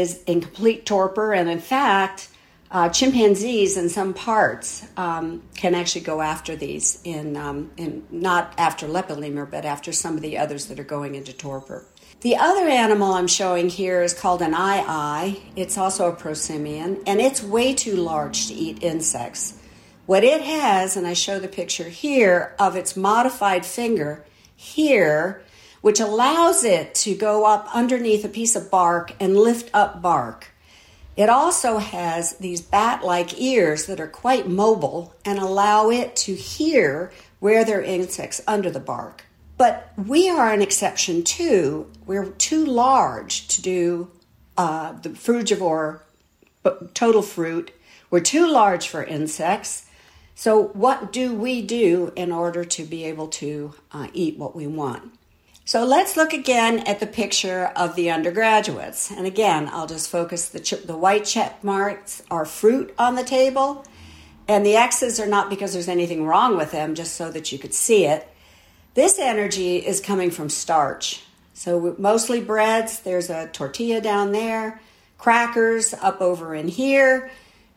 is 0.00 0.22
in 0.24 0.40
complete 0.40 0.86
torpor, 0.86 1.32
and 1.32 1.48
in 1.48 1.60
fact, 1.60 2.28
uh, 2.70 2.88
chimpanzees 2.88 3.76
in 3.76 3.88
some 3.88 4.14
parts 4.14 4.86
um, 4.96 5.42
can 5.54 5.74
actually 5.74 6.00
go 6.00 6.22
after 6.22 6.56
these 6.56 7.00
in, 7.04 7.36
um, 7.36 7.70
in 7.76 8.02
not 8.10 8.54
after 8.56 8.86
Lepilemur, 8.86 9.50
but 9.50 9.64
after 9.64 9.92
some 9.92 10.14
of 10.16 10.22
the 10.22 10.38
others 10.38 10.66
that 10.66 10.80
are 10.80 10.84
going 10.84 11.14
into 11.14 11.32
torpor. 11.32 11.84
The 12.22 12.36
other 12.36 12.66
animal 12.68 13.12
I'm 13.12 13.26
showing 13.26 13.68
here 13.68 14.02
is 14.02 14.14
called 14.14 14.42
an 14.42 14.54
aye-aye. 14.54 15.40
It's 15.56 15.76
also 15.76 16.10
a 16.10 16.16
prosimian, 16.16 17.02
and 17.06 17.20
it's 17.20 17.42
way 17.42 17.74
too 17.74 17.96
large 17.96 18.46
to 18.48 18.54
eat 18.54 18.82
insects. 18.82 19.58
What 20.06 20.24
it 20.24 20.40
has, 20.40 20.96
and 20.96 21.06
I 21.06 21.14
show 21.14 21.38
the 21.38 21.48
picture 21.48 21.88
here 21.88 22.54
of 22.58 22.76
its 22.76 22.96
modified 22.96 23.66
finger 23.66 24.24
here, 24.56 25.42
which 25.82 26.00
allows 26.00 26.64
it 26.64 26.94
to 26.94 27.14
go 27.14 27.44
up 27.44 27.68
underneath 27.74 28.24
a 28.24 28.28
piece 28.28 28.56
of 28.56 28.70
bark 28.70 29.12
and 29.20 29.36
lift 29.36 29.68
up 29.74 30.00
bark. 30.00 30.48
It 31.16 31.28
also 31.28 31.76
has 31.76 32.36
these 32.38 32.62
bat 32.62 33.04
like 33.04 33.38
ears 33.38 33.84
that 33.86 34.00
are 34.00 34.06
quite 34.06 34.48
mobile 34.48 35.14
and 35.24 35.38
allow 35.38 35.90
it 35.90 36.16
to 36.16 36.34
hear 36.34 37.12
where 37.38 37.64
there 37.64 37.80
are 37.80 37.84
insects 37.84 38.40
under 38.46 38.70
the 38.70 38.80
bark. 38.80 39.24
But 39.58 39.92
we 39.96 40.30
are 40.30 40.52
an 40.52 40.62
exception 40.62 41.22
too. 41.22 41.90
We're 42.06 42.30
too 42.30 42.64
large 42.64 43.46
to 43.48 43.62
do 43.62 44.10
uh, 44.56 44.92
the 44.92 45.10
frugivore 45.10 46.00
total 46.94 47.22
fruit. 47.22 47.72
We're 48.10 48.20
too 48.20 48.50
large 48.50 48.88
for 48.88 49.04
insects. 49.04 49.86
So, 50.34 50.68
what 50.68 51.12
do 51.12 51.34
we 51.34 51.60
do 51.62 52.12
in 52.16 52.32
order 52.32 52.64
to 52.64 52.84
be 52.84 53.04
able 53.04 53.28
to 53.28 53.74
uh, 53.92 54.08
eat 54.14 54.38
what 54.38 54.56
we 54.56 54.66
want? 54.66 55.12
So, 55.64 55.84
let's 55.84 56.16
look 56.16 56.32
again 56.32 56.80
at 56.80 56.98
the 56.98 57.06
picture 57.06 57.66
of 57.76 57.94
the 57.94 58.10
undergraduates. 58.10 59.12
And 59.12 59.26
again, 59.26 59.70
I'll 59.72 59.86
just 59.86 60.10
focus 60.10 60.48
the, 60.48 60.58
ch- 60.58 60.82
the 60.82 60.96
white 60.96 61.24
check 61.24 61.62
marks 61.62 62.22
are 62.32 62.44
fruit 62.44 62.92
on 62.98 63.14
the 63.14 63.22
table, 63.22 63.84
and 64.48 64.66
the 64.66 64.74
X's 64.74 65.20
are 65.20 65.26
not 65.26 65.48
because 65.48 65.72
there's 65.72 65.88
anything 65.88 66.26
wrong 66.26 66.56
with 66.56 66.72
them, 66.72 66.96
just 66.96 67.14
so 67.14 67.30
that 67.30 67.52
you 67.52 67.60
could 67.60 67.74
see 67.74 68.06
it. 68.06 68.26
This 68.94 69.20
energy 69.20 69.76
is 69.76 70.00
coming 70.00 70.32
from 70.32 70.50
starch. 70.50 71.22
So, 71.54 71.94
mostly 71.96 72.40
breads, 72.40 72.98
there's 73.00 73.30
a 73.30 73.46
tortilla 73.46 74.00
down 74.00 74.32
there, 74.32 74.80
crackers 75.16 75.94
up 75.94 76.20
over 76.20 76.56
in 76.56 76.66
here 76.66 77.30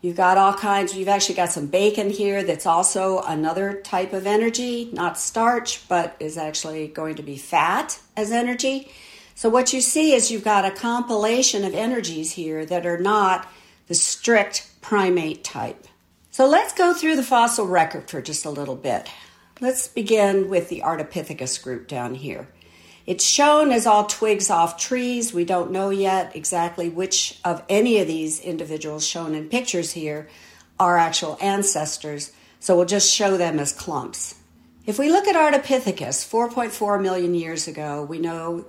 You've 0.05 0.15
got 0.15 0.37
all 0.37 0.53
kinds, 0.53 0.95
you've 0.95 1.07
actually 1.07 1.33
got 1.33 1.49
some 1.49 1.65
bacon 1.65 2.11
here 2.11 2.43
that's 2.43 2.67
also 2.67 3.21
another 3.21 3.81
type 3.81 4.13
of 4.13 4.27
energy, 4.27 4.87
not 4.93 5.17
starch, 5.17 5.89
but 5.89 6.15
is 6.19 6.37
actually 6.37 6.87
going 6.89 7.15
to 7.15 7.23
be 7.23 7.37
fat 7.37 7.99
as 8.15 8.31
energy. 8.31 8.91
So, 9.33 9.49
what 9.49 9.73
you 9.73 9.81
see 9.81 10.13
is 10.13 10.29
you've 10.29 10.43
got 10.43 10.63
a 10.63 10.69
compilation 10.69 11.65
of 11.65 11.73
energies 11.73 12.33
here 12.33 12.67
that 12.67 12.85
are 12.85 12.99
not 12.99 13.51
the 13.87 13.95
strict 13.95 14.69
primate 14.79 15.43
type. 15.43 15.87
So, 16.29 16.45
let's 16.45 16.73
go 16.73 16.93
through 16.93 17.15
the 17.15 17.23
fossil 17.23 17.65
record 17.65 18.07
for 18.07 18.21
just 18.21 18.45
a 18.45 18.51
little 18.51 18.75
bit. 18.75 19.09
Let's 19.59 19.87
begin 19.87 20.49
with 20.49 20.69
the 20.69 20.83
Ardipithecus 20.85 21.63
group 21.63 21.87
down 21.87 22.13
here. 22.13 22.47
It's 23.05 23.23
shown 23.23 23.71
as 23.71 23.85
all 23.85 24.05
twigs 24.05 24.49
off 24.49 24.77
trees. 24.77 25.31
We 25.31 25.45
don't 25.45 25.71
know 25.71 25.91
yet 25.91 26.35
exactly 26.35 26.89
which 26.89 27.39
of 27.45 27.61
any 27.69 27.99
of 27.99 28.07
these 28.07 28.39
individuals 28.39 29.05
shown 29.05 29.35
in 29.35 29.47
pictures 29.47 29.91
here 29.91 30.27
are 30.79 30.97
actual 30.97 31.37
ancestors, 31.39 32.31
so 32.59 32.75
we'll 32.75 32.85
just 32.85 33.13
show 33.13 33.37
them 33.37 33.59
as 33.59 33.71
clumps. 33.71 34.35
If 34.87 34.97
we 34.97 35.09
look 35.09 35.27
at 35.27 35.35
Ardipithecus 35.35 36.27
4.4 36.27 37.01
million 37.01 37.35
years 37.35 37.67
ago, 37.67 38.03
we 38.03 38.19
know, 38.19 38.65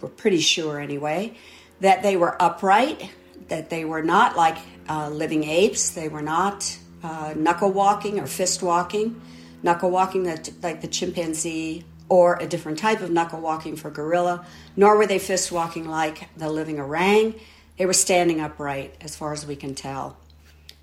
we're 0.00 0.08
pretty 0.08 0.40
sure 0.40 0.80
anyway, 0.80 1.36
that 1.80 2.02
they 2.02 2.16
were 2.16 2.40
upright, 2.42 3.10
that 3.46 3.70
they 3.70 3.84
were 3.84 4.02
not 4.02 4.36
like 4.36 4.58
uh, 4.88 5.08
living 5.08 5.44
apes, 5.44 5.90
they 5.90 6.08
were 6.08 6.22
not 6.22 6.76
uh, 7.02 7.32
knuckle 7.36 7.70
walking 7.70 8.18
or 8.18 8.26
fist 8.26 8.62
walking, 8.62 9.20
knuckle 9.62 9.90
walking 9.90 10.24
that, 10.24 10.50
like 10.62 10.80
the 10.80 10.88
chimpanzee 10.88 11.84
or 12.08 12.36
a 12.36 12.46
different 12.46 12.78
type 12.78 13.00
of 13.00 13.10
knuckle 13.10 13.40
walking 13.40 13.76
for 13.76 13.90
gorilla, 13.90 14.46
nor 14.76 14.96
were 14.96 15.06
they 15.06 15.18
fist 15.18 15.52
walking 15.52 15.88
like 15.88 16.28
the 16.36 16.50
living 16.50 16.80
orang. 16.80 17.34
They 17.76 17.86
were 17.86 17.92
standing 17.92 18.40
upright, 18.40 18.96
as 19.00 19.16
far 19.16 19.32
as 19.32 19.46
we 19.46 19.56
can 19.56 19.74
tell. 19.74 20.16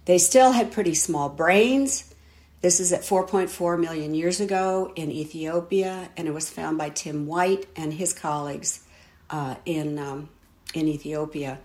They 0.05 0.17
still 0.17 0.51
had 0.51 0.71
pretty 0.71 0.93
small 0.93 1.29
brains. 1.29 2.13
This 2.61 2.79
is 2.79 2.93
at 2.93 3.01
4.4 3.01 3.79
million 3.79 4.13
years 4.13 4.39
ago 4.39 4.91
in 4.95 5.11
Ethiopia, 5.11 6.09
and 6.15 6.27
it 6.27 6.33
was 6.33 6.49
found 6.49 6.77
by 6.77 6.89
Tim 6.89 7.25
White 7.27 7.67
and 7.75 7.93
his 7.93 8.13
colleagues 8.13 8.83
uh, 9.29 9.55
in, 9.65 9.99
um, 9.99 10.29
in 10.73 10.87
Ethiopia. 10.87 11.59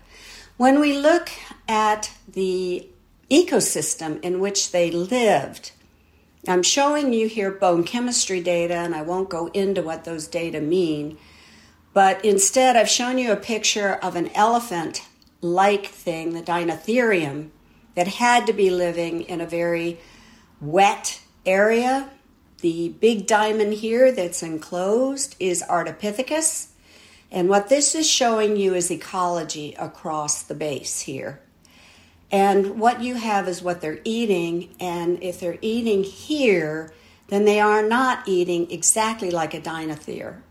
When 0.57 0.79
we 0.79 0.97
look 0.97 1.29
at 1.67 2.11
the 2.27 2.87
ecosystem 3.29 4.21
in 4.21 4.39
which 4.39 4.71
they 4.71 4.91
lived, 4.91 5.71
I'm 6.47 6.63
showing 6.63 7.13
you 7.13 7.27
here 7.27 7.51
bone 7.51 7.83
chemistry 7.83 8.41
data, 8.41 8.73
and 8.73 8.95
I 8.95 9.03
won't 9.03 9.29
go 9.29 9.47
into 9.47 9.83
what 9.83 10.05
those 10.05 10.27
data 10.27 10.59
mean, 10.59 11.17
but 11.93 12.23
instead 12.25 12.75
I've 12.75 12.89
shown 12.89 13.17
you 13.19 13.31
a 13.31 13.37
picture 13.37 13.93
of 13.93 14.15
an 14.15 14.29
elephant 14.33 15.03
like 15.41 15.87
thing, 15.87 16.33
the 16.33 16.41
Dinotherium, 16.41 17.49
that 17.95 18.07
had 18.07 18.47
to 18.47 18.53
be 18.53 18.69
living 18.69 19.21
in 19.21 19.41
a 19.41 19.45
very 19.45 19.99
wet 20.59 21.21
area. 21.45 22.09
The 22.61 22.89
big 22.89 23.27
diamond 23.27 23.73
here 23.73 24.11
that's 24.11 24.41
enclosed 24.41 25.35
is 25.39 25.63
Ardipithecus. 25.67 26.69
And 27.31 27.49
what 27.49 27.69
this 27.69 27.95
is 27.95 28.09
showing 28.09 28.57
you 28.57 28.73
is 28.73 28.91
ecology 28.91 29.73
across 29.77 30.43
the 30.43 30.55
base 30.55 31.01
here. 31.01 31.41
And 32.31 32.79
what 32.79 33.01
you 33.01 33.15
have 33.15 33.47
is 33.47 33.61
what 33.61 33.81
they're 33.81 33.99
eating. 34.05 34.73
And 34.79 35.21
if 35.21 35.39
they're 35.39 35.59
eating 35.61 36.03
here, 36.03 36.93
then 37.27 37.45
they 37.45 37.59
are 37.59 37.83
not 37.83 38.27
eating 38.27 38.71
exactly 38.71 39.29
like 39.29 39.53
a 39.53 39.61
dinothere. 39.61 40.41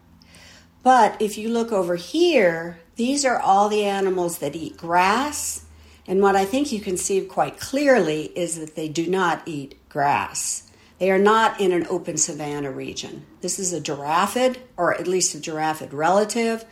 But 0.82 1.20
if 1.20 1.36
you 1.36 1.48
look 1.48 1.72
over 1.72 1.96
here, 1.96 2.80
these 2.96 3.24
are 3.24 3.38
all 3.38 3.68
the 3.68 3.84
animals 3.84 4.38
that 4.38 4.56
eat 4.56 4.76
grass. 4.76 5.64
And 6.06 6.22
what 6.22 6.36
I 6.36 6.44
think 6.44 6.72
you 6.72 6.80
can 6.80 6.96
see 6.96 7.20
quite 7.22 7.60
clearly 7.60 8.24
is 8.36 8.58
that 8.58 8.76
they 8.76 8.88
do 8.88 9.06
not 9.06 9.42
eat 9.46 9.76
grass. 9.88 10.70
They 10.98 11.10
are 11.10 11.18
not 11.18 11.60
in 11.60 11.72
an 11.72 11.86
open 11.88 12.18
savanna 12.18 12.70
region. 12.70 13.24
This 13.40 13.58
is 13.58 13.72
a 13.72 13.80
giraffid, 13.80 14.58
or 14.76 14.94
at 14.94 15.06
least 15.06 15.34
a 15.34 15.38
giraffid 15.38 15.92
relative. 15.92 16.64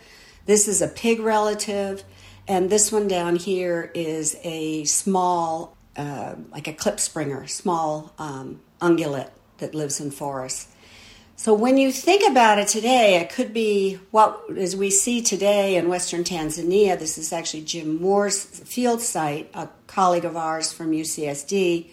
This 0.45 0.67
is 0.67 0.81
a 0.81 0.87
pig 0.87 1.19
relative. 1.19 2.03
And 2.49 2.67
this 2.67 2.91
one 2.91 3.07
down 3.07 3.35
here 3.35 3.91
is 3.93 4.35
a 4.43 4.83
small, 4.85 5.77
uh, 5.95 6.33
like 6.51 6.67
a 6.67 6.73
klipspringer, 6.73 7.47
small 7.47 8.11
um, 8.17 8.59
ungulate 8.81 9.29
that 9.59 9.75
lives 9.75 9.99
in 9.99 10.09
forests. 10.09 10.67
So 11.35 11.53
when 11.53 11.77
you 11.77 11.91
think 11.91 12.27
about 12.27 12.57
it 12.57 12.67
today, 12.67 13.17
it 13.17 13.29
could 13.29 13.53
be 13.53 13.99
what 14.09 14.41
as 14.57 14.75
we 14.75 14.89
see 14.89 15.21
today 15.21 15.75
in 15.75 15.89
western 15.89 16.23
Tanzania. 16.23 16.97
This 16.97 17.19
is 17.19 17.31
actually 17.31 17.65
Jim 17.65 18.01
Moore's 18.01 18.43
field 18.43 19.01
site, 19.01 19.51
a 19.53 19.69
colleague 19.85 20.25
of 20.25 20.35
ours 20.35 20.73
from 20.73 20.91
UCSD 20.91 21.87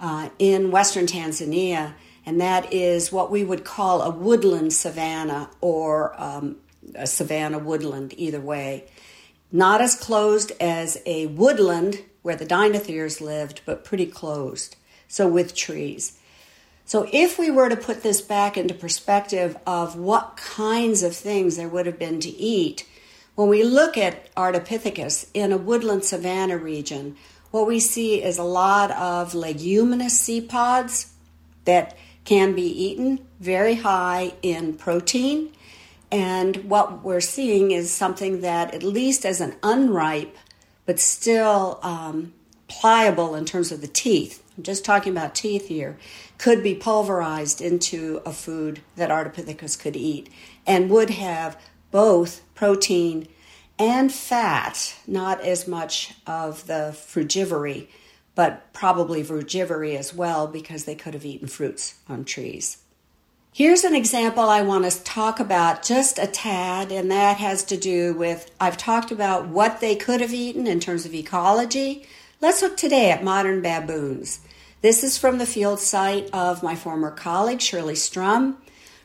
uh, 0.00 0.30
in 0.38 0.70
western 0.70 1.06
Tanzania, 1.06 1.92
and 2.24 2.40
that 2.40 2.72
is 2.72 3.12
what 3.12 3.30
we 3.30 3.44
would 3.44 3.64
call 3.64 4.00
a 4.00 4.10
woodland 4.10 4.72
savanna 4.72 5.50
or 5.60 6.20
um, 6.20 6.56
a 6.94 7.06
savanna 7.06 7.58
woodland, 7.58 8.14
either 8.16 8.40
way. 8.40 8.86
Not 9.52 9.80
as 9.80 9.94
closed 9.94 10.52
as 10.60 10.98
a 11.06 11.26
woodland 11.26 12.04
where 12.22 12.36
the 12.36 12.46
dinotheres 12.46 13.20
lived, 13.20 13.62
but 13.64 13.84
pretty 13.84 14.06
closed. 14.06 14.76
So 15.08 15.26
with 15.26 15.56
trees. 15.56 16.18
So 16.84 17.08
if 17.12 17.38
we 17.38 17.50
were 17.50 17.68
to 17.68 17.76
put 17.76 18.02
this 18.02 18.20
back 18.20 18.56
into 18.56 18.74
perspective 18.74 19.56
of 19.66 19.96
what 19.96 20.36
kinds 20.36 21.02
of 21.02 21.14
things 21.14 21.56
there 21.56 21.68
would 21.68 21.86
have 21.86 21.98
been 21.98 22.20
to 22.20 22.30
eat, 22.30 22.86
when 23.34 23.48
we 23.48 23.62
look 23.62 23.96
at 23.96 24.32
Ardipithecus 24.34 25.28
in 25.32 25.52
a 25.52 25.56
woodland 25.56 26.04
savanna 26.04 26.56
region, 26.58 27.16
what 27.50 27.66
we 27.66 27.80
see 27.80 28.22
is 28.22 28.38
a 28.38 28.44
lot 28.44 28.90
of 28.92 29.34
leguminous 29.34 30.20
sea 30.20 30.40
pods 30.40 31.12
that 31.64 31.96
can 32.24 32.54
be 32.54 32.62
eaten, 32.62 33.26
very 33.40 33.76
high 33.76 34.34
in 34.42 34.74
protein 34.74 35.52
and 36.10 36.56
what 36.68 37.04
we're 37.04 37.20
seeing 37.20 37.70
is 37.70 37.90
something 37.90 38.40
that, 38.40 38.74
at 38.74 38.82
least 38.82 39.24
as 39.24 39.40
an 39.40 39.54
unripe, 39.62 40.36
but 40.84 40.98
still 40.98 41.78
um, 41.82 42.32
pliable 42.68 43.34
in 43.34 43.44
terms 43.44 43.70
of 43.70 43.80
the 43.80 43.86
teeth, 43.86 44.42
I'm 44.56 44.64
just 44.64 44.84
talking 44.84 45.12
about 45.12 45.34
teeth 45.34 45.68
here, 45.68 45.98
could 46.36 46.62
be 46.62 46.74
pulverized 46.74 47.60
into 47.60 48.22
a 48.26 48.32
food 48.32 48.80
that 48.96 49.10
Ardipithecus 49.10 49.78
could 49.78 49.96
eat 49.96 50.30
and 50.66 50.90
would 50.90 51.10
have 51.10 51.60
both 51.90 52.42
protein 52.54 53.28
and 53.78 54.12
fat, 54.12 54.94
not 55.06 55.40
as 55.40 55.66
much 55.66 56.14
of 56.26 56.66
the 56.66 56.94
frugivory, 56.94 57.86
but 58.34 58.72
probably 58.72 59.22
frugivory 59.22 59.96
as 59.96 60.12
well 60.12 60.46
because 60.46 60.84
they 60.84 60.94
could 60.94 61.14
have 61.14 61.24
eaten 61.24 61.48
fruits 61.48 61.94
on 62.08 62.24
trees. 62.24 62.79
Here's 63.52 63.82
an 63.82 63.96
example 63.96 64.44
I 64.44 64.62
want 64.62 64.88
to 64.88 65.02
talk 65.02 65.40
about 65.40 65.82
just 65.82 66.20
a 66.20 66.28
tad, 66.28 66.92
and 66.92 67.10
that 67.10 67.38
has 67.38 67.64
to 67.64 67.76
do 67.76 68.14
with 68.14 68.48
I've 68.60 68.76
talked 68.76 69.10
about 69.10 69.48
what 69.48 69.80
they 69.80 69.96
could 69.96 70.20
have 70.20 70.32
eaten 70.32 70.68
in 70.68 70.78
terms 70.78 71.04
of 71.04 71.12
ecology. 71.12 72.06
Let's 72.40 72.62
look 72.62 72.76
today 72.76 73.10
at 73.10 73.24
modern 73.24 73.60
baboons. 73.60 74.38
This 74.82 75.02
is 75.02 75.18
from 75.18 75.38
the 75.38 75.46
field 75.46 75.80
site 75.80 76.30
of 76.32 76.62
my 76.62 76.76
former 76.76 77.10
colleague, 77.10 77.60
Shirley 77.60 77.96
Strum. 77.96 78.56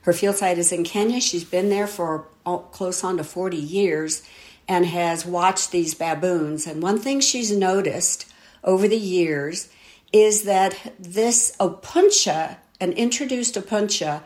Her 0.03 0.13
field 0.13 0.35
site 0.35 0.59
is 0.59 0.71
in 0.71 0.83
Kenya. 0.83 1.21
She's 1.21 1.43
been 1.43 1.69
there 1.69 1.87
for 1.87 2.27
close 2.71 3.03
on 3.03 3.17
to 3.17 3.23
40 3.23 3.57
years 3.57 4.21
and 4.67 4.85
has 4.85 5.25
watched 5.25 5.71
these 5.71 5.95
baboons. 5.95 6.67
And 6.67 6.83
one 6.83 6.99
thing 6.99 7.19
she's 7.19 7.51
noticed 7.51 8.31
over 8.63 8.87
the 8.87 8.95
years 8.95 9.69
is 10.13 10.43
that 10.43 10.93
this 10.99 11.57
opuntia 11.59 12.57
an 12.79 12.93
introduced 12.93 13.55
opuntia 13.55 14.23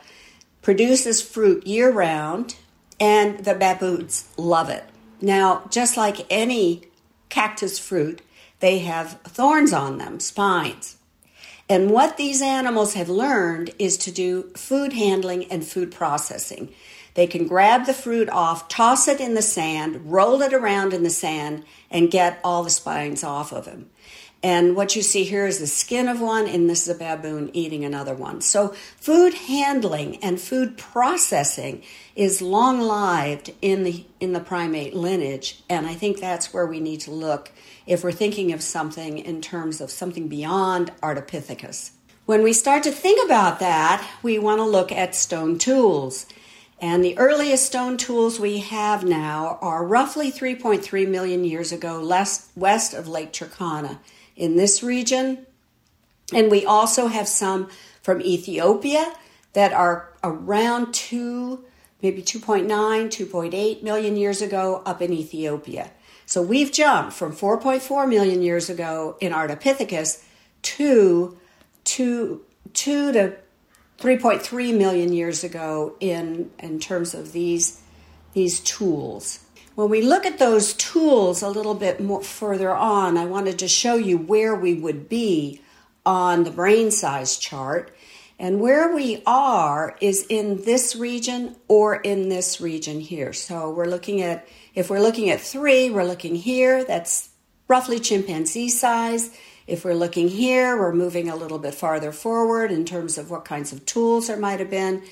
produces 0.62 1.22
fruit 1.22 1.66
year 1.66 1.92
round, 1.92 2.56
and 3.00 3.46
the 3.46 3.56
baboons 3.56 4.28
love 4.38 4.70
it. 4.70 4.84
Now, 5.22 5.64
just 5.70 5.98
like 5.98 6.26
any 6.30 6.84
cactus 7.30 7.80
fruit, 7.80 8.22
they 8.60 8.80
have 8.80 9.20
thorns 9.24 9.74
on 9.74 9.98
them, 9.98 10.20
spines. 10.20 10.98
And 11.70 11.92
what 11.92 12.18
these 12.18 12.42
animals 12.42 12.96
have 12.96 13.10
learned 13.10 13.72
is 13.78 13.98
to 14.00 14.12
do 14.12 14.52
food 14.56 14.94
handling 14.94 15.46
and 15.52 15.64
food 15.66 15.92
processing. 15.92 16.74
They 17.14 17.28
can 17.28 17.48
grab 17.48 17.86
the 17.86 17.94
fruit 17.94 18.30
off, 18.30 18.68
toss 18.70 19.08
it 19.08 19.20
in 19.20 19.34
the 19.34 19.42
sand, 19.42 20.12
roll 20.12 20.42
it 20.42 20.54
around 20.54 20.94
in 20.94 21.04
the 21.04 21.10
sand, 21.10 21.64
and 21.92 22.12
get 22.12 22.40
all 22.44 22.64
the 22.64 22.70
spines 22.70 23.24
off 23.24 23.52
of 23.52 23.66
him. 23.66 23.90
And 24.42 24.74
what 24.74 24.96
you 24.96 25.02
see 25.02 25.26
here 25.26 25.46
is 25.46 25.60
the 25.60 25.68
skin 25.68 26.08
of 26.08 26.22
one, 26.22 26.48
and 26.48 26.70
this 26.70 26.88
is 26.88 26.96
a 26.96 26.98
baboon 26.98 27.52
eating 27.52 27.84
another 27.84 28.14
one. 28.14 28.40
So, 28.40 28.70
food 28.96 29.34
handling 29.34 30.16
and 30.24 30.40
food 30.40 30.78
processing 30.78 31.84
is 32.16 32.42
long 32.42 32.80
lived 32.80 33.52
in 33.62 33.84
the 33.84 34.06
in 34.22 34.32
the 34.32 34.40
primate 34.40 34.96
lineage, 34.96 35.62
and 35.70 35.86
I 35.86 35.94
think 35.94 36.20
that's 36.20 36.54
where 36.54 36.66
we 36.66 36.80
need 36.80 37.02
to 37.02 37.12
look 37.12 37.52
if 37.86 38.02
we're 38.02 38.14
thinking 38.14 38.54
of 38.54 38.64
something 38.64 39.18
in 39.18 39.42
terms 39.42 39.82
of 39.82 39.92
something 39.92 40.30
beyond 40.30 40.94
Ardipithecus. 41.02 41.92
When 42.26 42.42
we 42.42 42.54
start 42.54 42.84
to 42.84 42.92
think 42.92 43.26
about 43.26 43.60
that, 43.60 44.08
we 44.24 44.40
want 44.40 44.60
to 44.60 44.66
look 44.66 44.92
at 44.92 45.16
stone 45.16 45.58
tools. 45.58 46.28
And 46.82 47.04
the 47.04 47.18
earliest 47.18 47.66
stone 47.66 47.98
tools 47.98 48.40
we 48.40 48.60
have 48.60 49.04
now 49.04 49.58
are 49.62 49.86
roughly 49.86 50.32
3.3 50.32 51.10
million 51.10 51.44
years 51.44 51.74
ago, 51.74 52.00
west 52.56 52.94
of 52.94 53.08
Lake 53.10 53.34
Turkana 53.34 53.98
in 54.40 54.56
this 54.56 54.82
region. 54.82 55.46
And 56.34 56.50
we 56.50 56.66
also 56.66 57.08
have 57.08 57.28
some 57.28 57.70
from 58.02 58.22
Ethiopia 58.22 59.14
that 59.54 59.74
are 59.74 60.10
around 60.24 60.94
2, 60.94 61.64
maybe 62.02 62.24
2.9, 62.24 62.66
2.8 62.68 63.84
million 63.84 64.16
years 64.16 64.42
ago 64.42 64.82
up 64.86 65.02
in 65.02 65.14
Ethiopia. 65.14 65.92
So 66.26 66.42
we've 66.42 66.72
jumped 66.72 67.14
from 67.14 67.34
4.4 67.34 68.08
million 68.08 68.42
years 68.42 68.70
ago 68.70 69.18
in 69.20 69.34
Ardipithecus 69.34 70.24
to 70.62 71.38
2, 71.84 72.42
2 72.74 73.12
to 73.14 73.36
3.3 73.98 74.78
million 74.78 75.12
years 75.12 75.44
ago 75.44 75.96
in, 76.00 76.52
in 76.60 76.80
terms 76.80 77.14
of 77.14 77.34
these, 77.34 77.82
these 78.34 78.60
tools. 78.62 79.40
When 79.80 79.90
we 79.90 80.02
look 80.02 80.26
at 80.26 80.40
those 80.40 80.74
tools 80.74 81.42
a 81.42 81.48
little 81.48 81.74
bit 81.74 82.02
more 82.02 82.22
further 82.22 82.76
on, 82.76 83.18
I 83.18 83.24
wanted 83.24 83.60
to 83.60 83.70
show 83.70 83.96
you 83.96 84.18
where 84.18 84.54
we 84.54 84.74
would 84.74 85.08
be 85.08 85.62
on 86.06 86.44
the 86.44 86.52
brain 86.52 86.92
size 86.92 87.38
chart. 87.38 87.96
And 88.38 88.60
where 88.60 88.94
we 88.94 89.24
are 89.26 89.96
is 90.02 90.26
in 90.28 90.66
this 90.66 90.98
region 90.98 91.56
or 91.70 91.96
in 91.96 92.28
this 92.28 92.60
region 92.60 93.00
here. 93.00 93.32
So 93.32 93.72
we're 93.72 93.86
looking 93.86 94.22
at, 94.22 94.46
if 94.76 94.90
we're 94.90 95.00
looking 95.00 95.30
at 95.30 95.40
three, 95.40 95.90
we're 95.90 96.04
looking 96.04 96.36
here, 96.36 96.84
that's 96.84 97.30
roughly 97.70 98.02
chimpanzee 98.02 98.68
size. 98.68 99.30
If 99.66 99.86
we're 99.86 99.94
looking 99.94 100.28
here, 100.28 100.78
we're 100.78 100.92
moving 100.92 101.30
a 101.30 101.38
little 101.38 101.58
bit 101.58 101.74
farther 101.74 102.12
forward 102.12 102.70
in 102.70 102.84
terms 102.84 103.18
of 103.18 103.32
what 103.32 103.46
kinds 103.46 103.72
of 103.72 103.86
tools 103.86 104.28
there 104.28 104.36
might 104.36 104.60
have 104.60 104.70
been. 104.70 105.04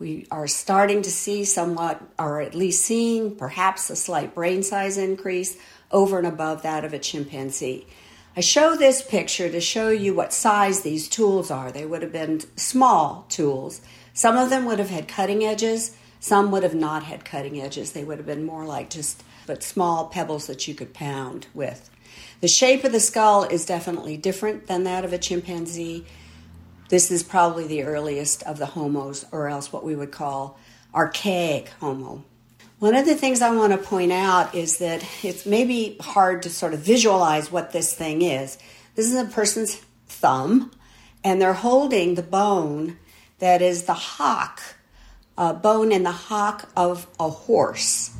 We 0.00 0.26
are 0.30 0.46
starting 0.46 1.02
to 1.02 1.10
see 1.10 1.44
somewhat, 1.44 2.00
or 2.18 2.40
at 2.40 2.54
least 2.54 2.86
seeing 2.86 3.36
perhaps 3.36 3.90
a 3.90 3.96
slight 3.96 4.34
brain 4.34 4.62
size 4.62 4.96
increase 4.96 5.58
over 5.92 6.16
and 6.16 6.26
above 6.26 6.62
that 6.62 6.86
of 6.86 6.94
a 6.94 6.98
chimpanzee. 6.98 7.86
I 8.34 8.40
show 8.40 8.74
this 8.74 9.02
picture 9.02 9.50
to 9.50 9.60
show 9.60 9.90
you 9.90 10.14
what 10.14 10.32
size 10.32 10.80
these 10.80 11.06
tools 11.06 11.50
are. 11.50 11.70
They 11.70 11.84
would 11.84 12.00
have 12.00 12.12
been 12.12 12.40
small 12.56 13.26
tools. 13.28 13.82
Some 14.14 14.38
of 14.38 14.48
them 14.48 14.64
would 14.64 14.78
have 14.78 14.88
had 14.88 15.06
cutting 15.06 15.44
edges, 15.44 15.94
some 16.18 16.50
would 16.50 16.62
have 16.62 16.74
not 16.74 17.02
had 17.02 17.26
cutting 17.26 17.60
edges. 17.60 17.92
They 17.92 18.04
would 18.04 18.18
have 18.18 18.26
been 18.26 18.44
more 18.44 18.64
like 18.64 18.88
just 18.88 19.22
but 19.46 19.62
small 19.62 20.06
pebbles 20.06 20.46
that 20.46 20.66
you 20.66 20.74
could 20.74 20.94
pound 20.94 21.46
with. 21.52 21.90
The 22.40 22.48
shape 22.48 22.84
of 22.84 22.92
the 22.92 23.00
skull 23.00 23.44
is 23.44 23.66
definitely 23.66 24.16
different 24.16 24.66
than 24.66 24.84
that 24.84 25.04
of 25.04 25.12
a 25.12 25.18
chimpanzee. 25.18 26.06
This 26.90 27.12
is 27.12 27.22
probably 27.22 27.68
the 27.68 27.84
earliest 27.84 28.42
of 28.42 28.58
the 28.58 28.66
homos, 28.66 29.24
or 29.30 29.48
else 29.48 29.72
what 29.72 29.84
we 29.84 29.94
would 29.94 30.10
call 30.10 30.58
archaic 30.92 31.68
homo. 31.80 32.24
One 32.80 32.96
of 32.96 33.06
the 33.06 33.14
things 33.14 33.42
I 33.42 33.54
want 33.54 33.72
to 33.72 33.78
point 33.78 34.10
out 34.10 34.56
is 34.56 34.78
that 34.78 35.04
it's 35.22 35.46
maybe 35.46 35.96
hard 36.00 36.42
to 36.42 36.50
sort 36.50 36.74
of 36.74 36.80
visualize 36.80 37.52
what 37.52 37.70
this 37.70 37.94
thing 37.94 38.22
is. 38.22 38.58
This 38.96 39.06
is 39.06 39.14
a 39.14 39.24
person's 39.24 39.76
thumb, 40.08 40.72
and 41.22 41.40
they're 41.40 41.52
holding 41.52 42.16
the 42.16 42.22
bone 42.22 42.98
that 43.38 43.62
is 43.62 43.84
the 43.84 43.94
hock, 43.94 44.60
a 45.38 45.54
bone 45.54 45.92
in 45.92 46.02
the 46.02 46.10
hock 46.10 46.68
of 46.76 47.06
a 47.20 47.30
horse. 47.30 48.16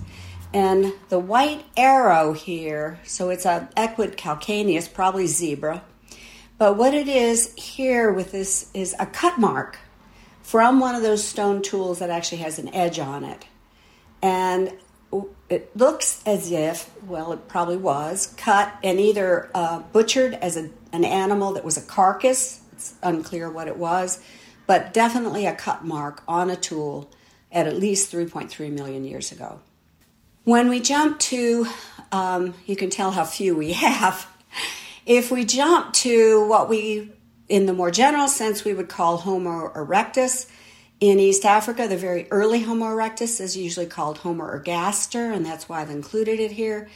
And 0.54 0.92
the 1.08 1.18
white 1.18 1.64
arrow 1.76 2.34
here, 2.34 3.00
so 3.04 3.30
it's 3.30 3.46
a 3.46 3.68
equid 3.76 4.16
calcaneus, 4.16 4.92
probably 4.92 5.26
zebra. 5.26 5.82
But 6.60 6.76
what 6.76 6.92
it 6.92 7.08
is 7.08 7.54
here 7.54 8.12
with 8.12 8.32
this 8.32 8.68
is 8.74 8.94
a 8.98 9.06
cut 9.06 9.38
mark 9.38 9.78
from 10.42 10.78
one 10.78 10.94
of 10.94 11.00
those 11.00 11.26
stone 11.26 11.62
tools 11.62 12.00
that 12.00 12.10
actually 12.10 12.42
has 12.42 12.58
an 12.58 12.74
edge 12.74 12.98
on 12.98 13.24
it. 13.24 13.46
And 14.20 14.70
it 15.48 15.74
looks 15.74 16.22
as 16.26 16.52
if, 16.52 16.90
well, 17.02 17.32
it 17.32 17.48
probably 17.48 17.78
was, 17.78 18.34
cut 18.36 18.74
and 18.84 19.00
either 19.00 19.48
uh, 19.54 19.78
butchered 19.78 20.34
as 20.34 20.58
a, 20.58 20.68
an 20.92 21.06
animal 21.06 21.54
that 21.54 21.64
was 21.64 21.78
a 21.78 21.80
carcass. 21.80 22.60
It's 22.72 22.92
unclear 23.02 23.48
what 23.48 23.66
it 23.66 23.78
was, 23.78 24.22
but 24.66 24.92
definitely 24.92 25.46
a 25.46 25.54
cut 25.54 25.82
mark 25.82 26.22
on 26.28 26.50
a 26.50 26.56
tool 26.56 27.10
at 27.50 27.68
at 27.68 27.78
least 27.78 28.12
3.3 28.12 28.70
million 28.70 29.06
years 29.06 29.32
ago. 29.32 29.60
When 30.44 30.68
we 30.68 30.80
jump 30.80 31.20
to, 31.20 31.68
um, 32.12 32.52
you 32.66 32.76
can 32.76 32.90
tell 32.90 33.12
how 33.12 33.24
few 33.24 33.56
we 33.56 33.72
have. 33.72 34.26
If 35.06 35.30
we 35.30 35.44
jump 35.44 35.92
to 35.94 36.46
what 36.46 36.68
we, 36.68 37.12
in 37.48 37.66
the 37.66 37.72
more 37.72 37.90
general 37.90 38.28
sense, 38.28 38.64
we 38.64 38.74
would 38.74 38.88
call 38.88 39.18
Homo 39.18 39.68
erectus, 39.68 40.46
in 41.00 41.18
East 41.18 41.46
Africa, 41.46 41.88
the 41.88 41.96
very 41.96 42.30
early 42.30 42.60
Homo 42.60 42.84
erectus 42.84 43.40
is 43.40 43.56
usually 43.56 43.86
called 43.86 44.18
Homo 44.18 44.44
ergaster, 44.44 45.34
and 45.34 45.46
that's 45.46 45.66
why 45.66 45.80
I've 45.80 45.88
included 45.88 46.38
it 46.38 46.52
here. 46.52 46.90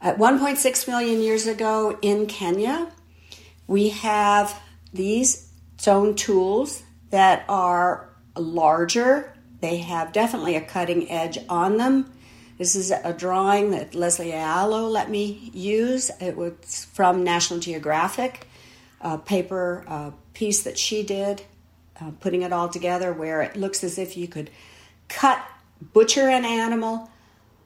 At 0.00 0.16
1.6 0.16 0.88
million 0.88 1.20
years 1.20 1.46
ago 1.46 1.98
in 2.00 2.26
Kenya, 2.26 2.90
we 3.66 3.90
have 3.90 4.58
these 4.94 5.50
stone 5.76 6.14
tools 6.14 6.84
that 7.10 7.44
are 7.46 8.08
larger. 8.34 9.36
They 9.60 9.76
have 9.78 10.12
definitely 10.12 10.56
a 10.56 10.62
cutting 10.62 11.10
edge 11.10 11.38
on 11.46 11.76
them. 11.76 12.13
This 12.56 12.76
is 12.76 12.92
a 12.92 13.12
drawing 13.12 13.72
that 13.72 13.94
Leslie 13.96 14.30
Aiello 14.30 14.90
let 14.90 15.10
me 15.10 15.50
use. 15.52 16.10
It 16.20 16.36
was 16.36 16.86
from 16.92 17.24
National 17.24 17.58
Geographic, 17.58 18.46
a 19.00 19.18
paper 19.18 19.84
a 19.88 20.12
piece 20.34 20.62
that 20.62 20.78
she 20.78 21.02
did, 21.02 21.42
uh, 22.00 22.12
putting 22.20 22.42
it 22.42 22.52
all 22.52 22.68
together, 22.68 23.12
where 23.12 23.42
it 23.42 23.56
looks 23.56 23.82
as 23.82 23.98
if 23.98 24.16
you 24.16 24.28
could 24.28 24.50
cut, 25.08 25.44
butcher 25.92 26.28
an 26.28 26.44
animal, 26.44 27.10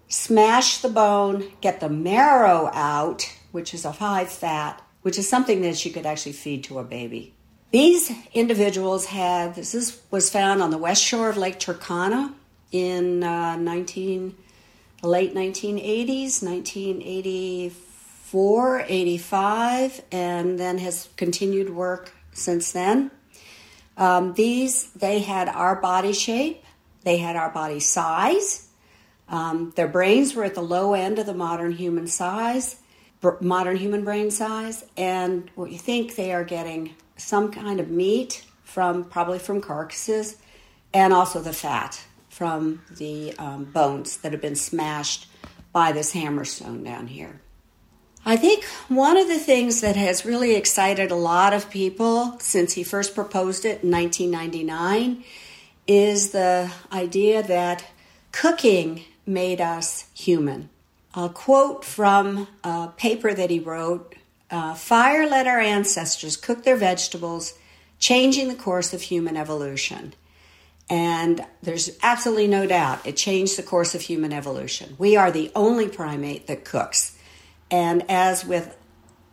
smash 0.09 0.79
the 0.79 0.89
bone, 0.89 1.53
get 1.61 1.81
the 1.81 1.91
marrow 1.91 2.71
out, 2.73 3.31
which 3.53 3.75
is 3.75 3.85
a 3.85 3.93
high 3.93 4.25
fat, 4.25 4.83
which 5.03 5.19
is 5.19 5.29
something 5.29 5.61
that 5.61 5.85
you 5.85 5.91
could 5.91 6.07
actually 6.07 6.33
feed 6.33 6.65
to 6.65 6.79
a 6.79 6.85
baby. 6.85 7.35
These 7.73 8.11
individuals 8.33 9.05
had, 9.05 9.55
this 9.55 9.75
is, 9.75 10.01
was 10.11 10.31
found 10.31 10.63
on 10.63 10.71
the 10.71 10.79
west 10.79 11.05
shore 11.05 11.29
of 11.29 11.37
Lake 11.37 11.61
Turkana 11.61 12.33
in 12.73 13.23
uh, 13.23 13.57
19 13.57 14.35
the 14.48 14.48
late 15.03 15.35
1980s, 15.35 16.43
1984, 16.43 18.85
85, 18.89 20.03
and 20.11 20.59
then 20.59 20.79
has 20.79 21.09
continued 21.17 21.71
work 21.71 22.13
since 22.33 22.73
then. 22.73 23.13
Um, 23.97 24.35
these, 24.35 24.91
they 24.93 25.21
had 25.21 25.49
our 25.49 25.77
body 25.77 26.13
shape, 26.13 26.65
they 27.03 27.19
had 27.19 27.37
our 27.37 27.51
body 27.51 27.79
size. 27.81 28.69
Um, 29.29 29.73
their 29.77 29.89
brains 29.89 30.35
were 30.35 30.45
at 30.45 30.55
the 30.55 30.63
low 30.63 30.95
end 30.95 31.19
of 31.19 31.27
the 31.27 31.35
modern 31.35 31.73
human 31.73 32.07
size, 32.07 32.77
modern 33.41 33.77
human 33.77 34.05
brain 34.05 34.31
size, 34.31 34.87
and 34.97 35.51
we 35.55 35.77
think 35.77 36.15
they 36.15 36.33
are 36.33 36.45
getting 36.45 36.95
some 37.17 37.51
kind 37.51 37.81
of 37.81 37.91
meat 37.91 38.45
from 38.63 39.05
probably 39.05 39.39
from 39.39 39.61
carcasses 39.61 40.37
and 40.95 41.13
also 41.13 41.41
the 41.41 41.53
fat 41.53 42.03
from 42.39 42.81
the 42.99 43.35
um, 43.37 43.65
bones 43.65 44.19
that 44.19 44.31
have 44.31 44.41
been 44.41 44.55
smashed 44.55 45.27
by 45.73 45.91
this 45.91 46.15
hammerstone 46.15 46.85
down 46.85 47.09
here. 47.09 47.41
I 48.25 48.37
think 48.37 48.63
one 48.87 49.17
of 49.17 49.27
the 49.27 49.41
things 49.41 49.81
that 49.81 49.97
has 49.97 50.25
really 50.25 50.55
excited 50.55 51.11
a 51.11 51.17
lot 51.17 51.53
of 51.53 51.69
people 51.69 52.39
since 52.39 52.75
he 52.75 52.85
first 52.85 53.17
proposed 53.17 53.65
it 53.65 53.83
in 53.83 53.91
1999 53.91 55.25
is 55.89 56.31
the 56.31 56.71
idea 56.93 57.43
that 57.43 57.85
cooking 58.31 59.03
made 59.27 59.61
us 59.61 60.07
human. 60.15 60.71
A 61.17 61.29
quote 61.29 61.85
from 61.85 62.47
a 62.63 62.91
paper 62.97 63.35
that 63.35 63.51
he 63.51 63.59
wrote 63.59 64.15
uh, 64.49 64.75
Fire 64.75 65.29
let 65.29 65.49
our 65.49 65.59
ancestors 65.59 66.37
cook 66.37 66.63
their 66.63 66.77
vegetables, 66.77 67.55
changing 67.99 68.47
the 68.47 68.55
course 68.55 68.95
of 68.95 69.03
human 69.03 69.37
evolution. 69.37 70.15
And 70.91 71.45
there's 71.63 71.99
absolutely 72.03 72.47
no 72.47 72.67
doubt 72.67 73.07
it 73.07 73.17
changed 73.17 73.59
the 73.59 73.63
course 73.63 73.95
of 73.95 74.01
human 74.01 74.33
evolution. 74.33 74.97
We 74.99 75.17
are 75.17 75.31
the 75.31 75.53
only 75.55 75.89
primate 75.89 76.47
that 76.47 76.65
cooks. 76.65 77.17
And 77.71 78.05
as 78.11 78.45
with 78.45 78.77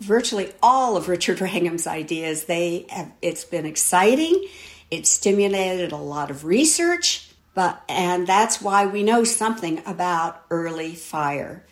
virtually 0.01 0.51
all 0.61 0.97
of 0.97 1.07
Richard 1.07 1.39
Wrangham's 1.41 1.87
ideas, 1.87 2.45
they 2.45 2.85
have, 2.89 3.11
it's 3.21 3.45
been 3.45 3.65
exciting. 3.65 4.47
It 4.91 5.07
stimulated 5.07 5.91
a 5.91 5.97
lot 5.97 6.29
of 6.29 6.43
research. 6.45 7.29
But, 7.53 7.81
and 7.87 8.27
that's 8.27 8.61
why 8.61 8.85
we 8.85 9.01
know 9.01 9.23
something 9.23 9.81
about 9.85 10.43
early 10.51 10.93
fire. 10.93 11.63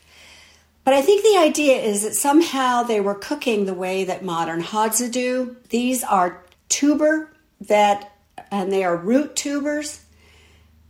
But 0.85 0.93
I 0.93 1.01
think 1.01 1.23
the 1.23 1.37
idea 1.37 1.75
is 1.75 2.03
that 2.03 2.13
somehow 2.13 2.83
they 2.83 3.01
were 3.01 3.15
cooking 3.15 3.65
the 3.65 3.73
way 3.73 4.05
that 4.05 4.23
modern 4.23 4.63
Hadza 4.63 5.11
do. 5.11 5.57
These 5.69 6.03
are 6.03 6.41
tuber 6.69 7.29
that, 7.61 8.12
and 8.51 8.71
they 8.71 8.83
are 8.83 8.95
root 8.95 9.35
tubers. 9.35 9.99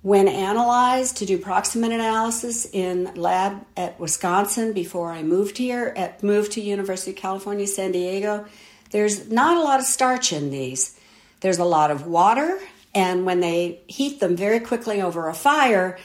When 0.01 0.27
analyzed 0.27 1.17
to 1.17 1.25
do 1.25 1.37
proximate 1.37 1.93
analysis 1.93 2.65
in 2.65 3.15
lab 3.15 3.65
at 3.77 3.99
Wisconsin 3.99 4.73
before 4.73 5.11
I 5.11 5.23
moved 5.23 5.57
here, 5.57 5.93
at 5.95 6.21
moved 6.21 6.51
to 6.53 6.61
University 6.61 7.11
of 7.11 7.17
California, 7.17 7.65
San 7.67 7.93
Diego, 7.93 8.45
there's 8.91 9.31
not 9.31 9.55
a 9.55 9.61
lot 9.61 9.79
of 9.79 9.85
starch 9.85 10.33
in 10.33 10.51
these. 10.51 10.99
There's 11.39 11.59
a 11.59 11.65
lot 11.65 11.89
of 11.89 12.05
water, 12.05 12.59
and 12.93 13.25
when 13.25 13.39
they 13.39 13.79
heat 13.87 14.19
them 14.19 14.35
very 14.35 14.59
quickly 14.59 15.01
over 15.01 15.29
a 15.29 15.33
fire, 15.33 15.97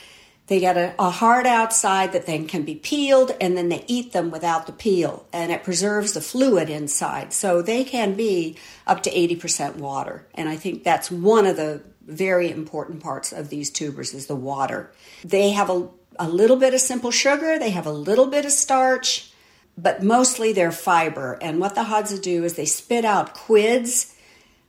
they 0.49 0.61
get 0.61 0.79
a, 0.79 0.95
a, 0.99 1.11
hard 1.11 1.47
outside 1.47 2.13
that 2.13 2.25
then 2.25 2.47
can 2.47 2.63
be 2.63 2.75
peeled, 2.75 3.33
and 3.39 3.57
then 3.57 3.69
they 3.69 3.85
eat 3.87 4.13
them 4.13 4.31
without 4.31 4.67
the 4.67 4.73
peel, 4.73 5.27
and 5.31 5.53
it 5.53 5.63
preserves 5.63 6.15
the 6.15 6.23
fluid 6.23 6.71
inside. 6.71 7.35
So 7.35 7.61
they 7.61 7.85
can 7.85 8.15
be 8.15 8.57
up 8.87 9.03
to 9.03 9.11
80% 9.11 9.77
water. 9.77 10.27
And 10.35 10.49
I 10.49 10.57
think 10.57 10.85
that's 10.85 11.11
one 11.11 11.47
of 11.47 11.57
the 11.57 11.83
very 12.07 12.51
important 12.51 13.03
parts 13.03 13.31
of 13.31 13.51
these 13.51 13.69
tubers 13.69 14.15
is 14.15 14.27
the 14.27 14.35
water. 14.35 14.91
They 15.23 15.51
have 15.51 15.69
a, 15.69 15.89
a 16.19 16.27
little 16.27 16.57
bit 16.57 16.73
of 16.73 16.81
simple 16.81 17.11
sugar, 17.11 17.59
they 17.59 17.71
have 17.71 17.87
a 17.87 17.93
little 17.93 18.27
bit 18.27 18.47
of 18.47 18.51
starch, 18.51 19.31
but 19.77 20.03
mostly 20.03 20.55
they're 20.55 20.73
fiber. 20.73 21.39
And 21.43 21.61
what 21.61 21.75
the 21.75 21.85
Hadza 21.85 22.21
do 22.21 22.45
is 22.45 22.55
they 22.55 22.65
spit 22.65 23.05
out 23.05 23.35
quids. 23.35 24.17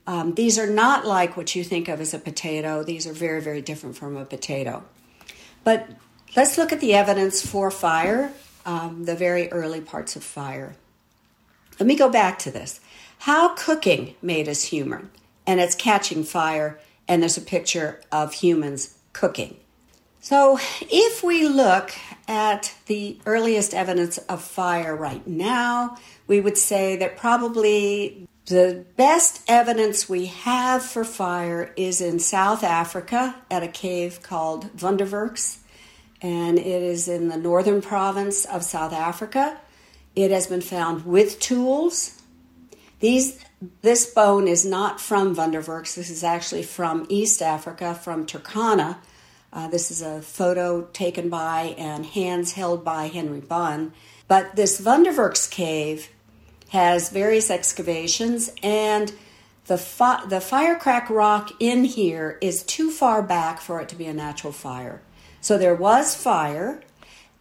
Um, 0.06 0.34
these 0.34 0.58
are 0.58 0.68
not 0.68 1.06
like 1.06 1.38
what 1.38 1.56
you 1.56 1.64
think 1.64 1.88
of 1.88 2.02
as 2.02 2.12
a 2.12 2.18
potato. 2.18 2.84
These 2.84 3.06
are 3.06 3.14
very, 3.14 3.40
very 3.40 3.62
different 3.62 3.96
from 3.96 4.18
a 4.18 4.26
potato. 4.26 4.84
But 5.62 5.88
let's 6.36 6.58
look 6.58 6.72
at 6.72 6.80
the 6.80 6.94
evidence 6.94 7.44
for 7.44 7.70
fire, 7.70 8.32
um, 8.64 9.04
the 9.04 9.14
very 9.14 9.50
early 9.52 9.80
parts 9.80 10.16
of 10.16 10.24
fire. 10.24 10.74
Let 11.78 11.86
me 11.86 11.96
go 11.96 12.08
back 12.08 12.38
to 12.40 12.50
this. 12.50 12.80
How 13.20 13.54
cooking 13.54 14.14
made 14.22 14.48
us 14.48 14.64
human, 14.64 15.10
and 15.46 15.60
it's 15.60 15.74
catching 15.74 16.24
fire, 16.24 16.80
and 17.06 17.22
there's 17.22 17.36
a 17.36 17.42
picture 17.42 18.00
of 18.10 18.34
humans 18.34 18.96
cooking. 19.12 19.59
So, 20.22 20.58
if 20.82 21.24
we 21.24 21.48
look 21.48 21.92
at 22.28 22.74
the 22.86 23.18
earliest 23.24 23.72
evidence 23.72 24.18
of 24.18 24.42
fire 24.42 24.94
right 24.94 25.26
now, 25.26 25.96
we 26.26 26.40
would 26.40 26.58
say 26.58 26.96
that 26.96 27.16
probably 27.16 28.28
the 28.44 28.84
best 28.96 29.42
evidence 29.48 30.10
we 30.10 30.26
have 30.26 30.82
for 30.82 31.04
fire 31.04 31.72
is 31.74 32.02
in 32.02 32.18
South 32.18 32.62
Africa 32.62 33.34
at 33.50 33.62
a 33.62 33.68
cave 33.68 34.22
called 34.22 34.76
Wonderwerks, 34.76 35.56
and 36.20 36.58
it 36.58 36.82
is 36.82 37.08
in 37.08 37.28
the 37.28 37.38
northern 37.38 37.80
province 37.80 38.44
of 38.44 38.62
South 38.62 38.92
Africa. 38.92 39.58
It 40.14 40.30
has 40.32 40.46
been 40.46 40.60
found 40.60 41.06
with 41.06 41.40
tools. 41.40 42.20
These, 42.98 43.42
this 43.80 44.12
bone 44.12 44.48
is 44.48 44.66
not 44.66 45.00
from 45.00 45.34
Wonderwerks. 45.34 45.94
This 45.94 46.10
is 46.10 46.22
actually 46.22 46.64
from 46.64 47.06
East 47.08 47.40
Africa, 47.40 47.94
from 47.94 48.26
Turkana. 48.26 48.98
Uh, 49.52 49.68
this 49.68 49.90
is 49.90 50.00
a 50.00 50.22
photo 50.22 50.82
taken 50.92 51.28
by 51.28 51.74
and 51.76 52.06
hands 52.06 52.52
held 52.52 52.84
by 52.84 53.06
Henry 53.06 53.40
Bunn. 53.40 53.92
But 54.28 54.54
this 54.54 54.80
Wonderwerks 54.80 55.50
cave 55.50 56.08
has 56.68 57.10
various 57.10 57.50
excavations, 57.50 58.52
and 58.62 59.12
the, 59.66 59.76
fi- 59.76 60.24
the 60.26 60.40
firecrack 60.40 61.10
rock 61.10 61.50
in 61.58 61.84
here 61.84 62.38
is 62.40 62.62
too 62.62 62.90
far 62.90 63.22
back 63.22 63.60
for 63.60 63.80
it 63.80 63.88
to 63.88 63.96
be 63.96 64.06
a 64.06 64.14
natural 64.14 64.52
fire. 64.52 65.02
So 65.40 65.58
there 65.58 65.74
was 65.74 66.14
fire, 66.14 66.82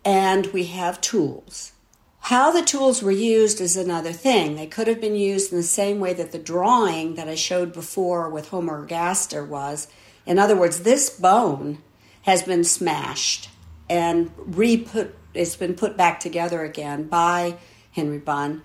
and 0.03 0.47
we 0.47 0.65
have 0.65 1.01
tools. 1.01 1.73
How 2.21 2.51
the 2.51 2.63
tools 2.63 3.03
were 3.03 3.11
used 3.11 3.61
is 3.61 3.77
another 3.77 4.11
thing. 4.11 4.55
They 4.55 4.67
could 4.67 4.87
have 4.87 4.99
been 4.99 5.15
used 5.15 5.51
in 5.51 5.57
the 5.57 5.63
same 5.63 5.99
way 5.99 6.13
that 6.13 6.31
the 6.31 6.39
drawing 6.39 7.15
that 7.15 7.29
I 7.29 7.35
showed 7.35 7.71
before 7.71 8.29
with 8.29 8.49
Homo 8.49 8.73
ergaster 8.73 9.47
was. 9.47 9.87
In 10.25 10.39
other 10.39 10.55
words, 10.55 10.81
this 10.81 11.09
bone 11.09 11.79
has 12.23 12.43
been 12.43 12.63
smashed 12.63 13.49
and 13.89 14.31
re-put. 14.37 15.15
It's 15.33 15.55
been 15.55 15.75
put 15.75 15.95
back 15.95 16.19
together 16.19 16.63
again 16.63 17.07
by 17.07 17.57
Henry 17.91 18.17
Bunn 18.17 18.63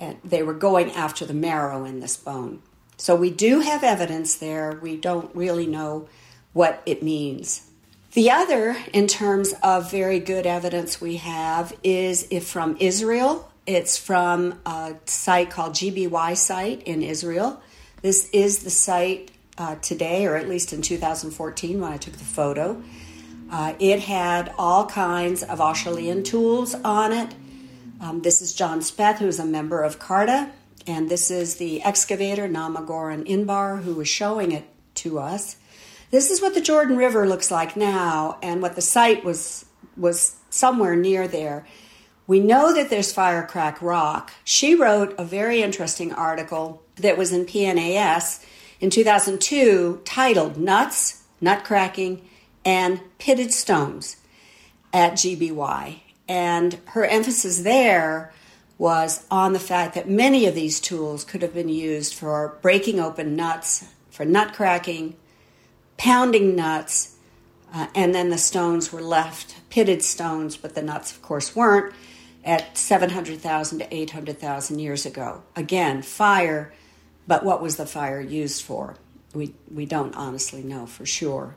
and 0.00 0.18
they 0.24 0.42
were 0.42 0.54
going 0.54 0.90
after 0.92 1.24
the 1.24 1.34
marrow 1.34 1.84
in 1.84 2.00
this 2.00 2.16
bone. 2.16 2.62
So 2.96 3.16
we 3.16 3.30
do 3.30 3.60
have 3.60 3.82
evidence 3.82 4.36
there. 4.36 4.78
We 4.80 4.96
don't 4.96 5.34
really 5.34 5.66
know 5.66 6.08
what 6.52 6.82
it 6.86 7.02
means. 7.02 7.68
The 8.12 8.30
other, 8.30 8.76
in 8.92 9.08
terms 9.08 9.54
of 9.62 9.90
very 9.90 10.20
good 10.20 10.46
evidence 10.46 11.00
we 11.00 11.16
have, 11.16 11.72
is 11.82 12.28
if 12.30 12.46
from 12.46 12.76
Israel. 12.78 13.50
It's 13.66 13.96
from 13.98 14.60
a 14.64 14.94
site 15.06 15.50
called 15.50 15.72
GBY 15.72 16.36
site 16.36 16.82
in 16.84 17.02
Israel. 17.02 17.60
This 18.02 18.28
is 18.30 18.62
the 18.62 18.70
site 18.70 19.30
uh, 19.58 19.76
today, 19.76 20.26
or 20.26 20.36
at 20.36 20.48
least 20.48 20.72
in 20.72 20.82
2014 20.82 21.80
when 21.80 21.92
I 21.92 21.96
took 21.96 22.14
the 22.14 22.24
photo. 22.24 22.82
Uh, 23.50 23.74
it 23.78 24.00
had 24.00 24.52
all 24.58 24.86
kinds 24.86 25.42
of 25.42 25.58
Acheulean 25.58 26.24
tools 26.24 26.74
on 26.74 27.12
it 27.12 27.34
um, 28.04 28.20
this 28.20 28.42
is 28.42 28.52
John 28.54 28.80
Speth, 28.80 29.16
who 29.16 29.28
is 29.28 29.38
a 29.38 29.46
member 29.46 29.82
of 29.82 29.98
CARTA, 29.98 30.50
and 30.86 31.08
this 31.08 31.30
is 31.30 31.56
the 31.56 31.82
excavator, 31.82 32.46
Naama 32.46 32.86
Goren-Inbar, 32.86 33.82
who 33.82 33.94
was 33.94 34.08
showing 34.08 34.52
it 34.52 34.64
to 34.96 35.18
us. 35.18 35.56
This 36.10 36.30
is 36.30 36.42
what 36.42 36.52
the 36.52 36.60
Jordan 36.60 36.98
River 36.98 37.26
looks 37.26 37.50
like 37.50 37.76
now, 37.76 38.38
and 38.42 38.60
what 38.60 38.74
the 38.74 38.82
site 38.82 39.24
was 39.24 39.64
was 39.96 40.36
somewhere 40.50 40.96
near 40.96 41.26
there. 41.26 41.64
We 42.26 42.40
know 42.40 42.74
that 42.74 42.90
there's 42.90 43.12
firecrack 43.12 43.80
rock. 43.80 44.32
She 44.44 44.74
wrote 44.74 45.14
a 45.16 45.24
very 45.24 45.62
interesting 45.62 46.12
article 46.12 46.82
that 46.96 47.16
was 47.16 47.32
in 47.32 47.46
PNAS 47.46 48.44
in 48.84 48.90
2002 48.90 50.02
titled 50.04 50.58
Nuts, 50.58 51.22
Nutcracking, 51.40 52.20
and 52.66 53.00
Pitted 53.18 53.50
Stones 53.50 54.18
at 54.92 55.14
GBY. 55.14 56.00
And 56.28 56.78
her 56.88 57.06
emphasis 57.06 57.62
there 57.62 58.34
was 58.76 59.24
on 59.30 59.54
the 59.54 59.58
fact 59.58 59.94
that 59.94 60.06
many 60.06 60.44
of 60.44 60.54
these 60.54 60.80
tools 60.80 61.24
could 61.24 61.40
have 61.40 61.54
been 61.54 61.70
used 61.70 62.12
for 62.12 62.58
breaking 62.60 63.00
open 63.00 63.34
nuts, 63.34 63.86
for 64.10 64.26
nut 64.26 64.52
cracking, 64.52 65.16
pounding 65.96 66.54
nuts, 66.54 67.16
uh, 67.72 67.86
and 67.94 68.14
then 68.14 68.28
the 68.28 68.36
stones 68.36 68.92
were 68.92 69.00
left 69.00 69.56
pitted 69.70 70.02
stones, 70.02 70.58
but 70.58 70.74
the 70.74 70.82
nuts, 70.82 71.10
of 71.10 71.22
course, 71.22 71.56
weren't 71.56 71.94
at 72.44 72.76
700,000 72.76 73.78
to 73.78 73.94
800,000 73.94 74.78
years 74.78 75.06
ago. 75.06 75.42
Again, 75.56 76.02
fire, 76.02 76.74
but 77.26 77.44
what 77.44 77.62
was 77.62 77.76
the 77.76 77.86
fire 77.86 78.20
used 78.20 78.62
for? 78.62 78.96
We, 79.34 79.54
we 79.70 79.86
don't 79.86 80.14
honestly 80.14 80.62
know 80.62 80.86
for 80.86 81.06
sure. 81.06 81.56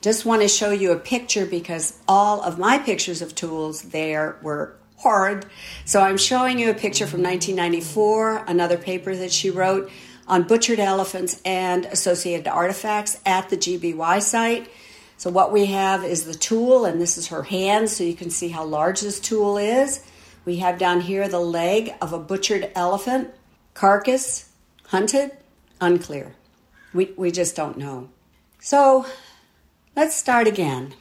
Just 0.00 0.24
want 0.24 0.42
to 0.42 0.48
show 0.48 0.70
you 0.70 0.92
a 0.92 0.98
picture 0.98 1.46
because 1.46 1.98
all 2.06 2.42
of 2.42 2.58
my 2.58 2.78
pictures 2.78 3.22
of 3.22 3.34
tools 3.34 3.82
there 3.82 4.36
were 4.42 4.76
horrid. 4.96 5.46
So 5.84 6.00
I'm 6.00 6.16
showing 6.16 6.58
you 6.58 6.70
a 6.70 6.74
picture 6.74 7.06
from 7.06 7.22
1994, 7.22 8.44
another 8.46 8.76
paper 8.76 9.14
that 9.14 9.32
she 9.32 9.50
wrote 9.50 9.90
on 10.26 10.44
butchered 10.44 10.78
elephants 10.78 11.40
and 11.44 11.84
associated 11.86 12.48
artifacts 12.48 13.20
at 13.26 13.50
the 13.50 13.56
GBY 13.56 14.22
site. 14.22 14.68
So 15.16 15.30
what 15.30 15.52
we 15.52 15.66
have 15.66 16.04
is 16.04 16.24
the 16.24 16.34
tool, 16.34 16.84
and 16.84 17.00
this 17.00 17.18
is 17.18 17.28
her 17.28 17.42
hand, 17.42 17.88
so 17.88 18.04
you 18.04 18.14
can 18.14 18.30
see 18.30 18.48
how 18.48 18.64
large 18.64 19.00
this 19.00 19.20
tool 19.20 19.58
is. 19.58 20.04
We 20.44 20.56
have 20.56 20.78
down 20.78 21.00
here 21.00 21.28
the 21.28 21.40
leg 21.40 21.94
of 22.00 22.12
a 22.12 22.18
butchered 22.18 22.70
elephant, 22.74 23.32
carcass, 23.74 24.50
hunted, 24.94 25.32
unclear. 25.80 26.34
We, 26.92 27.12
we 27.16 27.30
just 27.30 27.56
don't 27.56 27.76
know. 27.76 28.08
So 28.60 29.06
Let's 29.96 30.16
start 30.16 30.48
again. 30.48 30.94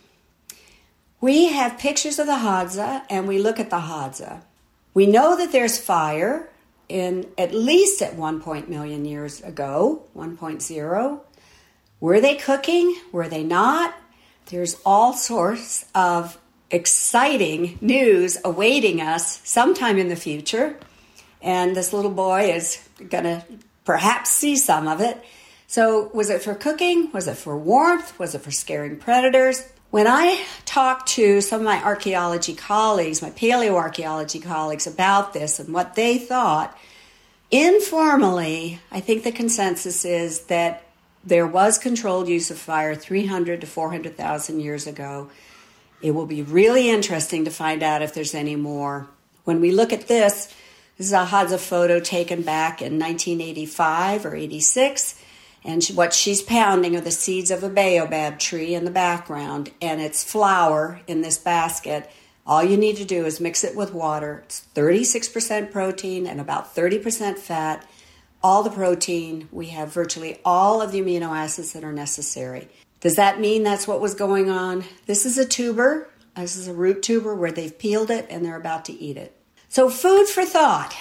We 1.19 1.47
have 1.47 1.79
pictures 1.79 2.19
of 2.19 2.27
the 2.27 2.33
Hadza 2.33 3.01
and 3.09 3.27
we 3.27 3.39
look 3.39 3.59
at 3.59 3.71
the 3.71 3.77
Hadza. 3.77 4.41
We 4.93 5.07
know 5.07 5.35
that 5.35 5.51
there's 5.51 5.79
fire 5.79 6.47
in 6.87 7.25
at 7.35 7.55
least 7.55 8.03
at 8.03 8.15
1 8.15 8.39
point 8.39 8.69
million 8.69 9.03
years 9.03 9.41
ago, 9.41 10.03
1.0. 10.15 11.21
Were 11.99 12.21
they 12.21 12.35
cooking? 12.35 12.95
Were 13.11 13.27
they 13.27 13.43
not? 13.43 13.95
There's 14.51 14.77
all 14.85 15.13
sorts 15.13 15.85
of 15.95 16.37
exciting 16.69 17.79
news 17.81 18.37
awaiting 18.45 19.01
us 19.01 19.41
sometime 19.43 19.97
in 19.97 20.09
the 20.09 20.15
future. 20.15 20.77
And 21.41 21.75
this 21.75 21.93
little 21.93 22.11
boy 22.11 22.51
is 22.51 22.87
going 23.09 23.23
to 23.23 23.43
perhaps 23.85 24.31
see 24.31 24.55
some 24.55 24.87
of 24.87 25.01
it. 25.01 25.23
So, 25.67 26.09
was 26.13 26.29
it 26.29 26.43
for 26.43 26.53
cooking? 26.53 27.11
Was 27.11 27.27
it 27.27 27.35
for 27.35 27.57
warmth? 27.57 28.17
Was 28.19 28.35
it 28.35 28.41
for 28.41 28.51
scaring 28.51 28.97
predators? 28.97 29.67
When 29.89 30.07
I 30.07 30.43
talked 30.65 31.09
to 31.09 31.39
some 31.41 31.61
of 31.61 31.65
my 31.65 31.83
archaeology 31.83 32.55
colleagues, 32.55 33.21
my 33.21 33.29
paleoarchaeology 33.29 34.41
colleagues, 34.41 34.87
about 34.87 35.33
this 35.33 35.59
and 35.59 35.73
what 35.73 35.95
they 35.95 36.17
thought, 36.17 36.75
informally, 37.51 38.79
I 38.91 38.99
think 38.99 39.23
the 39.23 39.31
consensus 39.31 40.03
is 40.03 40.45
that 40.45 40.83
there 41.23 41.47
was 41.47 41.77
controlled 41.77 42.27
use 42.27 42.51
of 42.51 42.57
fire 42.57 42.95
300 42.95 43.61
to 43.61 43.67
400,000 43.67 44.59
years 44.59 44.87
ago. 44.87 45.29
It 46.01 46.11
will 46.11 46.25
be 46.25 46.41
really 46.41 46.89
interesting 46.89 47.45
to 47.45 47.51
find 47.51 47.81
out 47.81 48.01
if 48.01 48.13
there's 48.13 48.35
any 48.35 48.55
more. 48.55 49.07
When 49.43 49.61
we 49.61 49.71
look 49.71 49.93
at 49.93 50.07
this, 50.07 50.53
this 50.97 51.07
is 51.07 51.13
a 51.13 51.57
photo 51.57 51.99
taken 51.99 52.43
back 52.43 52.81
in 52.81 52.99
1985 52.99 54.25
or 54.25 54.35
86. 54.35 55.19
And 55.65 55.83
what 55.95 56.13
she's 56.13 56.41
pounding 56.41 56.95
are 56.95 57.01
the 57.01 57.11
seeds 57.11 57.49
of 57.49 57.63
a 57.63 57.69
baobab 57.69 58.37
tree 58.37 58.75
in 58.75 58.85
the 58.85 58.91
background, 58.91 59.71
and 59.81 60.01
it's 60.01 60.23
flour 60.23 60.99
in 61.07 61.21
this 61.21 61.37
basket. 61.37 62.11
All 62.45 62.63
you 62.63 62.75
need 62.75 62.97
to 62.97 63.05
do 63.05 63.25
is 63.25 63.39
mix 63.39 63.63
it 63.63 63.75
with 63.75 63.93
water. 63.93 64.43
It's 64.45 64.67
36% 64.75 65.71
protein 65.71 66.27
and 66.27 66.41
about 66.41 66.75
30% 66.75 67.37
fat. 67.37 67.87
All 68.43 68.61
the 68.61 68.69
protein, 68.69 69.47
we 69.51 69.67
have 69.67 69.93
virtually 69.93 70.41
all 70.43 70.81
of 70.81 70.91
the 70.91 71.01
amino 71.01 71.29
acids 71.29 71.71
that 71.71 71.85
are 71.85 71.93
necessary. 71.93 72.67
Does 72.99 73.15
that 73.15 73.39
mean 73.39 73.63
that's 73.63 73.87
what 73.87 74.01
was 74.01 74.15
going 74.15 74.49
on? 74.49 74.83
This 75.05 75.25
is 75.25 75.37
a 75.37 75.45
tuber. 75.45 76.09
This 76.35 76.57
is 76.57 76.67
a 76.67 76.73
root 76.73 77.01
tuber 77.01 77.33
where 77.33 77.51
they've 77.51 77.77
peeled 77.77 78.11
it 78.11 78.27
and 78.29 78.43
they're 78.43 78.57
about 78.57 78.83
to 78.85 78.93
eat 78.93 79.15
it. 79.15 79.33
So, 79.73 79.89
food 79.89 80.27
for 80.27 80.45
thought. 80.45 80.95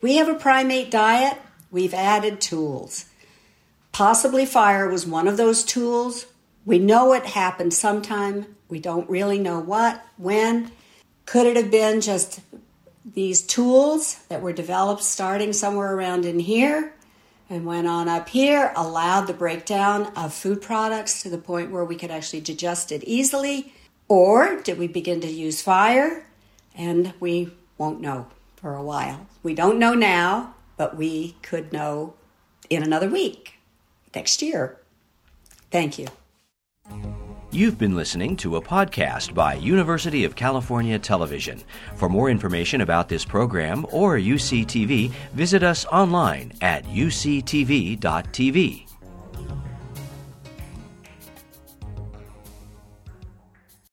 We 0.00 0.16
have 0.16 0.26
a 0.26 0.34
primate 0.34 0.90
diet, 0.90 1.38
we've 1.70 1.94
added 1.94 2.40
tools. 2.40 3.04
Possibly 3.92 4.44
fire 4.46 4.88
was 4.88 5.06
one 5.06 5.28
of 5.28 5.36
those 5.36 5.62
tools. 5.62 6.26
We 6.64 6.80
know 6.80 7.12
it 7.12 7.24
happened 7.24 7.72
sometime. 7.72 8.56
We 8.68 8.80
don't 8.80 9.08
really 9.08 9.38
know 9.38 9.60
what, 9.60 10.04
when. 10.16 10.72
Could 11.24 11.46
it 11.46 11.56
have 11.56 11.70
been 11.70 12.00
just 12.00 12.40
these 13.04 13.42
tools 13.42 14.16
that 14.28 14.42
were 14.42 14.52
developed 14.52 15.04
starting 15.04 15.52
somewhere 15.52 15.94
around 15.94 16.24
in 16.24 16.40
here 16.40 16.92
and 17.48 17.64
went 17.64 17.86
on 17.86 18.08
up 18.08 18.28
here, 18.28 18.72
allowed 18.74 19.28
the 19.28 19.34
breakdown 19.34 20.10
of 20.16 20.34
food 20.34 20.60
products 20.60 21.22
to 21.22 21.30
the 21.30 21.38
point 21.38 21.70
where 21.70 21.84
we 21.84 21.94
could 21.94 22.10
actually 22.10 22.40
digest 22.40 22.90
it 22.90 23.04
easily? 23.04 23.72
Or 24.08 24.60
did 24.62 24.78
we 24.78 24.88
begin 24.88 25.20
to 25.20 25.30
use 25.30 25.62
fire? 25.62 26.26
And 26.74 27.14
we 27.20 27.52
won't 27.80 28.00
know 28.00 28.26
for 28.56 28.74
a 28.74 28.82
while. 28.82 29.26
We 29.42 29.54
don't 29.54 29.78
know 29.78 29.94
now, 29.94 30.54
but 30.76 30.96
we 30.96 31.36
could 31.42 31.72
know 31.72 32.14
in 32.68 32.82
another 32.82 33.08
week, 33.08 33.54
next 34.14 34.42
year. 34.42 34.78
Thank 35.70 35.98
you. 35.98 36.06
You've 37.50 37.78
been 37.78 37.96
listening 37.96 38.36
to 38.36 38.56
a 38.56 38.62
podcast 38.62 39.34
by 39.34 39.54
University 39.54 40.24
of 40.24 40.36
California 40.36 40.98
Television. 41.00 41.62
For 41.96 42.08
more 42.08 42.30
information 42.30 42.82
about 42.82 43.08
this 43.08 43.24
program 43.24 43.84
or 43.90 44.16
UCTV, 44.18 45.10
visit 45.32 45.64
us 45.64 45.84
online 45.86 46.52
at 46.60 46.84
uctv.tv. 46.84 48.00